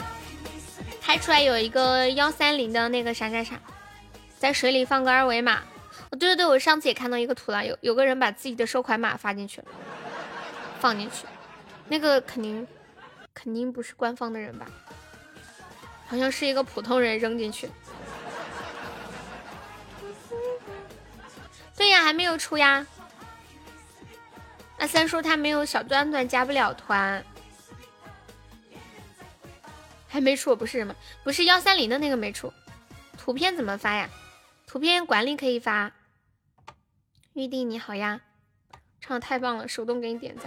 [1.02, 3.58] 开出来有一个幺三零的那个啥啥啥，
[4.38, 5.62] 在水里放个二维码。
[6.10, 9.68] 哦，对对对，我上次也看到一个图了，有有个人把自己的收款码发进去了，
[10.82, 11.26] 放进去，
[11.88, 12.68] 那个肯定
[13.34, 14.66] 肯定不是官方的人吧？
[16.06, 17.72] 好像是一个普通人扔进去。
[21.78, 22.86] 对呀，还没有出呀。
[24.78, 27.24] 那三叔他没有小段段加不了团，
[30.08, 32.52] 还没出，不是什么，不是幺三零的那个没出。
[33.18, 34.10] 图片怎么发呀？
[34.66, 35.92] 图片管理可以发。
[37.34, 38.22] 玉帝你好呀，
[39.00, 40.46] 唱的太棒了，手动给你点赞。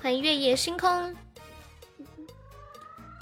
[0.00, 1.16] 欢迎月夜星空。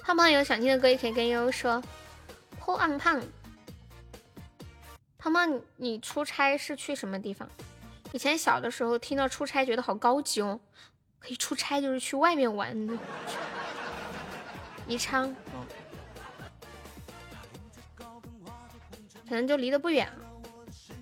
[0.02, 1.82] 胖胖有想听的歌也可以跟悠悠说。
[2.58, 3.22] 破胖胖，
[5.18, 7.48] 胖胖，你出差是去什么地方？
[8.12, 10.60] 以前小的时候听到出差觉得好高级哦，
[11.18, 12.98] 可以出差就是去外面玩。
[14.86, 15.34] 宜昌，
[19.28, 20.10] 可能就离得不远。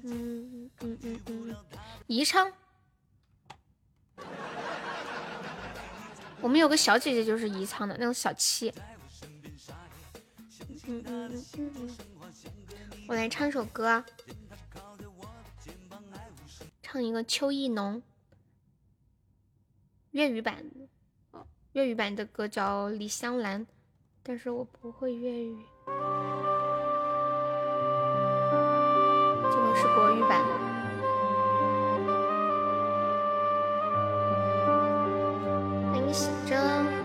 [0.05, 1.57] 嗯嗯嗯嗯，
[2.07, 2.53] 宜昌。
[6.41, 8.73] 我们有个小姐姐就是宜昌的那种小七。
[10.87, 11.97] 嗯嗯嗯嗯嗯，
[13.07, 14.05] 我来唱首歌，
[16.83, 18.03] 唱一个《秋意浓》
[20.11, 20.65] 粤语版，
[21.73, 23.63] 粤语版的歌叫《李香兰》，
[24.23, 25.93] 但是我不会粤语，这
[29.57, 30.45] 个是国语版。
[35.91, 37.02] 欢迎喜真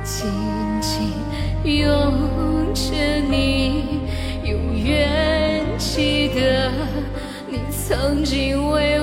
[0.02, 0.26] 紧
[0.80, 1.12] 紧
[1.64, 2.94] 拥着
[3.28, 4.00] 你
[4.44, 6.70] 永远记得
[7.48, 8.95] 你曾经为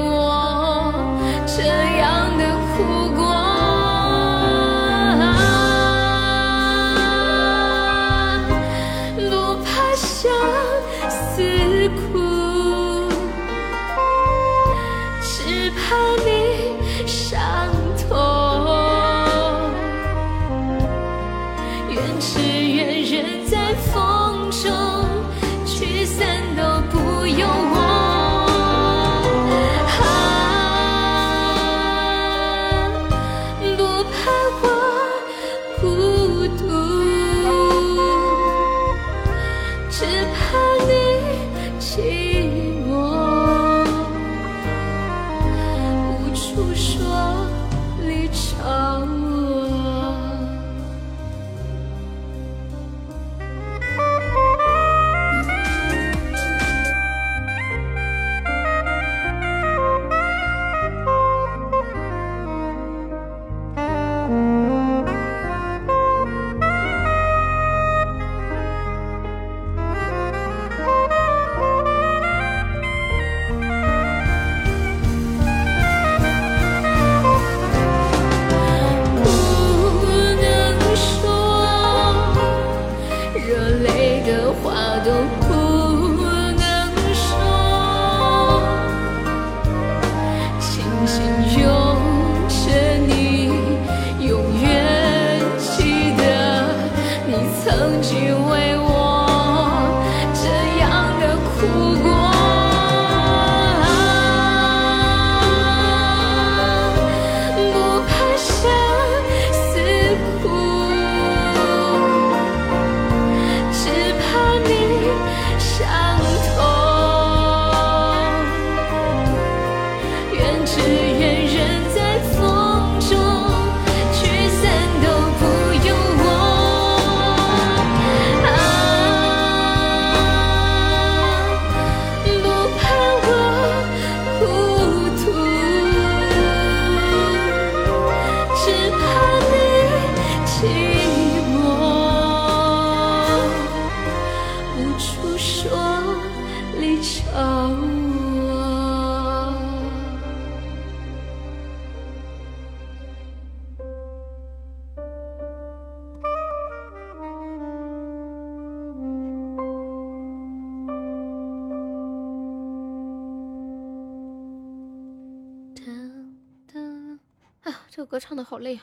[168.54, 168.80] 好累，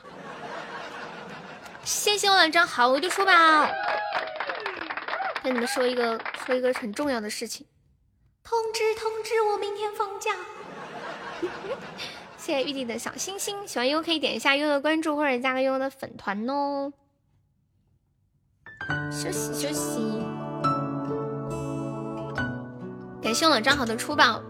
[1.85, 3.69] 谢谢我老张好，我就出榜。
[5.41, 7.65] 跟你们说一个，说一个很重要的事情，
[8.43, 10.35] 通知通知我明天放假。
[12.35, 16.91] 谢谢玉帝的小星星，喜欢优可以点一下优的关注或者加个优的粉团哦。
[19.09, 20.21] 休息休息。
[23.23, 24.43] 感谢我老张好的出榜，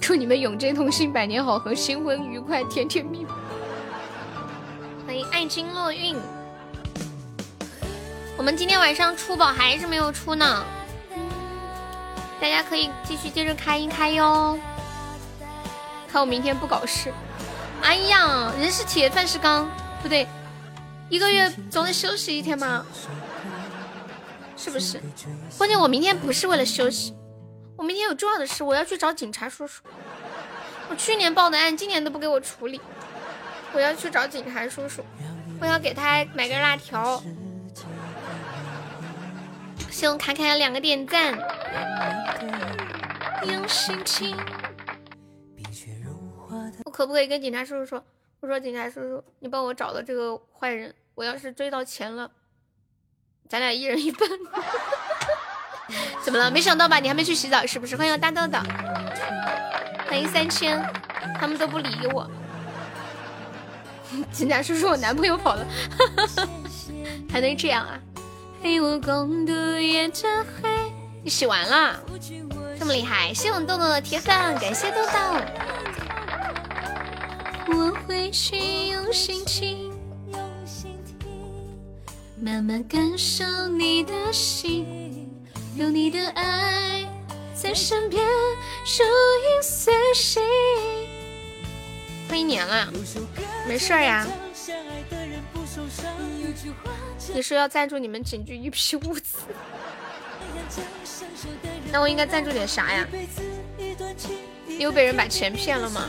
[0.00, 3.30] 祝你们永结同心，百年好合，新婚愉快，甜甜蜜蜜。
[5.06, 6.16] 欢迎爱君落运，
[8.38, 10.64] 我们今天晚上出宝还是没有出呢，
[12.40, 14.58] 大家可以继续接着开一开哟。
[16.08, 17.12] 看我明天不搞事。
[17.82, 19.68] 哎呀，人是铁，饭是钢，
[20.02, 20.26] 不对，
[21.10, 22.84] 一个月总得休息一天吧？
[24.56, 25.02] 是不是？
[25.58, 27.14] 关键我明天不是为了休息，
[27.76, 29.82] 我明天有重要的事，我要去找警察叔叔。
[30.88, 32.80] 我去年报的案，今年都不给我处理，
[33.74, 35.04] 我要去找警察叔叔，
[35.60, 37.20] 我要给他买根辣条。
[39.90, 41.36] 谢我卡卡两个点赞。
[43.46, 44.36] 用心情。
[46.84, 48.04] 我可不可以跟警察叔叔说？
[48.40, 52.30] 我说警察叔叔，你帮我找到这个坏人，我要是追到钱了，
[53.48, 54.28] 咱俩一人一半。
[56.22, 56.50] 怎么了？
[56.50, 56.98] 没想到吧？
[57.00, 57.96] 你还没去洗澡是不是？
[57.96, 58.58] 欢迎大豆豆，
[60.06, 60.80] 欢迎三千，
[61.38, 62.30] 他们都不理我。
[64.32, 65.66] 警察叔叔，我男朋友跑了，
[67.30, 67.98] 还能这样啊？
[68.62, 70.68] 陪我共度夜的黑。
[71.22, 72.00] 你洗完了？
[72.78, 73.32] 这么厉害？
[73.32, 75.12] 谢我豆豆的铁粉，感谢豆豆。
[77.66, 79.90] 我会去用心听，
[82.40, 85.30] 慢慢感受你的心，
[85.76, 87.06] 有你的爱
[87.54, 90.42] 在身边，如影随形。
[92.28, 92.92] 快一年了，
[93.66, 94.26] 没事呀。
[97.32, 99.38] 你说要赞助你们警局一批物资，
[101.90, 103.06] 那我应该赞助点啥呀？
[104.78, 106.08] 又被人把钱骗了吗？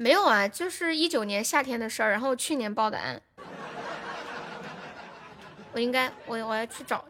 [0.00, 3.20] 没有啊，就是一九年夏天的事儿，然后去年报的案。
[5.72, 7.04] 我应该，我我要去找。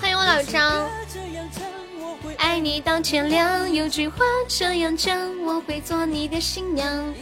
[0.00, 0.88] 欢迎我老张。
[2.38, 4.18] 爱你到天亮，有句话
[4.48, 7.14] 这样讲，我会做你的新娘。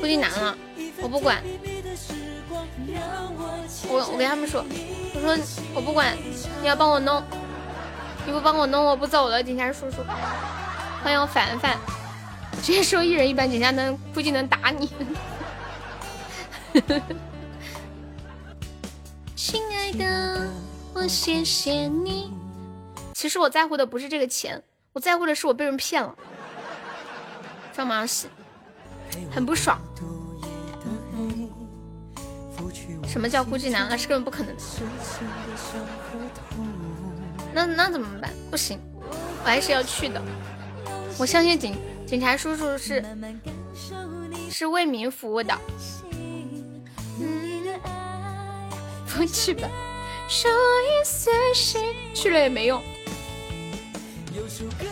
[0.00, 0.56] 估计难了，
[1.00, 1.42] 我不管。
[3.90, 4.64] 我我跟他们说，
[5.14, 5.36] 我说
[5.74, 6.16] 我不管，
[6.60, 7.22] 你要帮我弄，
[8.26, 9.96] 你不帮我弄，我不走了，警察叔叔。
[11.02, 11.76] 欢迎我凡凡。
[12.62, 14.90] 直接说一人一半，警察能估计能打你。
[19.34, 20.48] 亲爱的，
[20.92, 22.37] 我谢谢你。
[23.18, 24.62] 其实我在乎的不是这个钱，
[24.92, 26.14] 我在乎的是我被人骗了。
[27.74, 28.28] 上马戏，
[29.28, 29.76] 很不爽。
[33.08, 33.88] 什么叫估计难？
[33.90, 34.62] 那是根本不可能的。
[37.52, 38.32] 那那怎么办？
[38.52, 38.78] 不行，
[39.42, 40.22] 我还是要去的。
[41.18, 41.76] 我相信警。
[42.06, 43.04] 警察叔叔是
[44.48, 45.58] 是为民服务的，
[49.08, 49.68] 不去吧，
[52.14, 52.80] 去了也没用，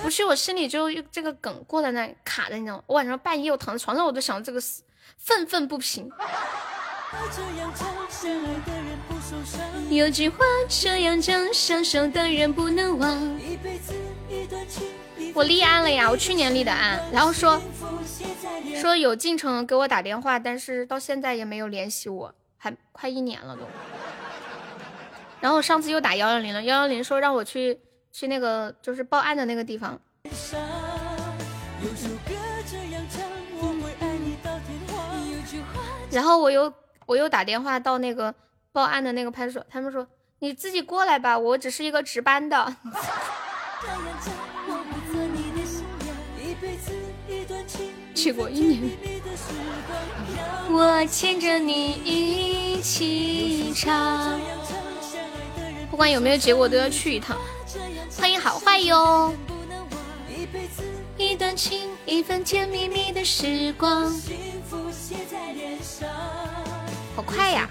[0.02, 2.82] 不是我心里就这个梗过在那卡着，你知道吗？
[2.86, 4.82] 我晚上半夜我躺在床上，我都想这个事
[5.16, 6.10] 愤愤不平。
[9.90, 13.40] 有句话这样讲，相守的人不能忘。
[15.34, 17.60] 我立案了呀，我去年立的案，然后说
[18.80, 23.62] 说有进程给我打电话，但是到现在也没有联系我，还快一年了都。
[25.40, 27.78] 然后上次又打幺幺零了，幺幺零说让我去
[28.18, 30.00] 去那个就是报案的那个地方。
[36.10, 36.72] 然后我又
[37.04, 38.34] 我又打电话到那个
[38.72, 42.74] 报案的那个派出所，他们说你自己过来吧，我只是一个值班的。
[48.14, 48.96] 去过一年，
[50.70, 54.40] 我牵着你一起唱。
[55.90, 57.36] 不管有没有结果，都要去一趟。
[58.18, 59.34] 欢迎好坏哟！
[61.16, 64.12] 一段情，一份甜蜜蜜的时光。
[67.14, 67.68] 好快呀，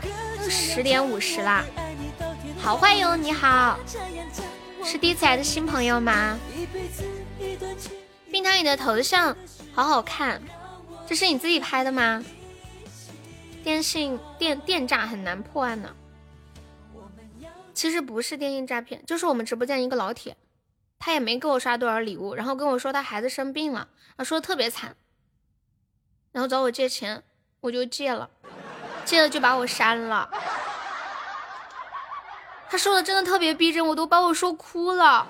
[0.49, 1.63] 十点五十啦！
[2.61, 3.77] 好坏哟，你好，
[4.83, 6.39] 是第一次来的新朋友吗？
[8.31, 9.35] 冰糖，你的头像。
[9.73, 10.41] 好好看，
[11.05, 12.23] 这是你自己拍的吗？
[13.63, 15.89] 电信电电诈很难破案呢，
[17.75, 20.37] 其实不是电信诈骗，就是我们直播间一个老铁，
[20.97, 24.95] 他也没给我刷多少礼物，然后跟我说他孩子生病了，他说的特别惨，
[26.31, 27.21] 然后找我借钱，
[27.59, 28.29] 我就借了，
[29.03, 30.31] 借了就把我删了。
[32.69, 35.27] 他说的真的特别逼真，我都把我说哭了。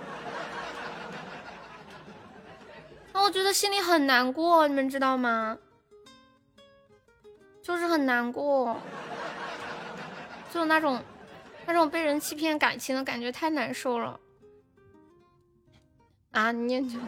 [3.11, 5.57] 那我觉得心里很难过，你们知道吗？
[7.63, 8.79] 就是很难过，
[10.53, 11.01] 就那种
[11.67, 14.19] 那种被人欺骗感情的感觉，太难受了。
[16.31, 16.99] 啊，你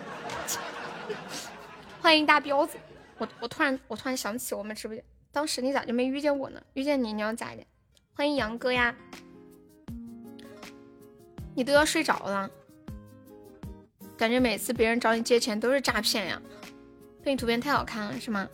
[2.02, 2.78] 欢迎大彪子，
[3.18, 6.62] 我我突然我突然想起我们直播间，当时你咋就没遇见我呢？
[6.74, 7.66] 遇见你你要咋的？
[8.14, 8.96] 欢迎杨哥呀，
[11.56, 12.50] 你都要睡着了，
[14.18, 16.42] 感觉每次别人找你借钱都是诈骗呀？
[17.22, 18.48] 对你图片太好看了是吗？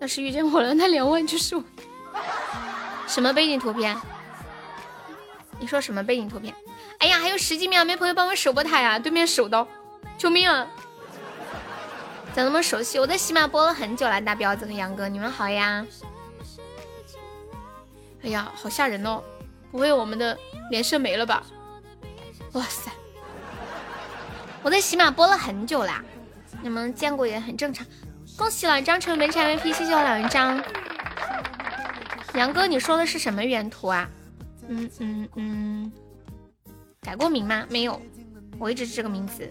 [0.00, 1.62] 要是遇见我了，那两万就是我。
[3.06, 3.94] 什么背景图片？
[5.62, 6.52] 你说什么背景图片？
[6.98, 8.98] 哎呀，还有十几秒，没朋友帮我守波塔呀？
[8.98, 9.66] 对面守刀。
[10.18, 10.66] 救命啊！
[12.34, 12.98] 咋那么熟悉？
[12.98, 15.86] 我在喜马播了很久了，大彪子和杨哥，你们好呀！
[18.24, 19.22] 哎呀，好吓人哦！
[19.70, 20.36] 不会我们的
[20.68, 21.44] 连胜没了吧？
[22.54, 22.90] 哇塞！
[24.64, 26.02] 我在喜马播了很久啦，
[26.60, 27.86] 你们见过也很正常。
[28.36, 30.60] 恭喜老张成为本场 MVP，谢谢我老张。
[32.34, 34.08] 杨哥，你说的是什么原图啊？
[34.68, 35.92] 嗯嗯嗯，
[37.00, 37.66] 改过名吗？
[37.68, 38.00] 没有，
[38.58, 39.50] 我一直是这个名字。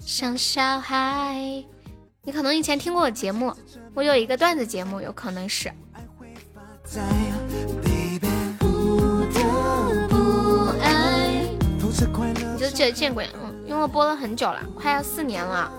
[0.00, 1.64] 像小孩，
[2.22, 3.52] 你可能以前听过我节目，
[3.94, 5.72] 我有一个段子节目，有可能是。
[12.54, 15.72] 你就记得见过，嗯，因为我播了很久了，快要四年了。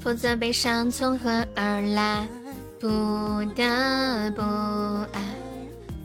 [0.00, 2.26] 否则悲伤从何而来？
[2.80, 2.86] 不
[3.56, 4.40] 得不
[5.12, 5.20] 爱，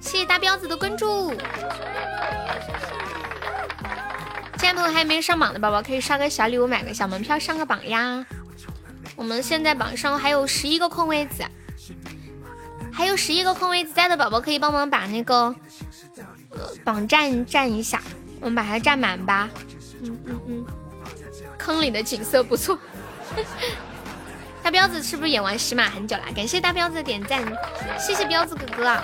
[0.00, 1.32] 谢谢大彪子的关注。
[4.58, 8.24] 现在还没上榜的宝宝，可以刷个小礼物，买个小门票上个榜呀。
[9.16, 11.44] 我们现在榜上还有十一个空位子，
[12.92, 15.54] 还有十一个空位子在的宝宝，可以帮忙把那个
[16.84, 18.02] 榜占占一下，
[18.40, 19.48] 我们把它占满吧。
[20.02, 20.66] 嗯嗯嗯，
[21.58, 22.78] 坑里的景色不错。
[24.62, 26.22] 大彪子是不是也玩喜马很久了？
[26.34, 27.42] 感谢大彪子的点赞，
[27.98, 29.02] 谢谢彪子哥哥。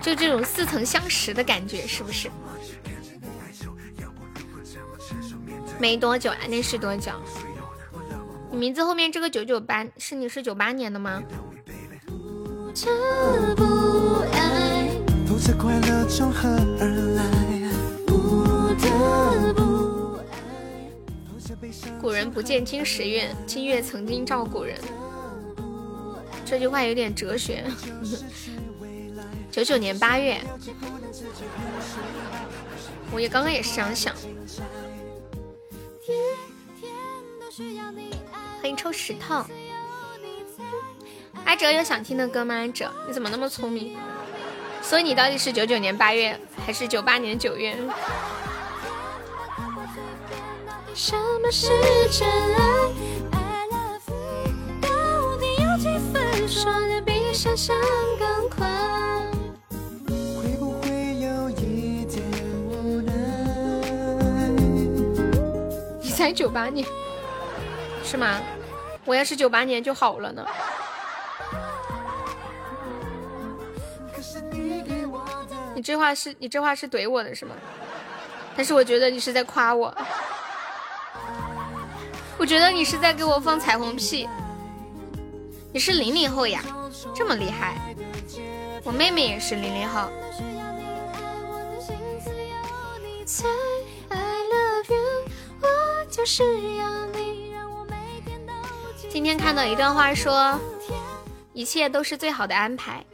[0.00, 2.30] 就这种似曾相识的感觉，是不是？
[5.78, 7.12] 没多久啊，那是多久？
[8.50, 11.22] 你名字后面这个九九八是你是九八年的吗？
[22.00, 24.78] 古人不见今时月，今月曾经照古人。
[26.44, 27.64] 这句话有点哲学。
[29.50, 30.40] 九九年八月，
[33.12, 34.14] 我也刚刚也是这样想。
[38.60, 39.44] 欢迎抽石头，
[41.44, 42.54] 阿哲有想听的歌吗？
[42.54, 43.96] 阿哲，你怎么那么聪明？
[44.82, 47.76] 所以你到底是九九年八月还是九八年九月？
[51.02, 51.66] 什么是
[52.10, 52.62] 真爱
[53.32, 54.80] ？I love you，？
[54.82, 54.88] 到
[55.38, 56.46] 底有几分？
[56.46, 57.74] 说的比想象
[58.18, 58.68] 更快。
[60.10, 62.22] 会不会有一点
[62.68, 63.12] 无奈？
[66.02, 66.86] 你才九八年。
[68.04, 68.38] 是吗？
[69.06, 70.46] 我要是九八年就好了呢。
[75.74, 77.54] 你这话是你这话是怼我的是吗？
[78.54, 79.96] 但是我觉得你是在夸我。
[82.40, 84.26] 我觉得你是在给我放彩虹屁。
[85.74, 86.64] 你是零零后呀，
[87.14, 87.94] 这么厉害。
[88.82, 90.08] 我妹妹也是零零后。
[99.10, 100.58] 今天看到一段话，说
[101.52, 103.04] 一切都是最好的安排，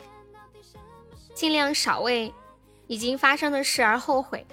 [1.35, 2.33] 尽量少为
[2.87, 4.47] 已经发生的事而后悔，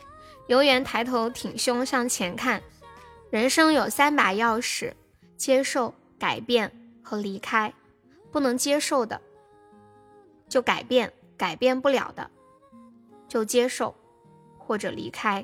[0.47, 2.59] 永远抬头挺胸向前看。
[3.33, 4.93] 人生有三把钥匙：
[5.37, 7.73] 接受、改变和离开。
[8.31, 9.19] 不能接受的
[10.47, 12.29] 就改变，改变不了的
[13.27, 13.95] 就接受
[14.59, 15.43] 或者离开。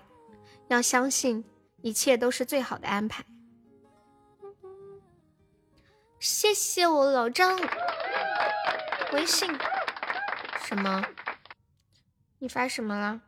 [0.67, 1.43] 要相信
[1.81, 3.25] 一切都是最好的安排。
[6.19, 7.59] 谢谢我老张，
[9.13, 9.49] 微信
[10.61, 11.03] 什么？
[12.37, 13.21] 你发什么了？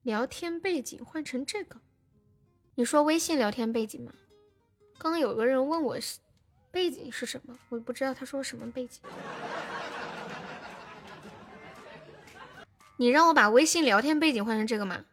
[0.00, 1.82] 聊天背景换成这个。
[2.78, 4.12] 你说微信聊天背景吗？
[4.98, 6.20] 刚刚有个人问我是
[6.70, 9.00] 背景是什么，我不知道他说什么背景。
[12.96, 15.04] 你让我把微信聊天背景换成这个吗？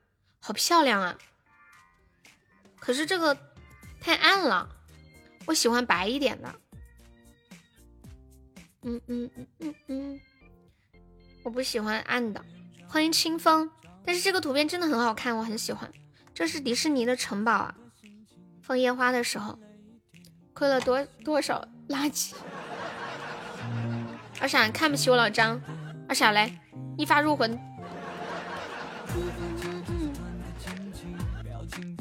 [0.41, 1.17] 好漂亮啊！
[2.79, 3.35] 可是这个
[3.99, 4.69] 太暗了，
[5.47, 6.55] 我喜欢白一点的。
[8.83, 10.21] 嗯嗯嗯嗯嗯，
[11.41, 12.45] 我不喜欢暗的。
[12.87, 13.71] 欢迎清风，
[14.05, 15.91] 但是这个图片真的很好看，我很喜欢。
[16.35, 17.73] 这是迪士尼的城堡啊，
[18.61, 19.57] 放烟花的时候，
[20.53, 22.33] 亏了多多少垃圾。
[24.41, 25.61] 二傻看不起我老张，
[26.09, 26.51] 二傻来
[26.97, 27.57] 一发入魂。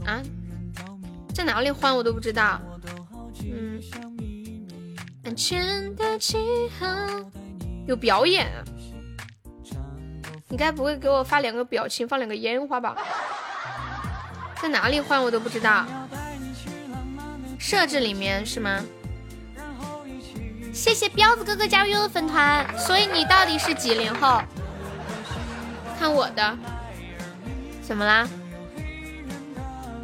[0.04, 0.20] 啊，
[1.32, 2.60] 在哪里换我都不知道。
[3.44, 3.80] 嗯，
[5.22, 6.36] 安全的记
[6.76, 6.86] 号
[7.86, 8.50] 有表演，
[10.48, 12.96] 你该不会给我发两个表情，放两个烟花吧？
[14.64, 15.84] 在哪里换我都不知道。
[17.58, 18.82] 设置里面是吗？
[20.72, 22.66] 谢谢彪子哥哥加入的粉团。
[22.78, 24.40] 所以你到底是几零后？
[25.98, 26.56] 看我的，
[27.82, 28.26] 怎么啦？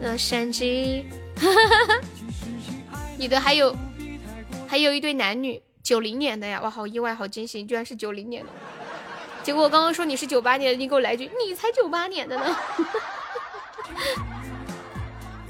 [0.02, 1.04] 洛杉矶，
[3.16, 3.74] 你的还有
[4.68, 6.60] 还有一对男女，九零年的呀！
[6.60, 8.50] 哇，好意外，好惊喜，居然是九零年的。
[9.42, 12.56] 结果我刚刚说你是九八年的，你给我来句你才九八年的呢。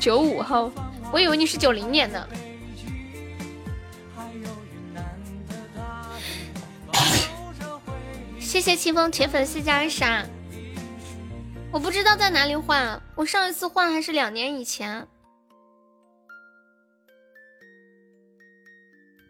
[0.01, 0.73] 九五后，
[1.13, 2.27] 我以为你是九零年的。
[8.41, 10.27] 谢谢清风铁粉丝加赏。
[11.71, 15.07] 我不知道在哪里换，我上一次换还是两年以前。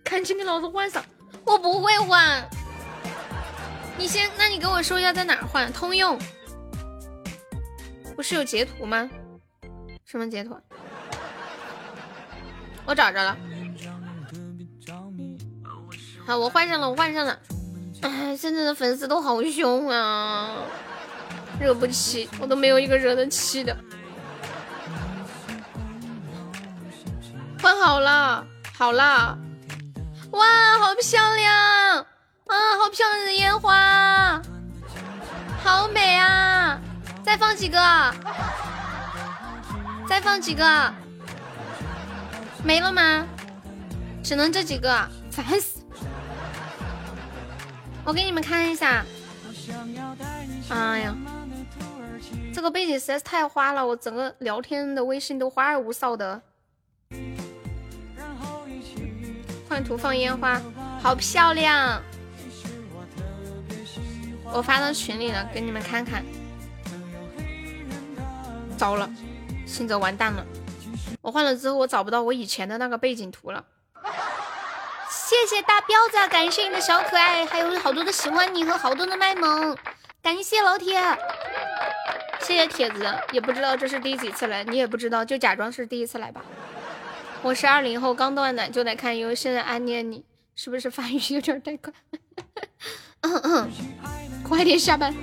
[0.04, 1.04] 赶紧给老子换上！
[1.44, 2.48] 我不会换，
[3.98, 5.72] 你先，那你给我说一下在哪儿换？
[5.72, 6.18] 通用，
[8.16, 9.08] 不是有截图吗？
[10.10, 10.58] 什么截图？
[12.84, 13.36] 我找着了。
[16.26, 17.38] 好，我换上了，我换上了。
[18.02, 20.50] 哎，现在的粉丝都好凶啊！
[21.60, 23.76] 惹不起，我都没有一个惹得起的。
[27.62, 28.44] 换好了，
[28.76, 29.38] 好了，
[30.32, 30.46] 哇，
[30.80, 31.54] 好漂亮
[32.48, 34.42] 啊，好漂亮的烟花，
[35.62, 36.80] 好美啊！
[37.22, 37.78] 再放几个，
[40.10, 40.92] 再放几个，
[42.64, 43.24] 没了吗？
[44.24, 45.84] 只能这几个，烦死！
[48.04, 49.04] 我给你们看一下，
[50.68, 51.16] 哎呀。
[52.52, 56.42] 这个背景实在是太花了，我整个聊天的微信都花而无少的。
[59.68, 60.60] 换图放烟花，
[61.00, 62.02] 好漂亮！
[64.52, 66.24] 我发到群里了，给你们看看。
[68.76, 69.08] 糟了，
[69.70, 70.44] 信泽完蛋了！
[71.22, 73.64] 我换了之后，我找不到我以前的那个背景图了。
[75.08, 79.76] 谢谢大彪子，感谢你的小可爱，还有好多的喜欢你和好多的卖萌，
[80.20, 81.00] 感谢老铁。
[82.40, 86.42] 谢谢铁子，也不知道这是第几次来，你也不知道，就假装是第一次来吧。
[87.42, 90.24] 我是二零后，刚断奶就来看优，现在暗恋你，
[90.56, 91.92] 是不是发育有点太快？
[93.22, 93.70] 嗯嗯，
[94.42, 95.14] 快点下班。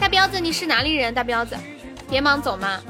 [0.00, 1.12] 大彪子，你是哪里人？
[1.12, 1.54] 大彪子，
[2.08, 2.80] 别忙走嘛。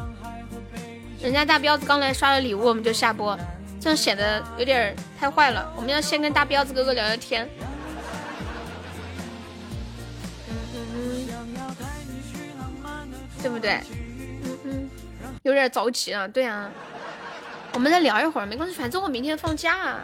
[1.22, 3.38] 人家大彪子刚来刷了礼物，我们就下播，
[3.80, 5.72] 这样显得有点太坏了。
[5.76, 7.48] 我们要先跟大彪子哥哥聊聊天。
[13.40, 13.80] 对不对？
[14.44, 14.90] 嗯嗯，
[15.42, 16.28] 有点着急了。
[16.28, 16.70] 对啊，
[17.72, 19.98] 我们再聊一会儿，没关系，反正我明天放假。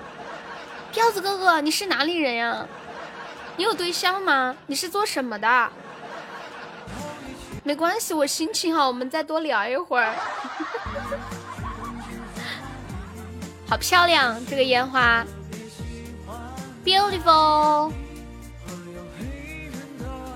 [0.92, 2.66] 彪子哥哥，你是哪里人呀？
[3.56, 4.56] 你有对象吗？
[4.66, 5.70] 你是做什么的？
[7.68, 10.14] 没关系，我心情好，我们再多聊一会儿。
[13.68, 15.22] 好漂亮，这个烟花
[16.82, 17.92] ，beautiful，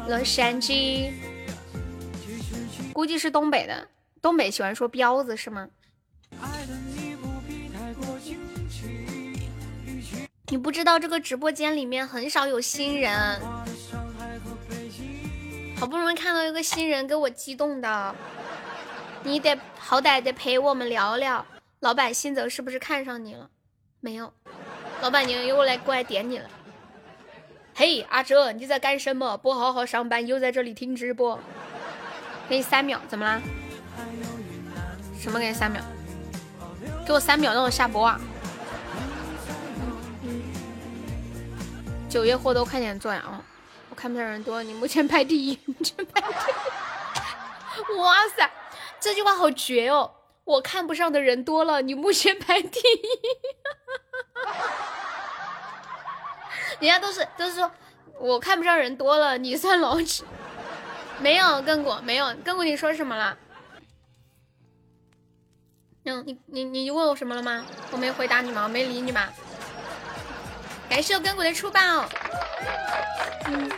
[0.07, 1.11] 洛杉矶。
[2.93, 3.89] 估计是东北的，
[4.21, 5.67] 东北喜欢说彪子是吗？
[10.49, 13.41] 你不知道这个直播间里面很少有新人，
[15.83, 18.15] 好不容易看到一个新人，给我激动的。
[19.25, 21.45] 你得好歹得陪我们聊聊，
[21.81, 23.51] 老板新泽是不是看上你了？
[23.99, 24.33] 没有，
[25.01, 26.49] 老板娘又来过来点你了。
[27.75, 29.37] 嘿，阿哲，你在干什么？
[29.37, 31.37] 不好好上班，又在这里听直播。
[32.49, 33.43] 给你三秒，怎么啦？
[35.19, 35.83] 什么给你三秒？
[37.05, 38.21] 给我三秒，让我下播啊！
[42.09, 43.19] 九月货都快点做呀！
[43.27, 43.42] 啊
[43.93, 46.51] 我看不上人多，你目前排第一，你排第
[47.91, 47.99] 一！
[47.99, 48.51] 哇塞！
[48.99, 50.11] 这句话好绝哦！
[50.45, 53.03] 我看不上的人多了，你目前排第一。
[56.81, 57.71] 人家都是都是说，
[58.19, 60.25] 我看不上人多了，你算老几？
[61.21, 63.37] 没有亘古，没有亘古，你说什么了？
[66.05, 67.67] 嗯，你你你问我什么了吗？
[67.91, 68.63] 我没回答你吗？
[68.65, 69.29] 我没理你吗？
[70.93, 71.81] 感谢我根骨的出宝。
[73.47, 73.71] 嗯，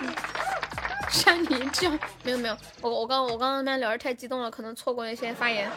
[1.09, 5.71] 山泥匠没有没有，我我刚我刚刚那聊的太激动了，可能错过了一些发言。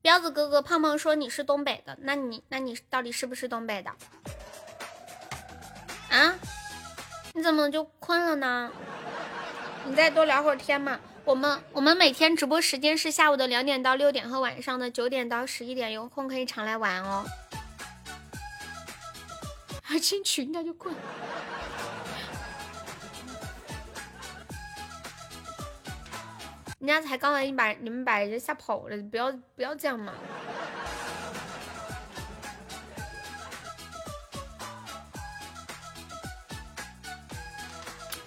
[0.00, 3.90] 彪子哥哥，胖胖说你是东北的，那你那你到底是不是东北的？
[6.08, 6.34] 啊？
[7.34, 8.72] 你怎么就困了呢？
[9.84, 10.98] 你再多聊会儿天嘛。
[11.24, 17.24] 我们我们每天直播时间是下午的两点到六点和晚上的九点到十一点，有空可以常来玩哦。
[19.82, 20.94] 还进群那就困。
[26.78, 30.12] 人家才刚来，你把你们把人家吓跑了，不要不要这样嘛！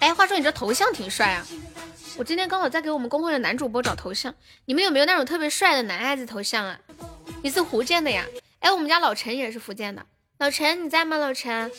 [0.00, 1.46] 哎，话说你这头像挺帅啊！
[2.18, 4.34] 我今天刚好在给我们公会的男主播找头像，
[4.64, 6.76] 你们有没有那种特别帅的男孩子头像啊？
[7.44, 8.26] 你是福建的呀？
[8.58, 10.04] 哎，我们家老陈也是福建的，
[10.38, 11.16] 老陈你在吗？
[11.16, 11.70] 老陈，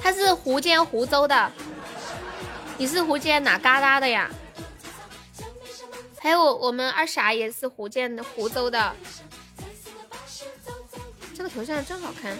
[0.00, 1.50] 他是福建湖州的。
[2.76, 4.30] 你是福建哪旮旯的呀？
[6.20, 8.94] 还有我们二傻也是福建的湖州的，
[11.34, 12.38] 这个头像真好看。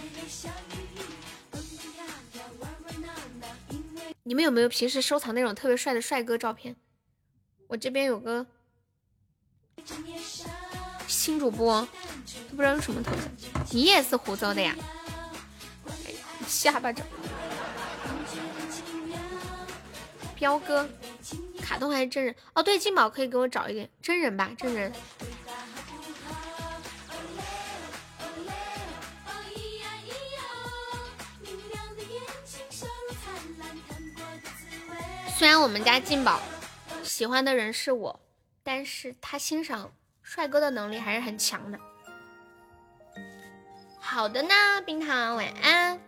[4.28, 6.76] 你们有没有平时收藏那种特别帅的帅哥照片？
[7.66, 8.46] 我这边有个
[11.06, 11.80] 新主播，
[12.50, 13.66] 都不知道用什么头像。
[13.70, 14.76] 你也是湖州的呀？
[16.46, 17.06] 下巴长。
[20.34, 20.86] 彪哥，
[21.62, 22.34] 卡通还是真人？
[22.52, 24.92] 哦，对，金宝可以给我找一点真人吧，真人。
[35.38, 36.40] 虽然我们家金宝
[37.04, 38.18] 喜欢的人是我，
[38.64, 41.78] 但是他欣赏帅哥的能力还是很强的。
[44.00, 44.48] 好的呢，
[44.84, 46.00] 冰糖，晚安，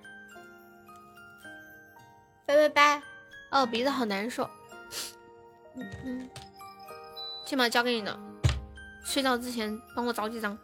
[2.44, 3.02] 拜拜拜。
[3.52, 4.51] 哦，鼻子好难受。
[5.77, 6.31] 嗯嗯，
[7.44, 8.19] 金宝交给你了，
[9.05, 10.59] 睡觉之前帮我找几张。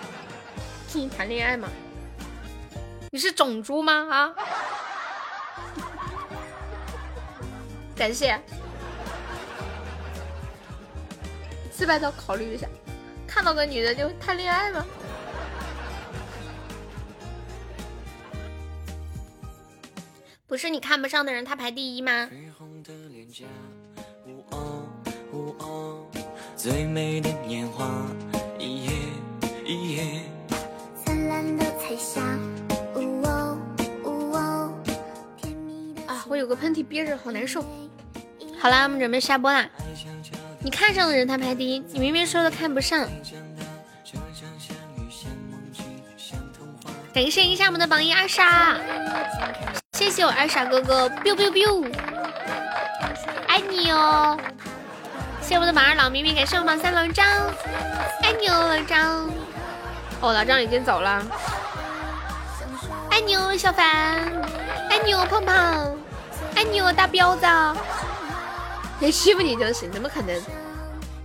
[0.94, 1.68] 你谈恋爱吗？
[3.10, 4.08] 你是种猪吗？
[4.10, 4.34] 啊？
[7.96, 8.38] 感谢。
[11.74, 12.68] 失败的考虑一下，
[13.26, 14.86] 看到个女的就谈恋爱吗？
[20.46, 22.28] 不是你看不上的人，他排第一吗？
[24.50, 24.68] 啊，
[36.32, 37.62] 我有个喷嚏憋着，好难受。
[38.58, 39.68] 好啦，我们准备下播啦。
[40.60, 43.06] 你看上的人他排第一，你明明说的看不上。
[47.12, 48.78] 感谢一下我们的榜一二傻。
[49.92, 51.92] 谢谢我二傻哥哥，biu biu biu，
[53.46, 54.38] 爱你哦！
[55.42, 57.26] 谢谢我的榜二老咪咪，感谢我们榜三老张，
[58.22, 59.30] 爱你哦老张。
[60.22, 61.22] 哦，老张已经走了，
[63.10, 63.84] 爱你哦小凡，
[64.88, 65.94] 爱你哦胖胖，
[66.62, 67.44] 爱你哦大彪子。
[69.00, 70.40] 别欺负你就行，怎么可能？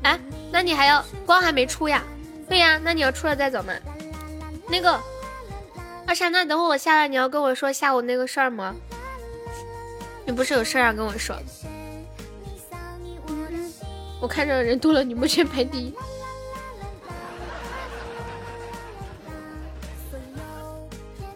[0.02, 0.20] 哎，
[0.52, 2.04] 那你还要光还没出呀？
[2.50, 3.72] 对呀，那你要出了再走嘛。
[4.68, 5.00] 那个。
[6.08, 8.74] 二傻，那等会我下来，你要跟我说下午那个事儿吗？
[10.26, 11.36] 你不是有事儿要跟我说？
[14.20, 15.94] 我看着人多了，你目前排第一。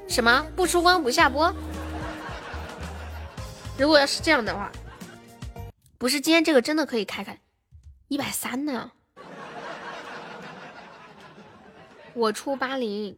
[0.07, 0.43] 什么？
[0.55, 1.53] 不出光不下播？
[3.81, 4.71] 如果要是这样的话，
[5.97, 7.41] 不是今天这个真的可以开开
[8.09, 8.91] 一百三呢？
[12.13, 13.17] 我出八零。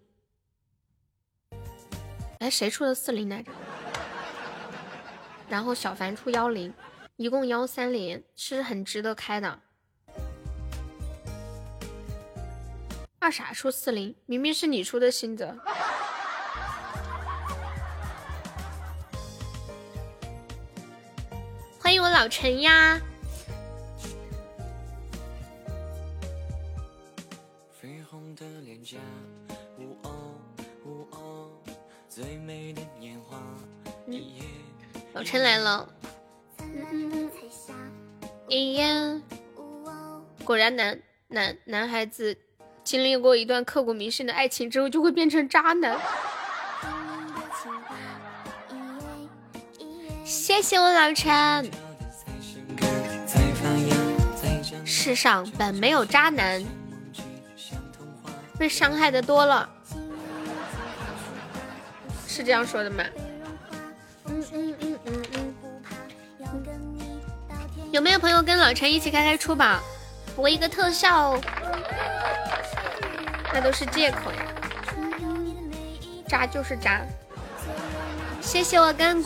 [2.40, 3.52] 哎，谁出的四零来着？
[5.50, 6.74] 然后小凡出幺零，
[7.18, 9.60] 一共幺三零，是很值得开的。
[13.20, 15.58] 二傻出四零，明明是你出的新泽。
[22.04, 23.00] 我老陈呀！
[35.14, 35.88] 老陈来了。
[38.50, 39.24] 一言，
[40.44, 41.00] 果然男
[41.30, 42.38] 男男孩子
[42.84, 45.98] 经历过一段刻骨铭心的爱情之后，就会变成渣男。
[50.26, 51.83] 谢谢我老陈。
[55.04, 56.64] 世上本没有渣男，
[58.58, 59.70] 被伤害的多了，
[62.26, 63.04] 是这样说的吗？
[64.28, 65.54] 嗯嗯嗯嗯嗯。
[67.92, 69.82] 有没有朋友跟老陈一起开开出宝，
[70.38, 71.38] 博一个特效？
[73.54, 74.46] 那都是借口呀，
[76.30, 77.02] 渣就是渣。
[78.40, 79.22] 谢谢我干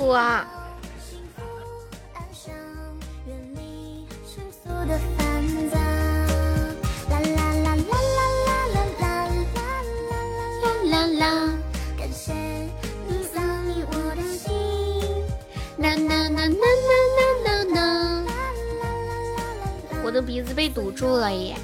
[20.03, 21.55] 我的鼻子被堵住了耶！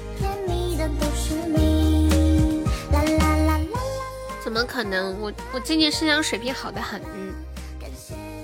[4.44, 5.18] 怎么可能？
[5.18, 7.00] 我我今年声量水平好的很。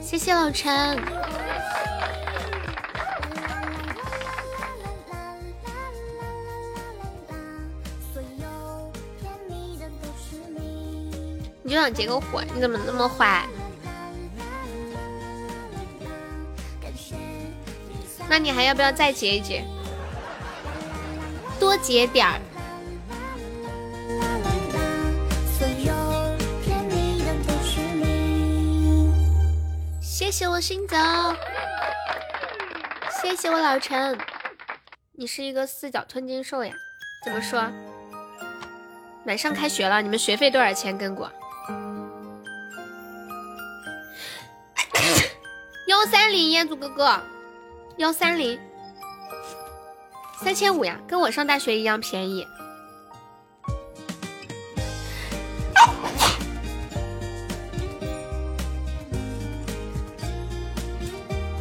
[0.02, 0.98] 谢谢老陈。
[11.70, 12.44] 就想结个婚？
[12.54, 13.46] 你怎么那么坏？
[18.28, 19.64] 那你还要不要再结一结？
[21.58, 22.40] 多结点儿。
[30.00, 30.96] 谢谢我心走，
[33.20, 34.16] 谢谢我老陈。
[35.12, 36.72] 你是一个四脚吞金兽呀？
[37.24, 37.68] 怎么说？
[39.24, 40.96] 马上开学了，你们学费多少钱？
[40.96, 41.30] 跟过？
[46.00, 47.20] 幺三零彦祖哥哥，
[47.98, 48.58] 幺三零。
[50.42, 52.46] 三千五呀，跟我上大学一样便宜。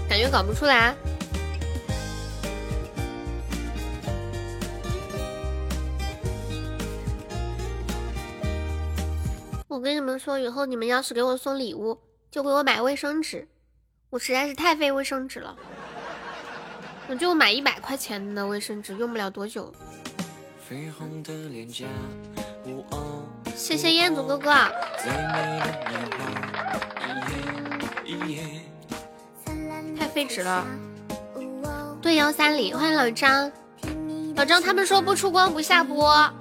[0.07, 0.95] 感觉搞不出来。
[9.67, 11.99] 我跟你们说，以后你们要是给我送礼物，
[12.31, 13.45] 就给我买卫生纸，
[14.11, 15.55] 我实在是太费卫生纸了。
[17.07, 19.71] 我就买一百块钱的卫生纸，用不了多久。
[23.55, 24.51] 谢谢彦祖哥哥。
[29.97, 30.65] 太费纸了。
[32.01, 33.51] 对幺三零，欢迎老张。
[34.35, 36.33] 老张他们说不出光不下播。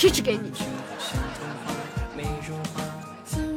[0.00, 0.50] 贴纸给你。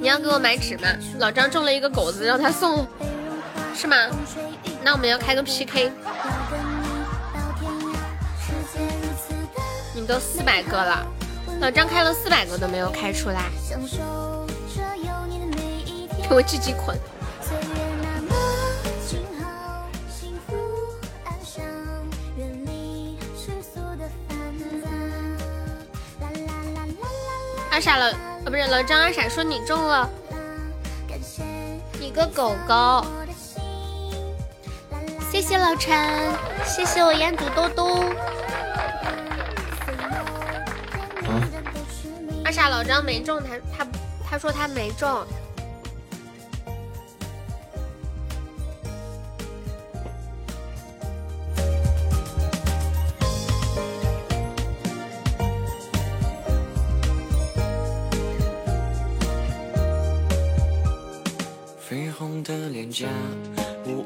[0.01, 0.89] 你要给我买纸吗？
[1.17, 2.85] 老张中了一个狗子，让他送，
[3.73, 3.95] 是吗？
[4.83, 5.89] 那我们要开个 PK。
[9.95, 11.07] 你都四百个了，
[11.61, 13.49] 老张开了四百个都没有开出来，
[16.27, 16.99] 给我自己捆。
[27.73, 28.11] 二傻了。
[28.11, 30.07] 啊，不是老张二傻说你中了
[31.99, 33.03] 你个狗狗，
[35.31, 35.97] 谢谢老陈，
[36.63, 38.05] 谢谢我烟祖兜兜。
[42.45, 43.87] 二傻老张没中，他他
[44.29, 45.25] 他说他没中。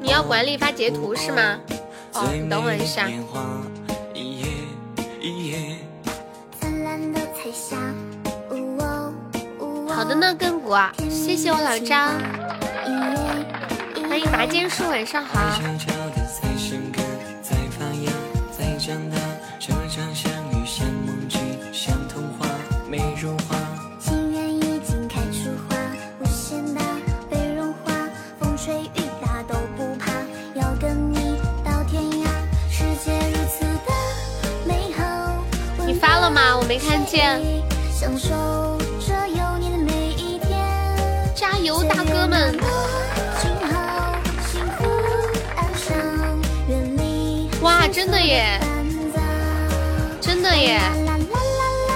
[0.00, 1.58] 你要管理发截图是吗？
[2.14, 3.08] 哦，你等我一下。
[9.88, 10.76] 好的呢，根骨，
[11.10, 12.12] 谢谢我老张。
[14.08, 15.40] 欢迎拔剑树，晚上好。
[36.68, 37.40] 没看见。
[41.34, 42.54] 加油，大哥们！
[47.62, 48.60] 哇，真的耶，
[50.20, 50.78] 真的耶！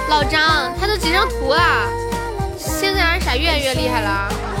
[0.09, 1.87] 老张，他都截张图啊。
[2.57, 4.52] 现在二傻越来越厉害了。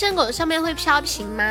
[0.00, 1.42] 单身狗上面会飘屏吗？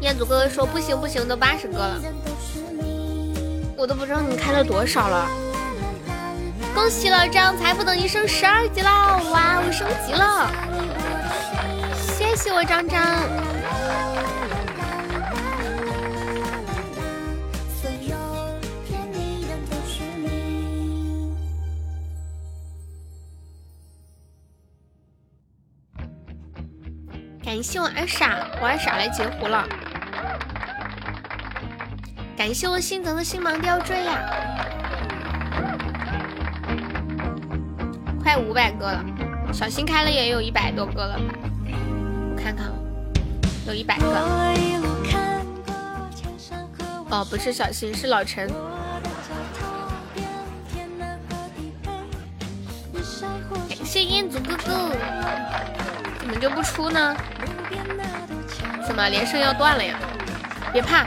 [0.00, 2.00] 彦祖哥哥说不行不行，都八十个了，
[3.76, 5.28] 我都不知道你开了多少了。
[6.74, 8.90] 恭喜老张，财富等级升十二级了，
[9.30, 10.50] 哇，我升级了，
[12.16, 12.98] 谢谢我张张。
[27.62, 29.64] 感谢我二傻，我二傻来截胡了。
[32.36, 34.18] 感谢我新泽的星芒吊坠呀，
[38.20, 39.04] 快五百个了，
[39.52, 41.24] 小新开了也有一百多个了吧？
[42.34, 42.66] 我看看，
[43.64, 44.06] 有一百个。
[47.10, 48.48] 哦，不是小新，是老陈。
[53.68, 54.90] 感谢彦祖哥哥，
[56.18, 57.16] 怎么就不出呢？
[58.86, 59.98] 怎么连胜要断了呀？
[60.72, 61.06] 别怕。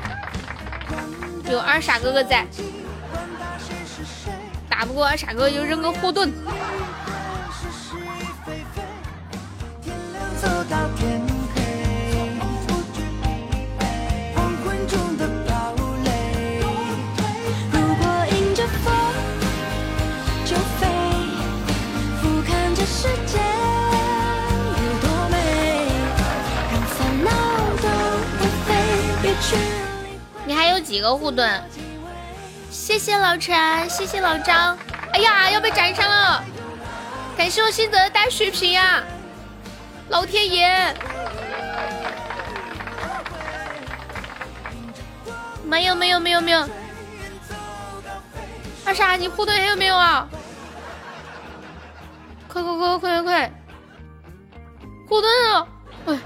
[1.50, 2.46] 有二傻哥哥在，
[4.70, 6.34] 打不过二傻哥哥就扔个护盾。
[30.96, 31.62] 几个护盾？
[32.72, 34.78] 谢谢老陈，谢谢老张。
[35.12, 36.42] 哎呀，要被斩杀了！
[37.36, 39.04] 感谢我新泽的大水瓶呀，
[40.08, 40.96] 老天爷！
[45.66, 46.66] 没有没有没有没有，
[48.86, 50.30] 二傻，你护盾还有没有啊？
[52.48, 53.52] 快快快快快快！
[55.10, 55.68] 护盾啊！
[56.06, 56.18] 哎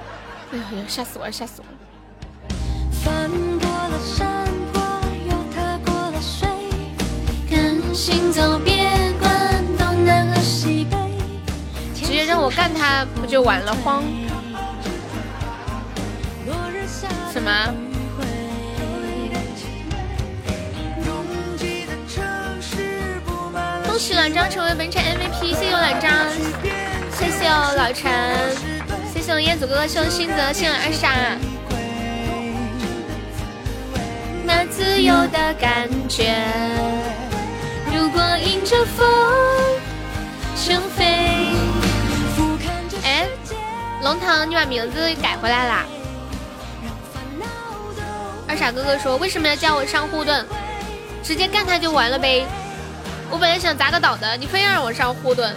[0.51, 1.65] 哎呀呀，吓死我了，吓死我
[3.11, 3.48] 了！
[11.93, 13.73] 直接让我干他不就完了？
[13.83, 14.03] 慌
[17.31, 17.51] 什么？
[23.85, 26.09] 恭喜老张成为本场 MVP，谢谢我老张，
[27.17, 28.09] 谢谢我老陈，
[29.13, 31.13] 谢谢我彦祖哥哥，谢谢新泽，谢谢二傻。
[34.45, 36.33] 那自由的感觉，
[37.99, 39.05] 如果迎着风
[40.55, 41.03] 想飞。
[43.03, 43.27] 哎，
[44.01, 45.85] 龙腾，你把名字改回来啦？
[48.47, 50.45] 二傻哥哥说，为什么要叫我上护盾？
[51.21, 52.45] 直接干他就完了呗。
[53.29, 55.53] 我本来想砸个岛的，你非要让我上护盾。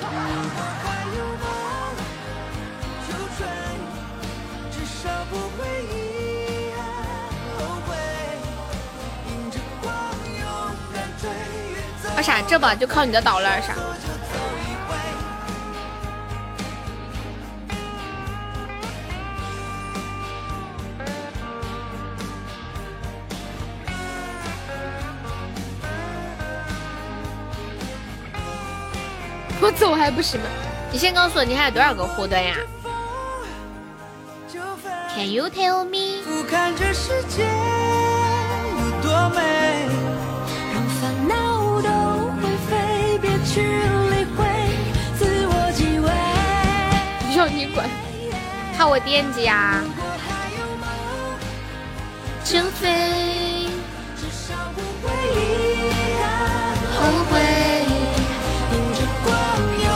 [12.23, 13.75] 二傻，这把就靠你的岛了，二傻。
[29.61, 30.47] 我走还不行吗？
[30.93, 32.55] 你先告诉我，你还有多少个护盾呀
[35.17, 36.23] ？Can you tell me？
[47.35, 47.89] 要你管，
[48.77, 49.83] 怕我惦记呀？
[52.45, 53.69] 征飞，
[56.95, 57.41] 后悔。
[58.71, 59.33] 迎着光，
[59.83, 59.87] 勇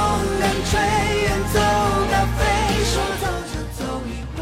[0.41, 0.75] 敢追，
[1.23, 1.57] 远走
[2.11, 2.43] 高飞，
[2.85, 4.39] 说走就走一回。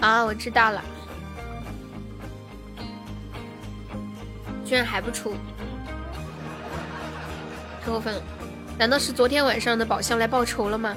[0.00, 0.82] 啊，我知道了，
[4.64, 5.36] 居然还不出，
[7.86, 8.22] 太过分了。
[8.76, 10.96] 难道是昨天晚上的宝箱来报仇了吗？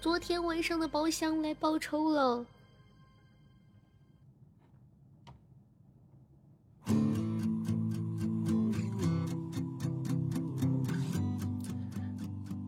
[0.00, 2.44] 昨天晚上的宝箱来报仇了。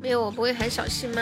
[0.01, 1.21] 没有，我不会喊小新吗？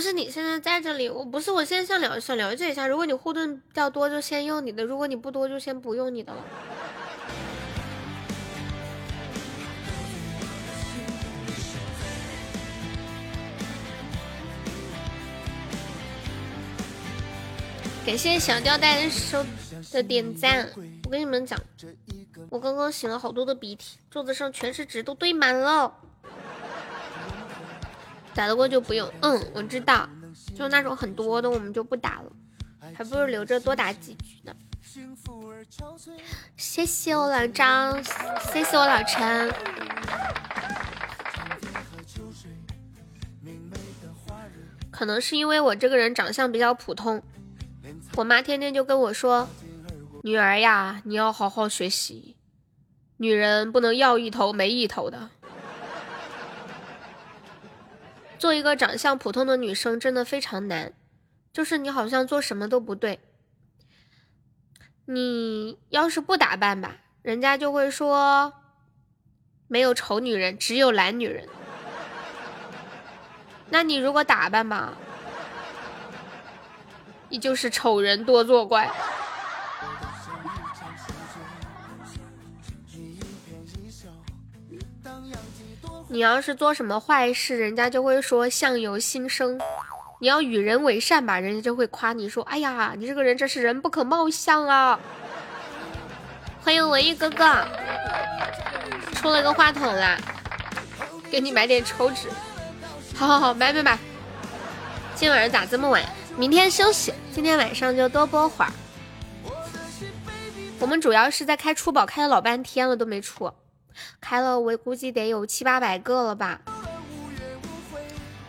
[0.00, 6.42] 不是你现在在这里，我不是，我现在想了想了解一下，如果你护盾比较多，就先用你的；如果你不多，就先不用你的了。
[18.06, 19.44] 感谢小吊带的收
[19.92, 20.66] 的点赞。
[21.04, 21.60] 我跟你们讲，
[22.48, 25.92] 我刚刚擤了好多的鼻涕，桌子上全是纸，都堆满了。
[28.34, 30.08] 打得过就不用，嗯，我知道，
[30.56, 32.32] 就那种很多的我们就不打了，
[32.94, 34.54] 还不如留着多打几局呢。
[36.56, 38.02] 谢谢我老张，
[38.52, 39.52] 谢谢我老陈。
[44.90, 47.22] 可能是因为我这个人长相比较普通，
[48.16, 49.48] 我妈天天就跟我说
[50.22, 52.36] ：“女儿呀，你要好好学习，
[53.16, 55.30] 女人不能要一头没一头的。”
[58.40, 60.94] 做一个长相普通的女生真的非常难，
[61.52, 63.20] 就是你好像做什么都不对。
[65.04, 68.54] 你要是不打扮吧，人家就会说
[69.68, 71.46] 没有丑女人，只有懒女人。
[73.68, 74.94] 那你如果打扮吧，
[77.28, 78.90] 你就是丑人多作怪。
[86.12, 89.60] 你要是做什么坏事，人家就会说相由心生。
[90.18, 94.98] 你要与人为善吧，人家就会夸你说：“哎呀，你这个人真是人不可貌相啊！”
[96.64, 97.64] 欢迎文艺哥哥，
[99.14, 100.18] 出了个话筒啦，
[101.30, 102.28] 给你买点抽纸。
[103.14, 103.96] 好好好，买买买！
[105.14, 106.02] 今晚上咋这么晚？
[106.36, 108.72] 明天休息，今天晚上就多播会儿。
[110.80, 113.52] 我们主要是在开出宝，开了老半天了都没出，
[114.20, 116.60] 开了我估计得有七八百个了吧。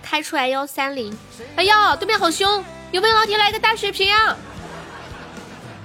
[0.01, 1.17] 开出来幺三零，
[1.55, 2.63] 哎呀，对面好凶！
[2.91, 4.35] 有没有老铁来个大血瓶啊？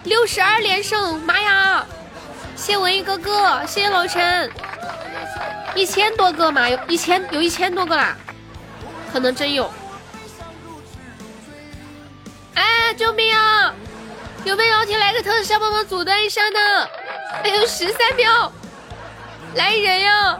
[0.04, 1.86] 六十二连胜，妈呀！
[2.56, 4.50] 谢文艺哥哥，谢谢老陈，
[5.74, 8.16] 一千多个嘛，有一千有一千多个啦。
[9.12, 9.70] 可能真有，
[12.54, 13.72] 哎，救命啊！
[14.44, 16.88] 有没有老铁来个特效帮忙阻断一下呢？
[17.42, 18.52] 还有十三秒，
[19.56, 20.38] 来人呀！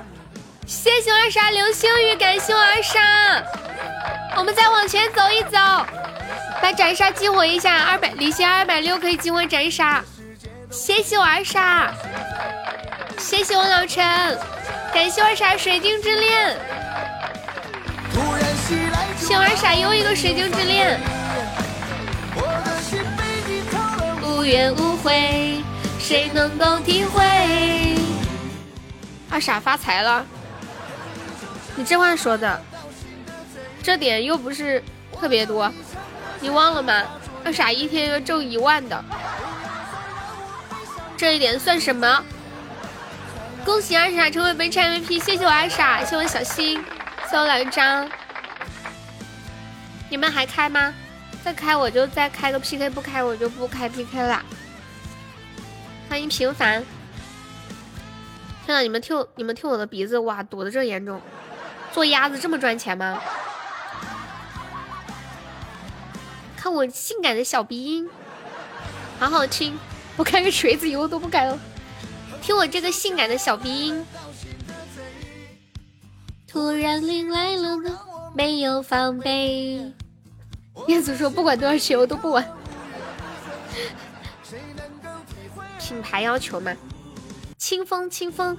[0.67, 3.01] 谢谢我二傻流星雨，感谢我二傻。
[4.37, 5.59] 我们再往前走一走，
[6.61, 10.05] 把斩杀激活一下，二百离线二百六可以激活斩杀。
[10.71, 11.95] 谢谢我二傻，
[13.19, 14.05] 谢谢我老陈，
[14.93, 16.55] 感谢我二傻水晶之恋。
[19.19, 21.01] 谢我二傻又一个水晶之恋，
[24.23, 25.63] 无怨无悔，
[25.99, 27.86] 谁能够体会？
[29.29, 30.25] 二傻发财了，
[31.75, 32.63] 你这话说的，
[33.83, 34.83] 这点又不是
[35.19, 35.71] 特别多，
[36.41, 37.03] 你忘了吗？
[37.45, 39.05] 二傻一天要挣一万的，
[41.17, 42.25] 这一点算什么？
[43.65, 46.83] 恭喜二傻成为本场 MVP，谢谢我二傻，谢我小新，
[47.29, 48.09] 谢我老张。
[50.09, 50.95] 你们还开吗？
[51.45, 54.41] 再开我就再开个 PK，不开我就不开 PK 了。
[56.09, 56.85] 欢迎平凡。
[58.67, 61.21] 天呐，你们听你们听我的鼻子，哇，堵的这严重。
[61.93, 63.23] 做鸭子这么赚钱吗？
[66.57, 68.11] 看我性感的小鼻音，
[69.21, 69.79] 好好听。
[70.17, 71.57] 我开个锤子以后都不开了。
[72.43, 74.05] 听我这个性感的小鼻音。
[76.49, 78.01] 突然迎来了呢。
[78.35, 79.93] 没有防备。
[80.89, 82.45] 燕子说：“不管多少钱，我都不玩。
[85.79, 86.73] ”品牌要求嘛？
[87.57, 88.57] 清风，清风。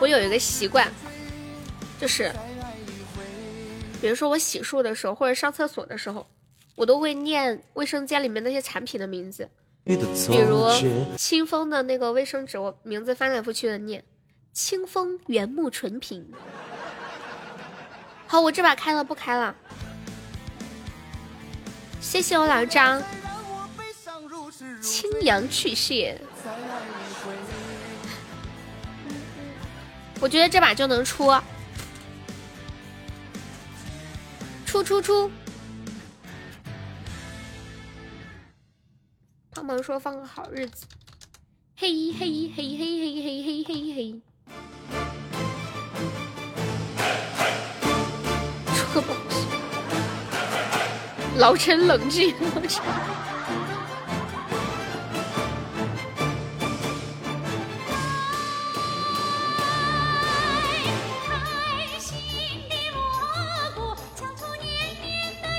[0.00, 0.92] 我有一个习惯，
[2.00, 2.32] 就是，
[4.00, 6.26] 比如说我洗漱的时候，或者上厕所的时候。
[6.76, 9.50] 我都会念卫生间里面那些产品的名字，
[9.82, 9.94] 比
[10.38, 10.64] 如
[11.16, 14.04] 清风的那个卫生纸，我名字翻来覆去的念，
[14.52, 16.30] 清风原木纯品。
[18.28, 19.54] 好，我这把开了，不开了。
[21.98, 23.02] 谢谢我老张，
[24.82, 26.20] 清阳去屑。
[30.20, 31.32] 我觉得这把就能出，
[34.66, 35.30] 出出出。
[39.50, 40.84] 胖胖说放个好日子，
[41.76, 44.20] 嘿嘿嘿嘿嘿嘿嘿嘿嘿。
[44.92, 45.07] 出
[51.38, 52.82] 老陈冷静，老陈。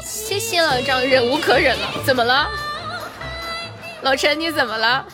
[0.04, 2.50] 谢谢老张忍无可忍了，怎么了？
[4.02, 5.06] 老陈你怎么了？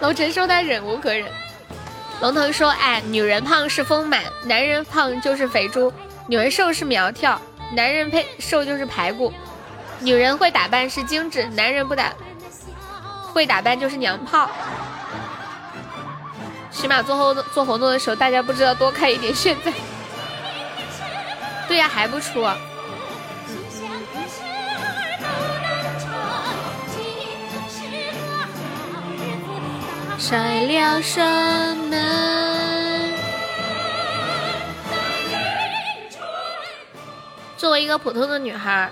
[0.00, 1.30] 老陈说他忍无可忍。
[2.22, 5.92] 龙腾说，哎，女人胖是丰满，男人胖就是肥猪，
[6.26, 7.38] 女人瘦是苗条，
[7.74, 9.30] 男人配瘦就是排骨。
[10.00, 12.12] 女人会打扮是精致，男人不打
[13.32, 14.48] 会打扮就是娘炮。
[16.70, 19.34] 起码做活做活动的时候，大家不知道多开一点。
[19.34, 19.72] 现在，
[21.66, 22.46] 对呀，还不出。
[30.18, 31.20] 拆了什
[31.90, 33.14] 门。
[37.56, 38.90] 作为一个普通的女孩，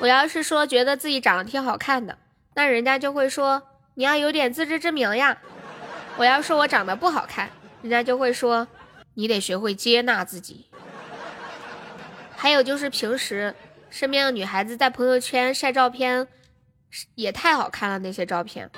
[0.00, 2.16] 我要是说觉得自己长得挺好看的，
[2.54, 3.62] 那人家就会说
[3.94, 5.38] 你要有点自知之明呀。
[6.16, 7.50] 我要说我长得不好看，
[7.82, 8.66] 人家就会说
[9.14, 10.66] 你得学会接纳自己。
[12.36, 13.54] 还有就是平时
[13.90, 16.28] 身边的女孩子在朋友圈晒照片，
[17.16, 18.70] 也太好看了那些照片。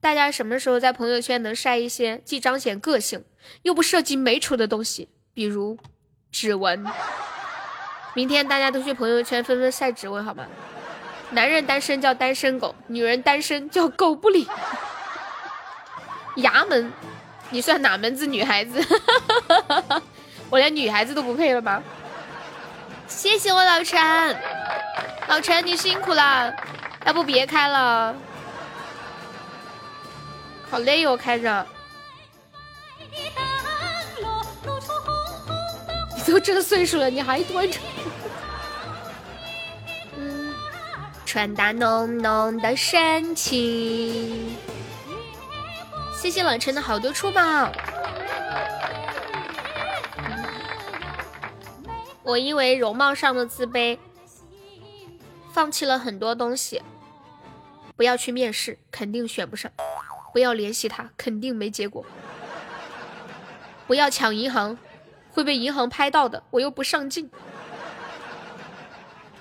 [0.00, 3.24] 大家什么时候在朋友圈能晒一些既彰显个性
[3.62, 5.08] 又不涉及美丑的东西？
[5.32, 5.78] 比如
[6.32, 6.84] 指纹。
[8.16, 10.46] 明天大家都去朋友圈纷纷晒指纹，好吗？
[11.32, 14.48] 男人单身叫单身狗，女人单身叫狗不理。
[16.36, 16.90] 衙门，
[17.50, 18.82] 你算哪门子女孩子？
[20.48, 21.82] 我连女孩子都不配了吗？
[23.06, 24.36] 谢谢我老陈，
[25.28, 26.56] 老陈你辛苦了，
[27.04, 28.16] 要不别开了。
[30.70, 31.66] 好累哦，开着。
[36.26, 37.78] 都这岁数了，你还端着？
[40.16, 40.52] 嗯，
[41.24, 44.56] 传达浓浓的深情。
[46.20, 47.70] 谢谢冷晨的好多出宝。
[52.24, 53.96] 我因为容貌上的自卑，
[55.52, 56.82] 放弃了很多东西。
[57.94, 59.70] 不要去面试，肯定选不上。
[60.32, 62.04] 不要联系他，肯定没结果。
[63.86, 64.76] 不要抢银行，
[65.36, 66.42] 会被银行拍到的。
[66.52, 67.30] 我又不上镜。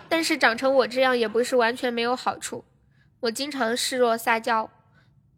[0.09, 2.65] 但是长成我这样也不是完全没有好处。
[3.21, 4.69] 我经常示弱撒娇，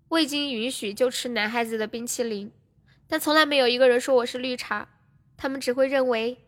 [0.08, 2.52] 未经允许就吃男孩子的冰淇淋，
[3.08, 4.88] 但从来没有一个人说我是绿茶。
[5.38, 6.40] 他们只会认为，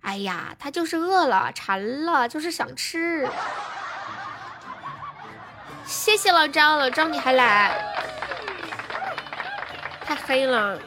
[0.00, 3.28] 哎呀，他就是饿了、馋了，就是想吃。
[5.84, 7.84] 谢谢老张，老张你还来。
[10.04, 10.80] 太黑了。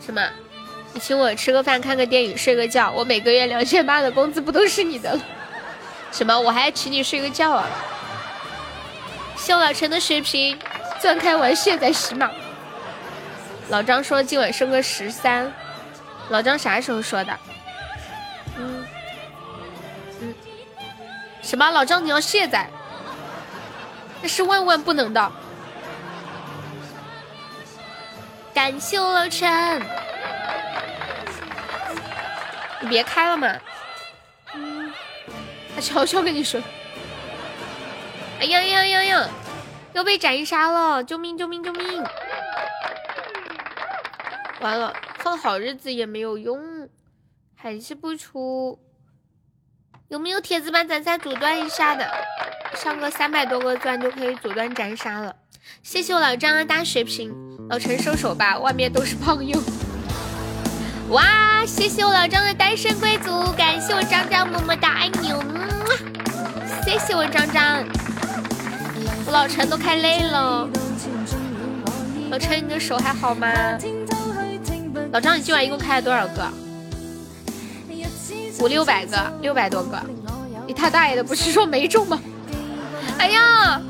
[0.00, 0.22] 什么？
[0.94, 5.20] 你请我吃个饭、看个电影、睡个觉，我每个月两千八的工资不都是你的了？
[6.10, 6.40] 什么？
[6.40, 7.66] 我还请你睡个觉啊？
[9.36, 10.58] 谢老陈的水瓶，
[10.98, 12.30] 钻开玩卸载喜马。
[13.68, 15.52] 老张说今晚升个十三。
[16.30, 17.38] 老张啥时候说的？
[18.56, 18.84] 嗯
[21.42, 21.70] 什么？
[21.70, 22.68] 老张，你要卸载？
[24.20, 25.32] 那是万万不能的！
[28.54, 29.80] 感谢我老陈，
[32.80, 33.56] 你别开了嘛！
[34.54, 34.92] 嗯，
[35.74, 36.60] 他悄悄跟你说。
[38.40, 39.28] 哎呀呀呀呀！
[39.92, 41.02] 要被斩杀了！
[41.04, 41.38] 救命！
[41.38, 41.62] 救命！
[41.62, 42.04] 救命！
[44.60, 46.88] 完了，放好日子也没有用，
[47.54, 48.78] 还是不出。
[50.08, 52.10] 有没有铁子帮咱再阻断一下的？
[52.74, 55.34] 上个三百多个钻就可以阻断斩杀了。
[55.82, 57.30] 谢谢我老张的大血瓶，
[57.68, 59.60] 老陈收手吧，外面都是胖友。
[61.10, 65.44] 哇，谢谢我老张的单身贵族，感谢我张张么么哒，爱你哦。
[66.82, 67.84] 谢谢我张张，
[69.26, 70.66] 我老陈都开累了。
[72.30, 73.46] 老陈，你的手还好吗？
[75.12, 76.50] 老张，你今晚一共开了多少个？
[78.60, 80.00] 五六百个，六百多个，
[80.66, 82.20] 你他大爷的，不是说没中吗？
[83.18, 83.80] 哎呀，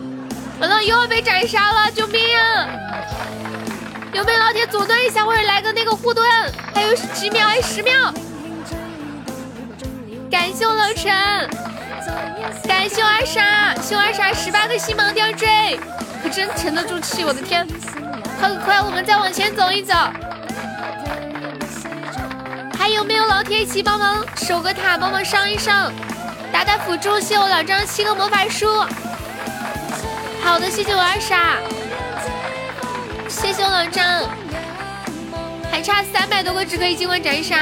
[0.60, 2.68] 完了又要被斩杀了，救命啊！
[4.12, 6.26] 有没有老铁阻断一下，或者来个那个护盾？
[6.74, 7.46] 还有几秒？
[7.46, 8.12] 还十秒？
[10.30, 11.10] 感谢我老陈，
[12.66, 15.78] 感谢我二傻，谢我二傻十八个星芒吊坠，
[16.22, 17.66] 可真沉得住气，我的天！
[18.38, 19.94] 快快，我们再往前走一走。
[22.92, 25.92] 有没有老铁一起帮忙守个塔，帮忙上一上，
[26.52, 27.20] 打打辅助？
[27.20, 28.66] 谢我老张七个魔法书。
[30.42, 31.58] 好的，谢谢我二傻，
[33.28, 34.28] 谢谢我老张。
[35.70, 37.56] 还差三百多个只可以进关斩杀。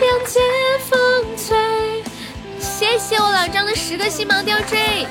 [0.00, 0.42] 两剑
[0.90, 0.98] 风
[1.36, 2.02] 吹，
[2.58, 5.06] 谢谢我老张的十个星芒吊坠。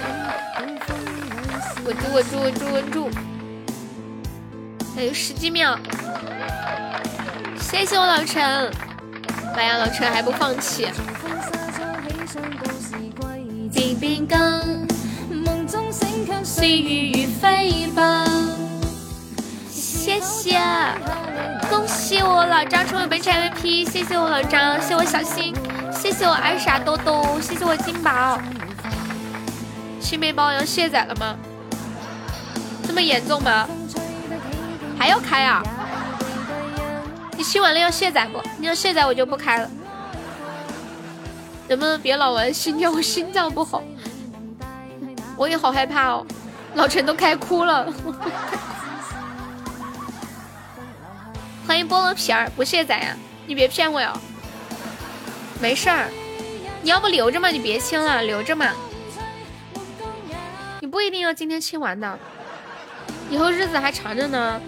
[1.85, 3.09] 稳住，稳住，稳住，稳住。
[4.95, 5.77] 还有十几秒，
[7.59, 8.71] 谢谢我老陈，
[9.55, 10.87] 白羊老陈还不放弃。
[13.73, 14.39] 冰冰刚，
[15.29, 18.27] 梦中醒却岁月如飞奔。
[19.69, 20.59] 谢谢，
[21.69, 25.53] 恭喜我老张成为本场 MVP，谢谢我老张，谢谢我小新，
[25.91, 28.39] 谢谢我爱傻豆豆，谢谢我金宝。
[29.99, 31.35] 新面包要卸载了吗？
[32.85, 33.67] 这么严重吗？
[35.01, 35.63] 还要开啊？
[37.35, 38.39] 你新完了要卸载不？
[38.59, 39.67] 你要卸载我就不开了。
[41.67, 42.91] 能不能别老玩心跳？
[42.91, 43.81] 我心脏不好，
[45.35, 46.23] 我也好害怕哦。
[46.75, 47.83] 老陈都开哭了。
[51.65, 53.17] 欢迎菠萝皮儿，不卸载呀？
[53.47, 54.13] 你别骗我哟。
[55.59, 56.09] 没事儿，
[56.83, 57.49] 你要不留着嘛？
[57.49, 58.67] 你别清了，留着嘛。
[60.79, 62.19] 你不一定要今天清完的，
[63.31, 64.61] 以后日子还长着呢，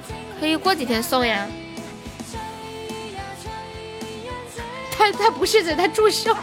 [0.44, 1.48] 可以过几天送呀。
[4.92, 6.36] 他他不卸载，他祝寿。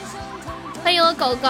[0.82, 1.46] 欢迎我狗狗，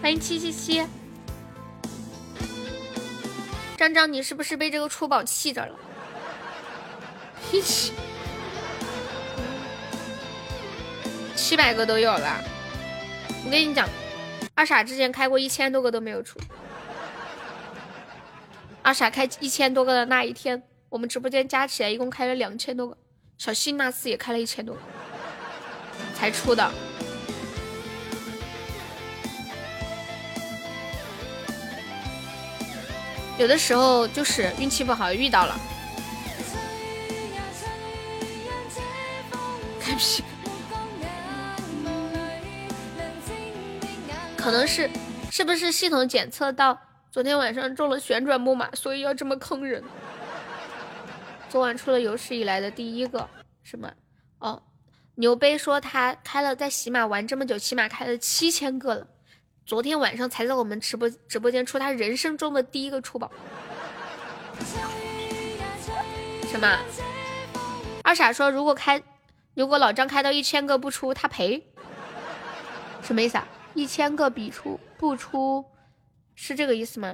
[0.00, 0.82] 欢迎七七七。
[3.76, 5.78] 张张，你是不是被这个出宝气着了？
[11.36, 12.42] 七百个都有了。
[13.44, 13.86] 我跟你讲，
[14.54, 16.40] 二傻之前开过一千多个都没有出。
[18.86, 22.96] 二傻开一千多个的那一天，我们直播间加起来一共开了两千多个。
[23.36, 24.80] 小新那次也开了一千多个。
[26.14, 26.72] 才出的，
[33.36, 35.60] 有的时候就是运气不好遇到了。
[39.80, 40.22] 开屁！
[44.36, 44.88] 可能是
[45.28, 46.78] 是不是系统检测到
[47.16, 49.82] 昨天晚上中了旋转木马，所以要这么坑人？
[51.48, 53.26] 昨晚出了有史以来的第一个，
[53.62, 53.90] 是吗？
[54.38, 54.62] 哦。
[55.14, 59.06] 牛杯说他开了在喜马玩这么久，起码开了七千个了。
[59.64, 63.32] 昨天晚上才在我们直播直播间出他人生中的第一个出宝。
[66.50, 66.78] 什么？
[68.04, 69.02] 二傻说如果开，
[69.54, 71.66] 如果老张开到一千个不出他赔。
[73.00, 73.48] 什么意思啊？
[73.72, 75.64] 一千个必出不出，
[76.36, 77.12] 是这个意思吗？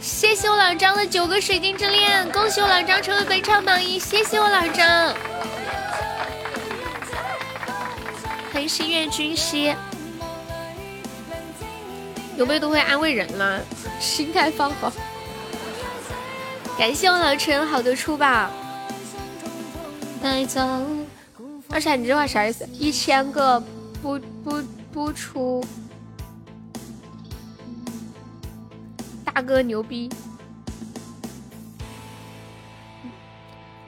[0.00, 5.14] 谢谢我老张的九个水晶之恋，恭喜我老张成为本场榜一，谢谢我老张。
[8.52, 9.74] 欢迎心愿君兮，
[12.36, 13.60] 有没有都会安慰人了，
[14.00, 14.92] 心态放好。
[16.76, 18.50] 感谢我老陈好的出宝，
[20.22, 20.60] 带走。
[21.70, 22.68] 二傻，你这话啥意思？
[22.72, 23.60] 一千个
[24.02, 24.62] 不不
[24.92, 25.64] 不出，
[29.34, 30.10] 大哥牛逼。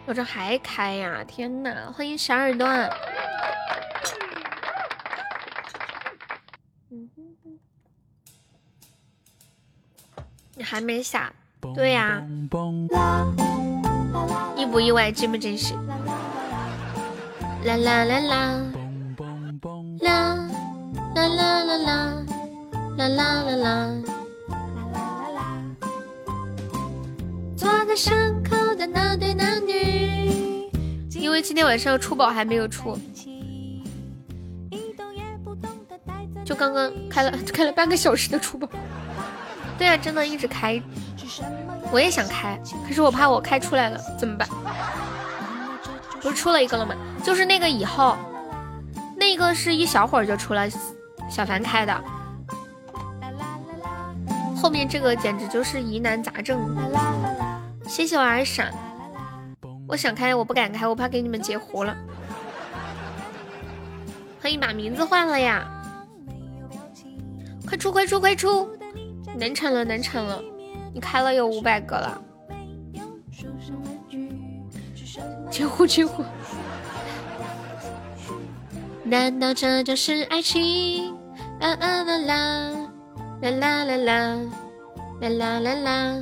[0.07, 1.23] 我这还开呀！
[1.27, 2.67] 天哪，欢迎小耳朵。
[10.55, 11.33] 你还没下？
[11.75, 12.23] 对呀，
[14.57, 15.11] 意不意外？
[15.11, 15.75] 惊不惊喜？
[17.65, 18.63] 啦啦啦啦，
[20.01, 20.49] 啦
[21.15, 22.25] 啦啦啦啦，
[22.97, 23.91] 啦啦啦啦。
[27.65, 30.69] 坐在山口的那对男女，
[31.15, 32.99] 因为今天晚上出宝还没有出，
[36.45, 38.69] 就刚刚开了开了半个小时的出宝。
[39.79, 40.79] 对啊，真的一直开，
[41.91, 44.47] 我也想开，可是我怕我开出来了怎么办？
[46.21, 46.95] 不是出了一个了吗？
[47.25, 48.15] 就是那个以后，
[49.17, 50.69] 那个是一小会儿就出了，
[51.31, 52.05] 小凡开的，
[54.55, 56.61] 后面这个简直就是疑难杂症。
[57.87, 58.71] 谢谢我二傻，
[59.87, 61.97] 我想开我不敢开，我怕给你们截胡了。
[64.41, 65.65] 可以把名字换了呀！
[67.67, 68.69] 快出快出快出！
[69.39, 70.43] 难产了，难产了！
[70.93, 72.21] 你开了有五百个了，
[75.51, 76.25] 截胡截胡！
[79.05, 81.15] 难道这就是爱情？
[81.61, 82.71] 啦啦啦啦
[83.41, 84.37] 啦啦啦啦
[85.21, 86.17] 啦啦啦啦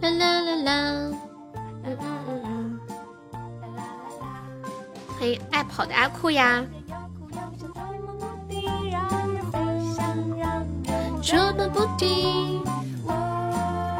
[0.00, 0.72] 啦啦啦啦！
[1.84, 2.80] 嗯嗯嗯嗯，
[5.18, 6.64] 欢迎爱跑的阿酷呀！
[11.22, 12.62] 这么不低，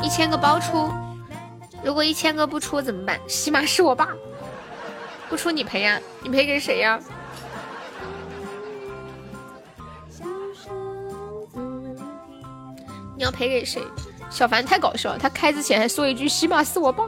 [0.02, 0.90] 一千个包出，
[1.84, 3.20] 如果一千个不出怎么办？
[3.28, 4.08] 起码是我爸，
[5.28, 6.00] 不出你赔呀？
[6.22, 6.98] 你赔给谁呀？
[13.16, 13.82] 你要赔给谁？
[14.30, 17.04] 小凡太搞笑了，他开之前还说一句喜马是我爸，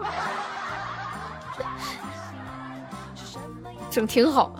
[3.91, 4.53] 整挺好，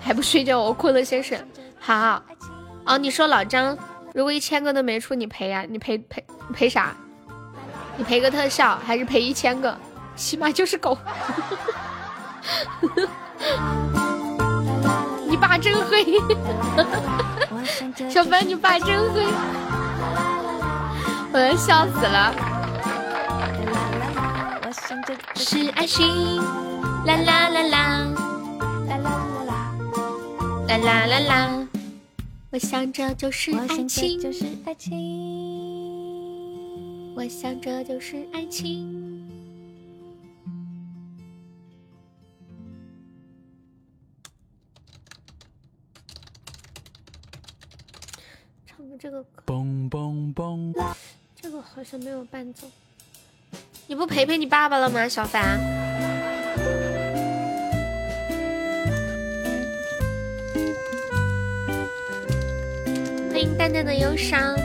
[0.00, 1.38] 还不睡觉，我困了先生。
[1.78, 2.22] 好，
[2.84, 3.78] 哦，你说老张，
[4.12, 5.64] 如果一千个都没出，你赔啊？
[5.68, 6.94] 你赔赔赔啥？
[7.96, 9.78] 你赔个特效还是赔一千个？
[10.16, 10.98] 起码就是狗。
[15.28, 16.18] 你爸真黑，
[18.10, 19.26] 小凡，你爸真黑，
[21.32, 22.34] 我要笑死了。
[25.34, 26.36] 是爱心，
[27.06, 28.06] 啦啦啦啦，
[28.88, 29.10] 啦啦
[29.46, 29.52] 啦啦，
[30.68, 31.68] 啦啦啦啦。
[32.50, 34.20] 我想这就是爱情，
[37.16, 39.07] 我想这就是爱情。
[49.00, 50.74] 这个嘣嘣嘣，
[51.40, 52.66] 这个好像没有伴奏。
[53.86, 55.60] 你不陪陪你爸爸了吗，小凡？
[63.30, 64.56] 欢迎淡淡的忧伤。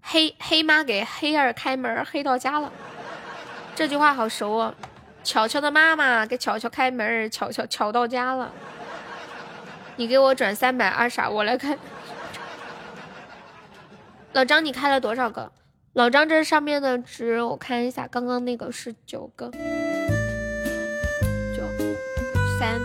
[0.00, 2.72] 黑黑妈给黑儿开门，黑到家了。
[3.74, 4.72] 这句话好熟哦。
[5.24, 8.52] 巧巧的妈妈给巧巧开门，巧巧巧到家了。
[10.00, 11.76] 你给我转三百二傻，我来看。
[14.32, 15.52] 老张，你开了多少个？
[15.92, 19.50] 老张这上面的值我看一下，刚刚那个是九个，
[21.54, 21.62] 九
[22.58, 22.80] 三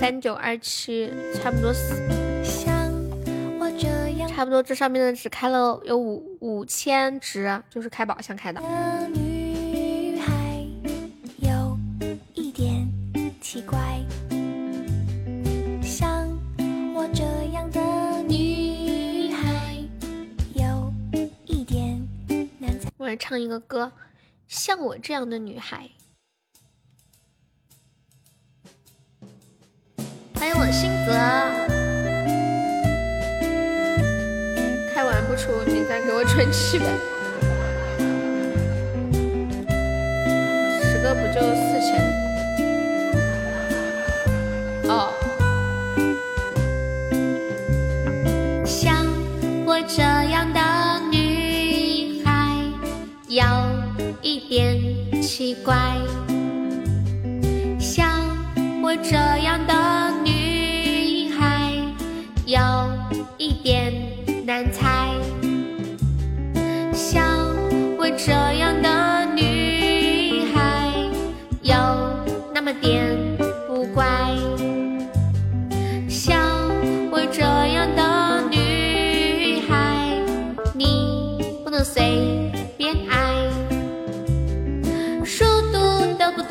[0.00, 2.02] 三九二七，差不多四。
[4.26, 8.60] 差不多这上面的只开了有五五千值，就是开宝箱开的。
[23.04, 23.92] 我来唱一个歌，
[24.48, 25.90] 像我这样的女孩。
[30.34, 31.12] 欢迎我星泽，
[34.94, 36.86] 开完不出，你再给我转七百，
[40.80, 42.00] 十个不就四千？
[44.88, 45.12] 哦，
[48.64, 49.04] 像
[49.66, 50.73] 我这样的。
[55.44, 55.76] 奇怪，
[57.78, 58.08] 像
[58.82, 59.14] 我这
[59.44, 59.74] 样的
[60.24, 61.70] 女孩
[62.46, 62.58] 有
[63.36, 63.92] 一点
[64.46, 65.12] 难猜，
[66.94, 67.28] 像
[67.98, 68.73] 我这样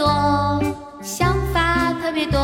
[0.03, 0.61] 多
[1.01, 2.37] 想法特别多，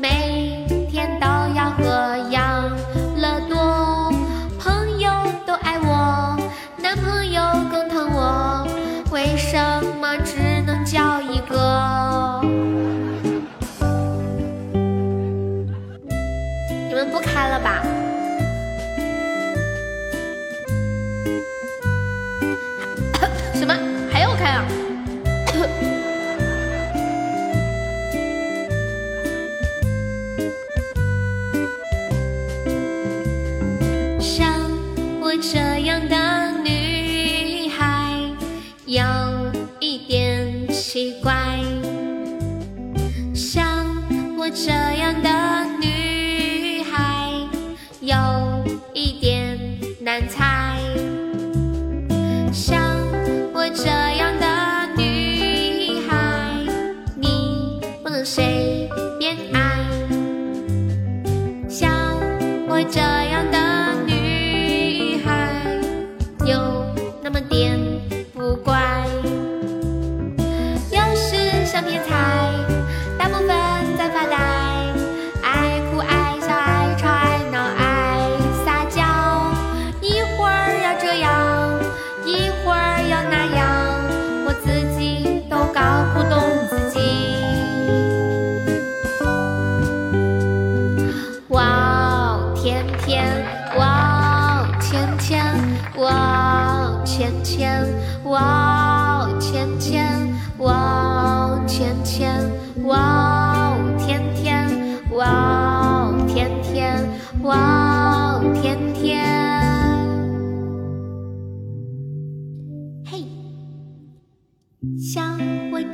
[0.00, 2.68] 每天都要喝养
[3.16, 4.12] 乐多，
[4.58, 5.08] 朋友
[5.46, 6.36] 都爱我，
[6.82, 8.66] 男朋友更疼我，
[9.12, 9.56] 为什
[10.00, 10.16] 么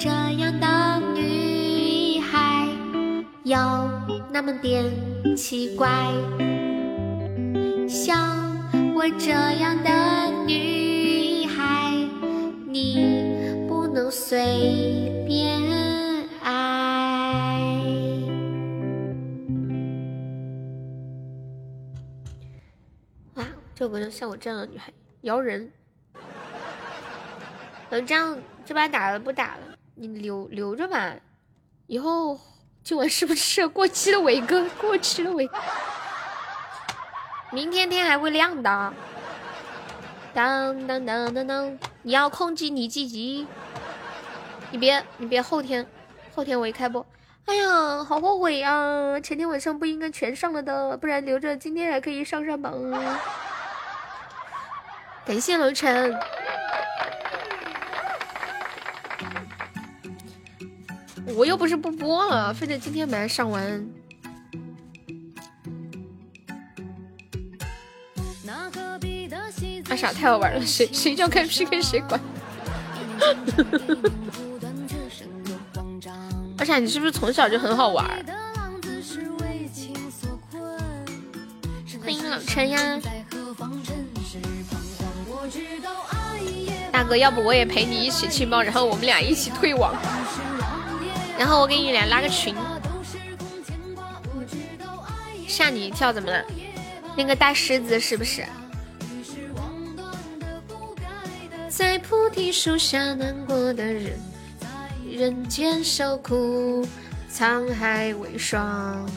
[0.02, 2.66] 这样的女孩
[3.44, 3.56] 有
[4.32, 4.84] 那么点
[5.36, 5.88] 奇怪，
[7.88, 8.36] 像
[8.96, 11.94] 我这样的女孩，
[12.66, 15.62] 你不能随便
[16.42, 17.62] 爱。
[23.34, 25.70] 哇，这不就像我这样的女孩，摇人。
[27.88, 29.71] 能这样这把打了不打了？
[29.94, 31.14] 你留留着吧，
[31.86, 32.40] 以后
[32.82, 34.20] 今晚是不是过期了？
[34.20, 35.48] 伟哥，过期了，伟。
[37.50, 38.92] 明天天还会亮的。
[40.34, 43.46] 当当当当当，你要控制你自己，
[44.70, 45.86] 你别你别后天，
[46.34, 47.04] 后天我一开播，
[47.44, 49.20] 哎呀，好后悔呀！
[49.20, 52.72] 前天晚上不应该全上了的，不然留着今天还可以上上榜。
[55.26, 56.18] 感谢楼晨。
[61.36, 63.86] 我又不是不播了，非得今天把它上完。
[69.88, 72.18] 阿傻太好玩了，谁 谁叫开 PK 谁管。
[76.58, 78.06] 阿傻，你是不是从小就很好玩？
[82.02, 83.00] 欢迎老陈呀，
[86.90, 89.94] 大哥，要不我也陪你一起去猫，然后我们俩一起退网。
[91.38, 92.54] 然后我给你俩拉个群，
[95.48, 96.44] 吓你一跳，怎么了？
[97.16, 98.44] 那个大狮子是不是？
[101.68, 104.18] 在菩提树下难过的人，
[105.10, 106.86] 人间受苦，
[107.32, 109.08] 沧海为霜。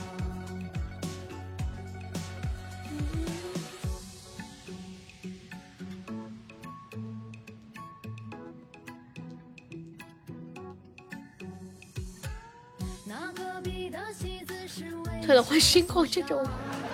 [15.25, 16.45] 退了换新号这种，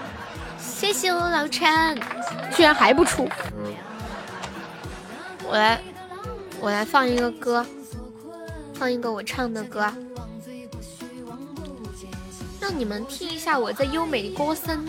[0.57, 1.99] 谢谢我老陈，
[2.55, 3.27] 居然还不出。
[5.43, 5.81] 我来，
[6.61, 7.65] 我来放一个歌，
[8.73, 9.91] 放一个我唱的歌，
[12.61, 14.87] 让你们听一下我这优美的歌声。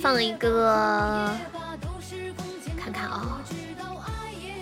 [0.00, 1.30] 放一个，
[2.78, 3.38] 看看啊，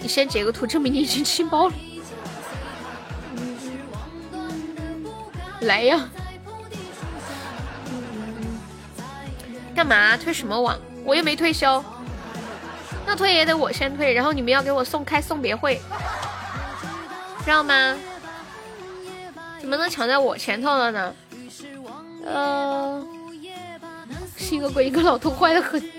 [0.00, 1.74] 你先截个图证明你已经清包了。
[5.60, 6.08] 来呀！
[9.74, 10.78] 干嘛退什么网？
[11.04, 11.82] 我又没退休，
[13.06, 15.80] 那退也得我先退，然后你们要给我送开送别会，
[17.44, 17.96] 知道吗？
[19.60, 21.14] 怎么能抢在我前头了呢？
[22.24, 23.04] 呃，
[24.36, 25.97] 是一个鬼，一个老头，坏的很。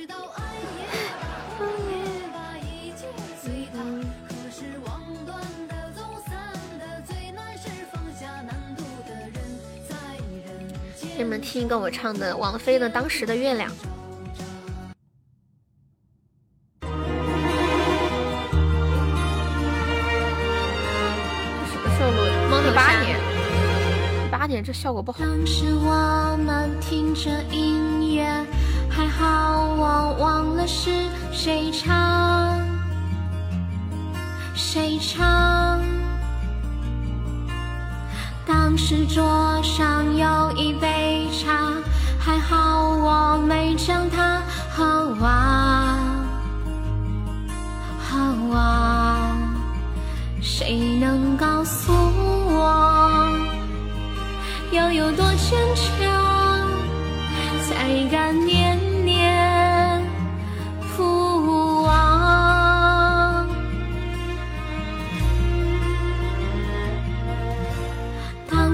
[11.19, 13.69] 给你们听一个我唱的王菲的《当时的月亮》。
[21.67, 22.47] 什么时候录的？
[22.49, 23.19] 猫的八年，
[24.31, 25.19] 八年这效果不好。
[25.19, 28.23] 当时我们听着音乐，
[28.89, 30.89] 还好我忘了是
[31.33, 32.65] 谁唱，
[34.55, 35.81] 谁唱。
[38.49, 41.71] 当时桌上有一杯茶，
[42.17, 45.99] 还好我没将它喝完。
[47.99, 48.17] 喝
[48.49, 49.37] 完，
[50.41, 53.29] 谁能告诉我，
[54.71, 56.09] 要有多坚强，
[57.67, 58.78] 才敢念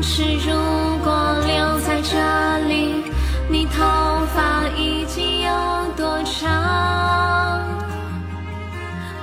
[0.06, 0.54] 当时如
[1.04, 2.16] 果留在这
[2.68, 3.04] 里，
[3.50, 3.82] 你头
[4.36, 5.50] 发已经有
[5.98, 7.60] 多长？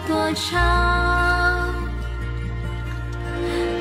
[0.09, 1.73] 多长？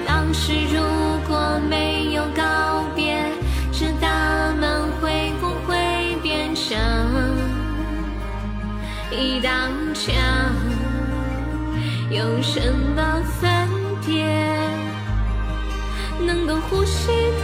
[0.05, 0.80] 当时如
[1.27, 3.19] 果没有告别，
[3.71, 6.77] 这大门会不会变成
[9.09, 9.49] 一道
[9.95, 10.13] 墙？
[12.11, 13.67] 有什么分
[14.05, 14.40] 别？
[16.51, 17.40] 能呼吸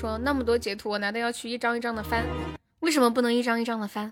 [0.00, 2.24] 说：“那么多截图，我难道要去一张一张的翻？
[2.78, 4.10] 为什么不能一张一张的翻？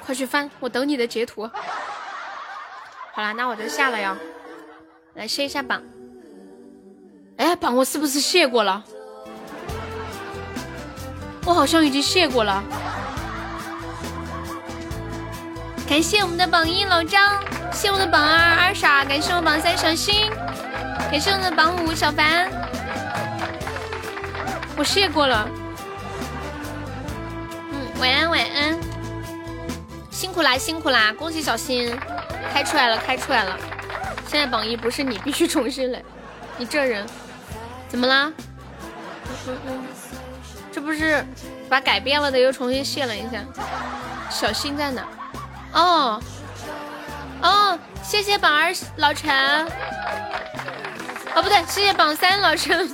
[0.00, 1.46] 快去翻，我等你的截图。
[3.12, 4.16] 好了，那我就下了呀。
[5.12, 5.82] 来卸一下榜。
[7.36, 8.82] 哎，榜我是不是卸过了？
[11.44, 12.64] 我好像已经卸过了。
[15.86, 17.38] 感谢我们的榜一老张，
[17.70, 20.30] 谢我的榜二二傻，感谢我榜三小新，
[21.10, 22.50] 感谢我们的榜五小凡。
[24.76, 25.48] 我卸过了。
[27.70, 28.78] 嗯，晚安晚安，
[30.10, 31.94] 辛苦啦辛苦啦，恭喜小新
[32.52, 33.56] 开出来了开出来了。
[34.26, 36.02] 现在榜一不是你，必须重新来。
[36.56, 37.06] 你这人
[37.88, 38.32] 怎么啦？
[40.72, 41.24] 这不是
[41.68, 43.44] 把改变了的又重新卸了一下。
[44.30, 45.06] 小新在哪？
[45.74, 46.22] 哦
[47.42, 49.66] 哦，谢谢榜二老陈。
[51.34, 52.88] 哦不对，谢谢榜三老陈。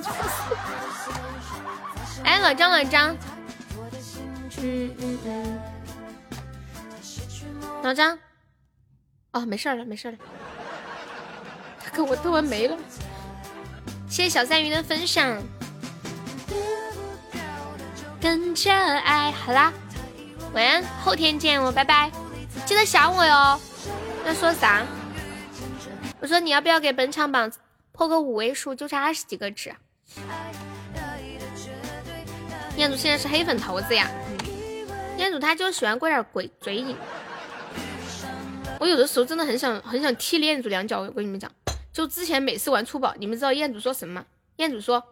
[2.25, 3.17] 哎，老张老张，
[4.61, 5.61] 嗯嗯嗯，
[7.83, 8.19] 老张，
[9.33, 10.19] 哦没事了没事了，
[11.83, 12.77] 他跟我斗完没了。
[14.09, 15.41] 谢谢小三鱼的分享。
[18.21, 19.73] 跟着爱，好啦，
[20.53, 22.11] 晚安，后天见，我拜拜，
[22.67, 23.61] 记得想我哟。
[24.27, 24.85] 要说啥？
[26.21, 27.51] 我说你要不要给本场榜
[27.93, 28.75] 破个五位数？
[28.75, 29.75] 就差二十几个值。
[32.79, 34.09] 彦祖现在是黑粉头子呀，
[35.17, 36.97] 彦祖他就喜欢过点鬼嘴瘾。
[38.79, 41.01] 我有的时候真的很想很想踢彦祖两脚。
[41.01, 41.51] 我跟你们讲，
[41.93, 44.25] 就之前每次玩粗宝，你们知道彦祖说什么吗？
[44.57, 45.03] 彦祖说。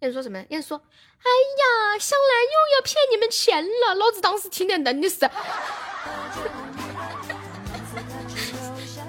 [0.00, 0.44] 燕说什么？
[0.50, 0.76] 燕说
[1.24, 3.94] ：“哎呀，香兰又要骗你们钱了！
[3.94, 5.18] 老子当时听的真的是，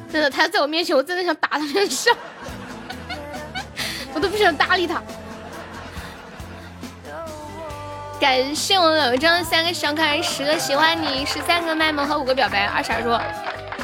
[0.09, 2.15] 真的，他在我面前，我真的想打他两下，
[4.15, 5.03] 我都不想搭理他。”
[8.21, 12.67] 感谢我老张三个小可爱，十个喜欢你，十三个卖萌和五个表白。
[12.67, 13.19] 二傻说：“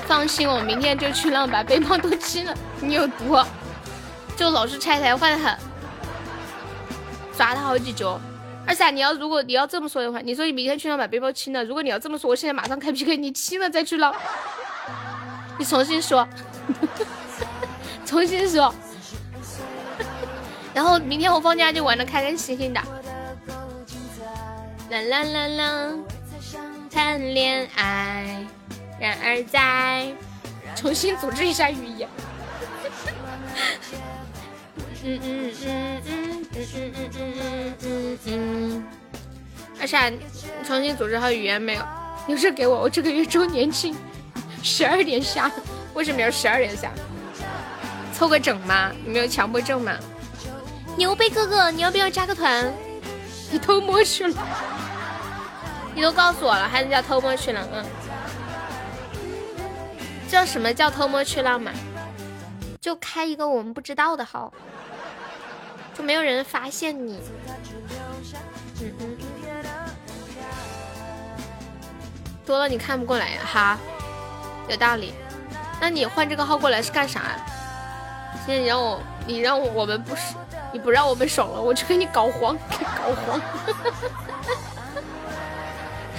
[0.06, 2.53] 放心，我明天就去浪把背包都清了。
[2.80, 3.35] 你有毒，
[4.35, 5.57] 就老是拆台坏的很。”
[7.35, 8.22] 抓他好几脚，
[8.67, 11.66] 二傻，你要如果你要这么说的话，你说你明天去浪把背包清了。
[11.66, 14.14] 如果你要这么说，我现在马上开 PK，你清了再去浪。
[15.57, 16.27] 你重新说，
[18.06, 18.72] 重新说。
[20.75, 22.80] 然后明天我放假就玩的开开心心的。
[24.90, 25.90] 啦啦啦啦，
[26.90, 28.45] 谈恋爱，
[28.99, 30.07] 然而在
[30.75, 32.07] 重新组织一下语言。
[35.03, 38.85] 嗯嗯嗯嗯嗯嗯嗯嗯嗯嗯，
[39.80, 40.19] 二傻，你
[40.66, 41.82] 重新组织好语言没有？
[42.27, 43.95] 有事给我，我这个月周年庆，
[44.64, 45.51] 十二点下，
[45.93, 46.91] 为什么要十二点下？
[48.14, 48.91] 凑个整吗？
[49.06, 49.93] 你没有强迫症吗？
[50.98, 52.72] 牛背哥哥，你要不要加个团？
[53.49, 54.48] 你偷摸去了？
[55.98, 57.67] 你都告诉我了，还是叫偷摸去了？
[57.74, 57.84] 嗯，
[60.30, 61.72] 叫什么叫偷摸去了吗？
[62.80, 64.53] 就开一个我们不知道的号。
[65.95, 67.19] 就没有人发现你，
[68.80, 69.17] 嗯嗯，
[72.45, 73.42] 多了你看不过来呀？
[73.43, 73.80] 哈，
[74.69, 75.16] 有道理。
[75.82, 77.24] 那你换这个号过来是干啥？
[78.45, 80.35] 现在你让我，你让我我们不是，
[80.72, 83.42] 你不让我们爽了，我就给你搞黄，给搞黄。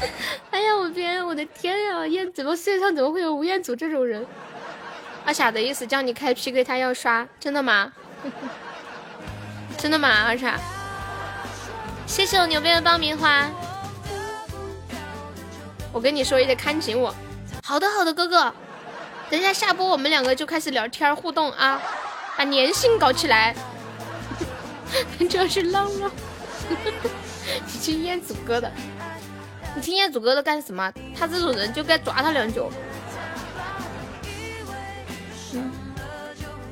[0.50, 2.06] 哎呀，我天，我的天呀！
[2.06, 4.24] 燕，怎么世界上怎么会有吴彦祖这种人？
[5.24, 7.92] 阿傻的意思叫你开 PK，他要刷，真的吗？
[9.76, 10.58] 真的吗，二傻？
[12.06, 13.48] 谢谢我牛逼的爆米花。
[15.92, 17.14] 我跟你说，也得看紧我。
[17.62, 18.52] 好的，好的，哥哥。
[19.30, 21.80] 等一下下播，我们两个就开始聊天互动啊，
[22.36, 23.54] 把粘性搞起来。
[25.28, 26.10] 这是浪浪。
[27.66, 28.72] 你听彦祖哥的，
[29.78, 30.92] 你听见祖哥的干什么？
[31.16, 32.68] 他这种人就该抓他两脚。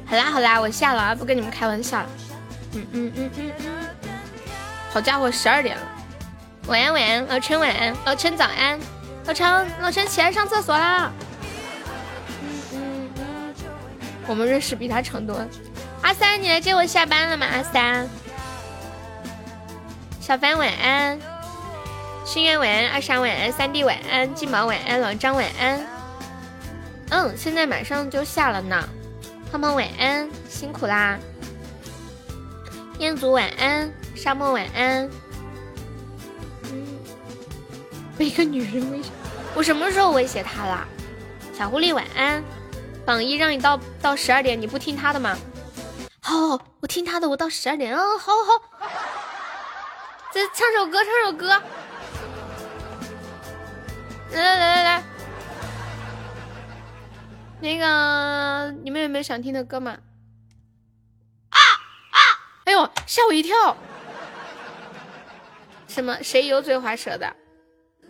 [0.04, 2.06] 好啦好啦，我下了，不跟你们开玩笑了。
[2.74, 4.10] 嗯嗯嗯嗯嗯，
[4.90, 5.82] 好家伙，十二点了。
[6.66, 8.76] 晚安晚安，老陈晚安，老陈早安，
[9.24, 11.12] 老陈老陈起来上厕所啦。
[12.42, 13.54] 嗯嗯，
[14.26, 15.40] 我们认识比他长多。
[16.02, 17.46] 阿三，你来接我下班了吗？
[17.46, 18.08] 阿三，
[20.20, 21.20] 小凡晚安，
[22.26, 25.86] 心愿晚安，二傻晚安，三弟晚安，金毛晚安，老张晚安。
[27.10, 28.88] 嗯，现在马上就下了呢。
[29.48, 31.16] 胖胖晚安，辛苦啦。
[32.98, 35.08] 彦祖晚安，沙漠晚安。
[36.64, 36.98] 嗯，
[38.18, 39.10] 被一个女人威胁，
[39.54, 40.84] 我什么时候威胁他了？
[41.56, 42.42] 小狐狸晚安。
[43.04, 45.38] 榜一让你到到十二点，你不听他的吗？
[46.20, 47.94] 好好，我听他的，我到十二点。
[47.96, 48.88] 嗯，好好。
[50.32, 51.62] 再唱首歌，唱首歌。
[54.36, 55.02] 来来来来来，
[57.60, 59.92] 那个你们有没有想听的歌嘛？
[61.48, 61.58] 啊
[62.10, 62.18] 啊！
[62.66, 63.74] 哎呦，吓我一跳！
[65.88, 66.22] 什么？
[66.22, 67.34] 谁油嘴滑舌的？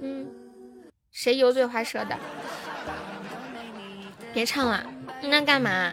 [0.02, 0.28] 嗯，
[1.12, 2.18] 谁油嘴滑舌的？
[4.34, 4.84] 别唱了，
[5.22, 5.92] 那干嘛？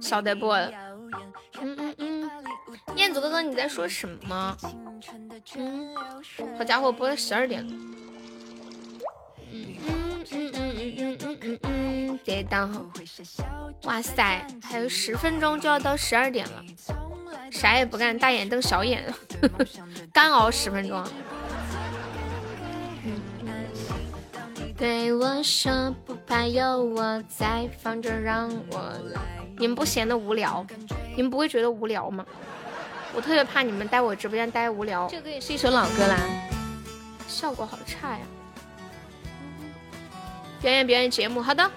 [0.00, 0.50] 晓得不？
[1.58, 2.30] 嗯嗯嗯，
[2.94, 4.56] 彦祖哥哥你在说什么？
[5.56, 5.96] 嗯，
[6.56, 7.74] 好家伙，播到十二点了。
[9.88, 12.90] 嗯嗯嗯嗯嗯嗯嗯别当
[13.84, 16.64] 哇塞还有十分钟就要到十二点了
[17.50, 19.04] 啥也不干大眼瞪小眼
[20.12, 21.04] 干熬十分钟
[24.76, 28.78] 对我说不怕有我在放着让我
[29.12, 29.20] 来
[29.58, 30.66] 你们不闲得无聊
[31.14, 32.24] 你们不会觉得无聊吗
[33.14, 36.18] 我特别怕你们在我直播间待无聊这个也是一首老歌啦
[37.26, 38.20] 效果好差呀
[40.66, 41.70] 表演表演节目，好的，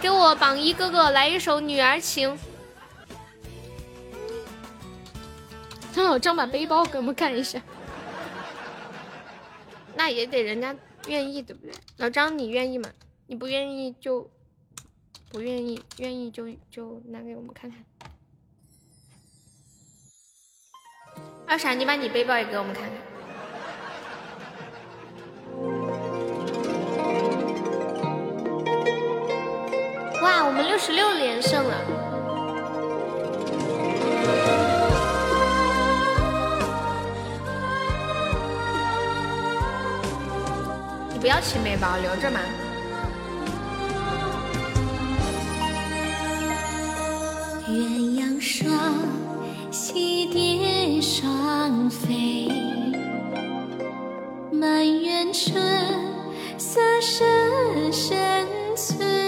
[0.00, 2.30] 给我榜一哥哥来一首《女儿情》。
[5.92, 7.60] 让老张把背包给我们看一下。
[9.96, 10.72] 那也得人家
[11.08, 11.74] 愿意，对不对？
[11.96, 12.88] 老张，你愿意吗？
[13.26, 14.30] 你不愿意就
[15.30, 17.84] 不愿意，愿意就就拿给我们看看。
[21.44, 22.92] 二傻，你把你背包也给我们看看。
[30.20, 31.74] 哇，我们六十六连胜了！
[41.12, 42.40] 你不要骑背包，留着嘛。
[47.68, 47.70] 鸳
[48.18, 48.72] 鸯双
[49.70, 52.48] 栖蝶双飞，
[54.50, 55.62] 满园春
[56.58, 59.27] 色深深翠。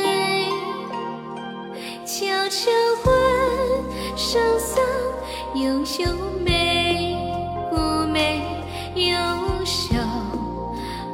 [2.20, 2.70] 悄悄
[3.06, 4.84] 问圣僧：
[5.54, 6.04] 优秀
[6.44, 7.16] 美
[7.70, 7.78] 不
[8.12, 8.42] 美？
[8.94, 9.96] 优秀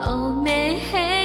[0.00, 1.15] 哦美。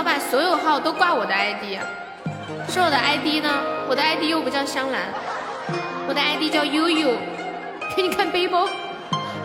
[0.00, 1.78] 要把所有号都挂我的 ID，
[2.70, 3.50] 是我的 ID 呢？
[3.86, 5.02] 我的 ID 又不叫香兰，
[6.08, 7.12] 我的 ID 叫悠悠。
[7.94, 8.66] 给你看背包，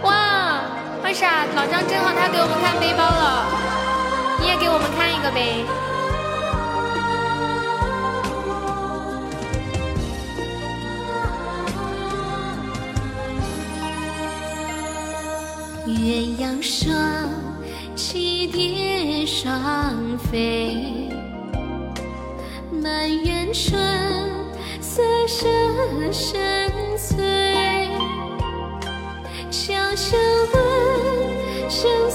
[0.03, 0.61] 哇，
[1.03, 3.45] 二傻，老张正好他给我们看背包了，
[4.39, 5.65] 你也给我们看一个呗。
[15.85, 16.95] 鸳鸯双
[17.95, 21.09] 栖蝶双飞，
[22.69, 23.79] 满园春
[24.81, 27.87] 色深深翠。
[29.49, 30.17] 悄悄
[30.53, 32.11] 问圣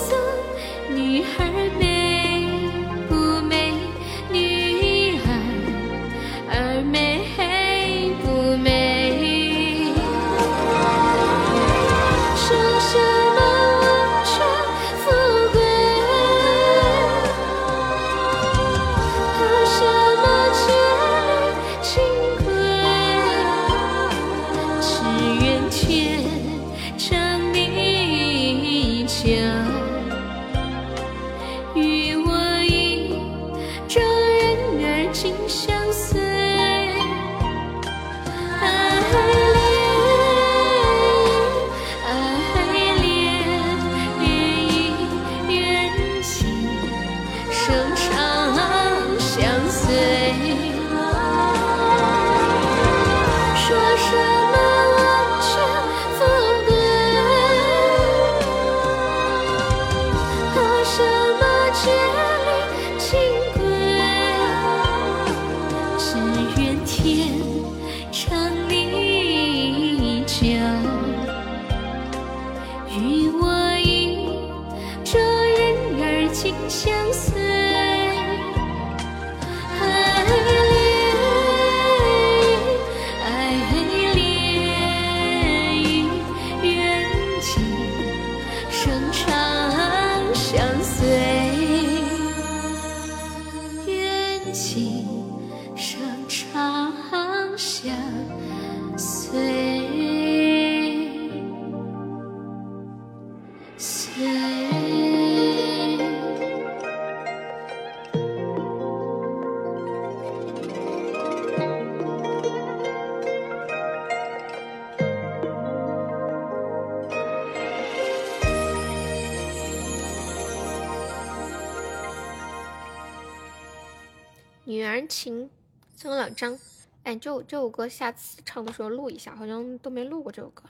[127.10, 130.62] 哎，这这首歌下次唱的时候录一下，好像都没录过这首歌。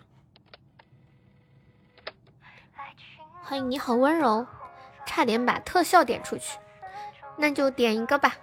[3.42, 4.46] 欢迎你好温柔，
[5.04, 6.58] 差点把特效点出去，
[7.36, 8.38] 那就点一个吧。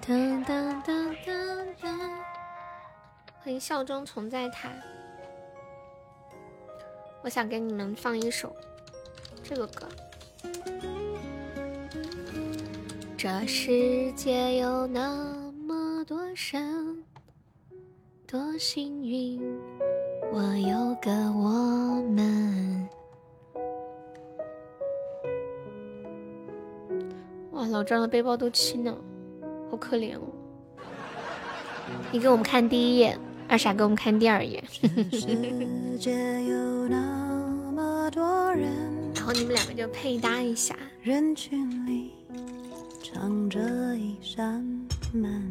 [0.00, 2.10] 噔噔噔噔噔，
[3.40, 4.70] 欢迎笑中存在塔。
[7.20, 8.56] 我想给你们放一首
[9.42, 9.86] 这个歌。
[13.18, 17.02] 这世界有那么多人，
[18.26, 19.40] 多幸运，
[20.30, 22.86] 我有个我们。
[27.52, 28.94] 哇，老张的背包都轻了，
[29.70, 30.20] 好可怜哦。
[32.12, 34.62] 你给我们看第一页，二傻给我们看第二页。
[39.14, 40.76] 然后你们两个就配搭一下。
[41.02, 42.12] 人群里
[43.18, 43.58] 藏着
[43.96, 44.62] 一扇
[45.14, 45.42] 门，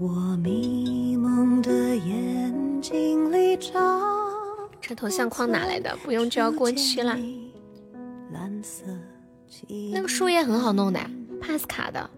[0.00, 3.72] 我迷蒙的眼睛里照。
[4.80, 5.96] 这头像框哪来的？
[6.02, 7.16] 不用就要过期了。
[9.92, 10.98] 那个树叶很好弄的
[11.40, 12.10] ，pass 卡的，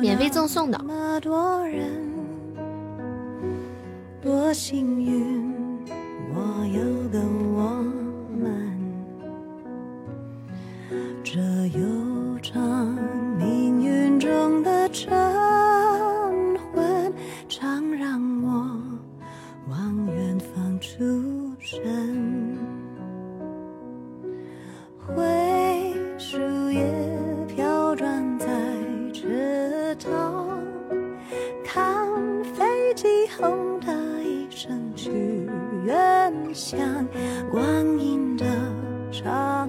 [0.00, 1.20] 免费赠送的。
[4.22, 5.84] 多幸运，
[6.34, 7.20] 我有个
[7.54, 7.84] 我
[11.30, 11.38] 这
[11.78, 12.96] 悠长
[13.36, 15.10] 命运中的晨
[16.72, 17.12] 昏，
[17.50, 18.48] 常让我
[19.68, 20.96] 望远方出
[21.58, 22.56] 神。
[24.98, 26.38] 灰树
[26.70, 26.90] 叶
[27.46, 28.46] 飘转在
[29.12, 30.58] 池塘，
[31.62, 32.08] 看
[32.42, 33.06] 飞机
[33.38, 33.92] 轰的
[34.22, 34.48] 一。
[34.50, 35.10] 声去
[35.84, 36.80] 远乡，
[37.50, 37.60] 光
[37.98, 38.46] 阴的
[39.12, 39.68] 长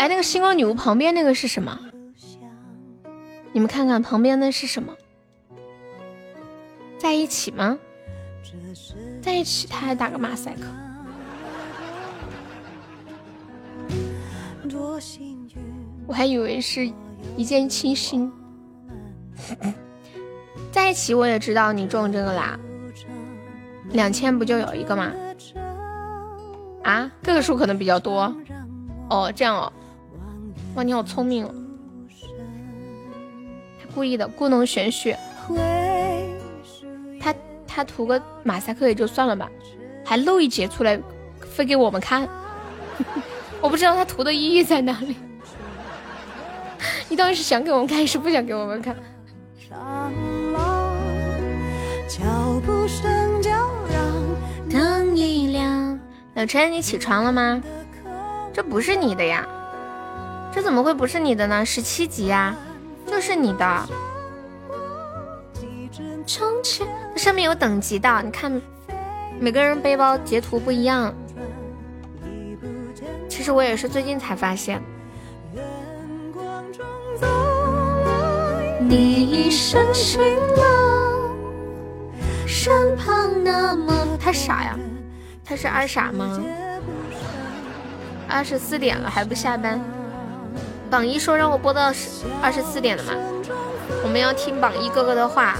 [0.00, 1.78] 哎，那个星光女巫旁边那个是什么？
[3.52, 4.94] 你们看看旁边那是什么？
[6.96, 7.78] 在一起吗？
[9.20, 10.62] 在一起，他还打个马赛克。
[16.06, 16.90] 我还以为是
[17.36, 18.32] 一见倾心。
[20.72, 22.58] 在一起，我也知道你中这个啦。
[23.90, 25.12] 两千不就有一个吗？
[26.84, 28.34] 啊，个数可能比较多。
[29.10, 29.70] 哦，这样哦。
[30.74, 31.54] 哇，你好聪明哦。
[33.80, 35.14] 他故意的，故弄玄虚。
[37.20, 37.34] 他
[37.66, 39.50] 他涂个马赛克也就算了吧，
[40.04, 41.00] 还露一截出来，
[41.40, 42.28] 非给我们看。
[43.60, 45.16] 我不知道他涂的意义在哪里。
[47.08, 48.96] 你到底是想给我们看，还是不想给我们看？
[52.08, 53.68] 脚步声叫
[54.70, 55.98] 灯一亮，
[56.34, 57.60] 老陈，你起床了吗？
[58.52, 59.46] 这不是你的呀，
[60.52, 61.64] 这怎么会不是你的呢？
[61.64, 62.54] 十七级呀，
[63.06, 63.88] 就是你的。
[66.26, 68.60] 这上面有等级的，你看，
[69.38, 71.12] 每个人背包截图不一样。
[73.28, 74.82] 其实我也是最近才发现。
[78.80, 80.20] 你一身晴
[80.56, 81.36] 朗，
[82.46, 83.92] 身旁那么。
[84.18, 84.78] 他傻呀？
[85.44, 86.40] 他是二傻吗？
[88.28, 89.80] 二十四点了还不下班？
[90.90, 93.12] 榜一说让我播到十二十四点的嘛？
[94.02, 95.56] 我们要听榜一哥哥的话。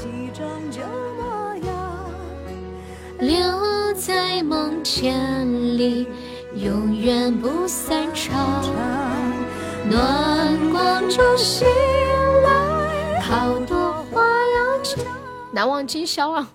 [3.21, 6.09] 留在梦田里，
[6.57, 8.65] 永远不散场。
[9.89, 11.69] 暖光中醒
[12.43, 15.05] 来，好多话要讲。
[15.53, 16.51] 难忘今宵啊！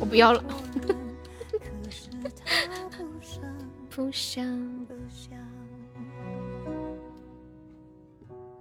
[0.00, 0.42] 我不要了。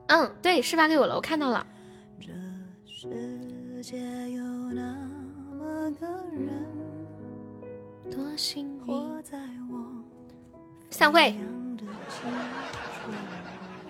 [0.07, 1.65] 嗯，对，是发给我了，我看到了。
[10.89, 11.35] 散会，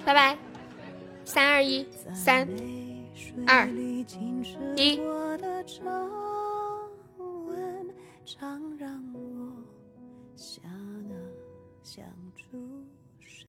[0.06, 0.38] 拜拜。
[1.24, 2.48] 三二一，三
[3.46, 3.68] 二
[4.76, 5.00] 一。
[8.26, 9.20] 常让我
[10.36, 11.16] 想啊
[11.82, 12.04] 想
[12.36, 12.87] 出。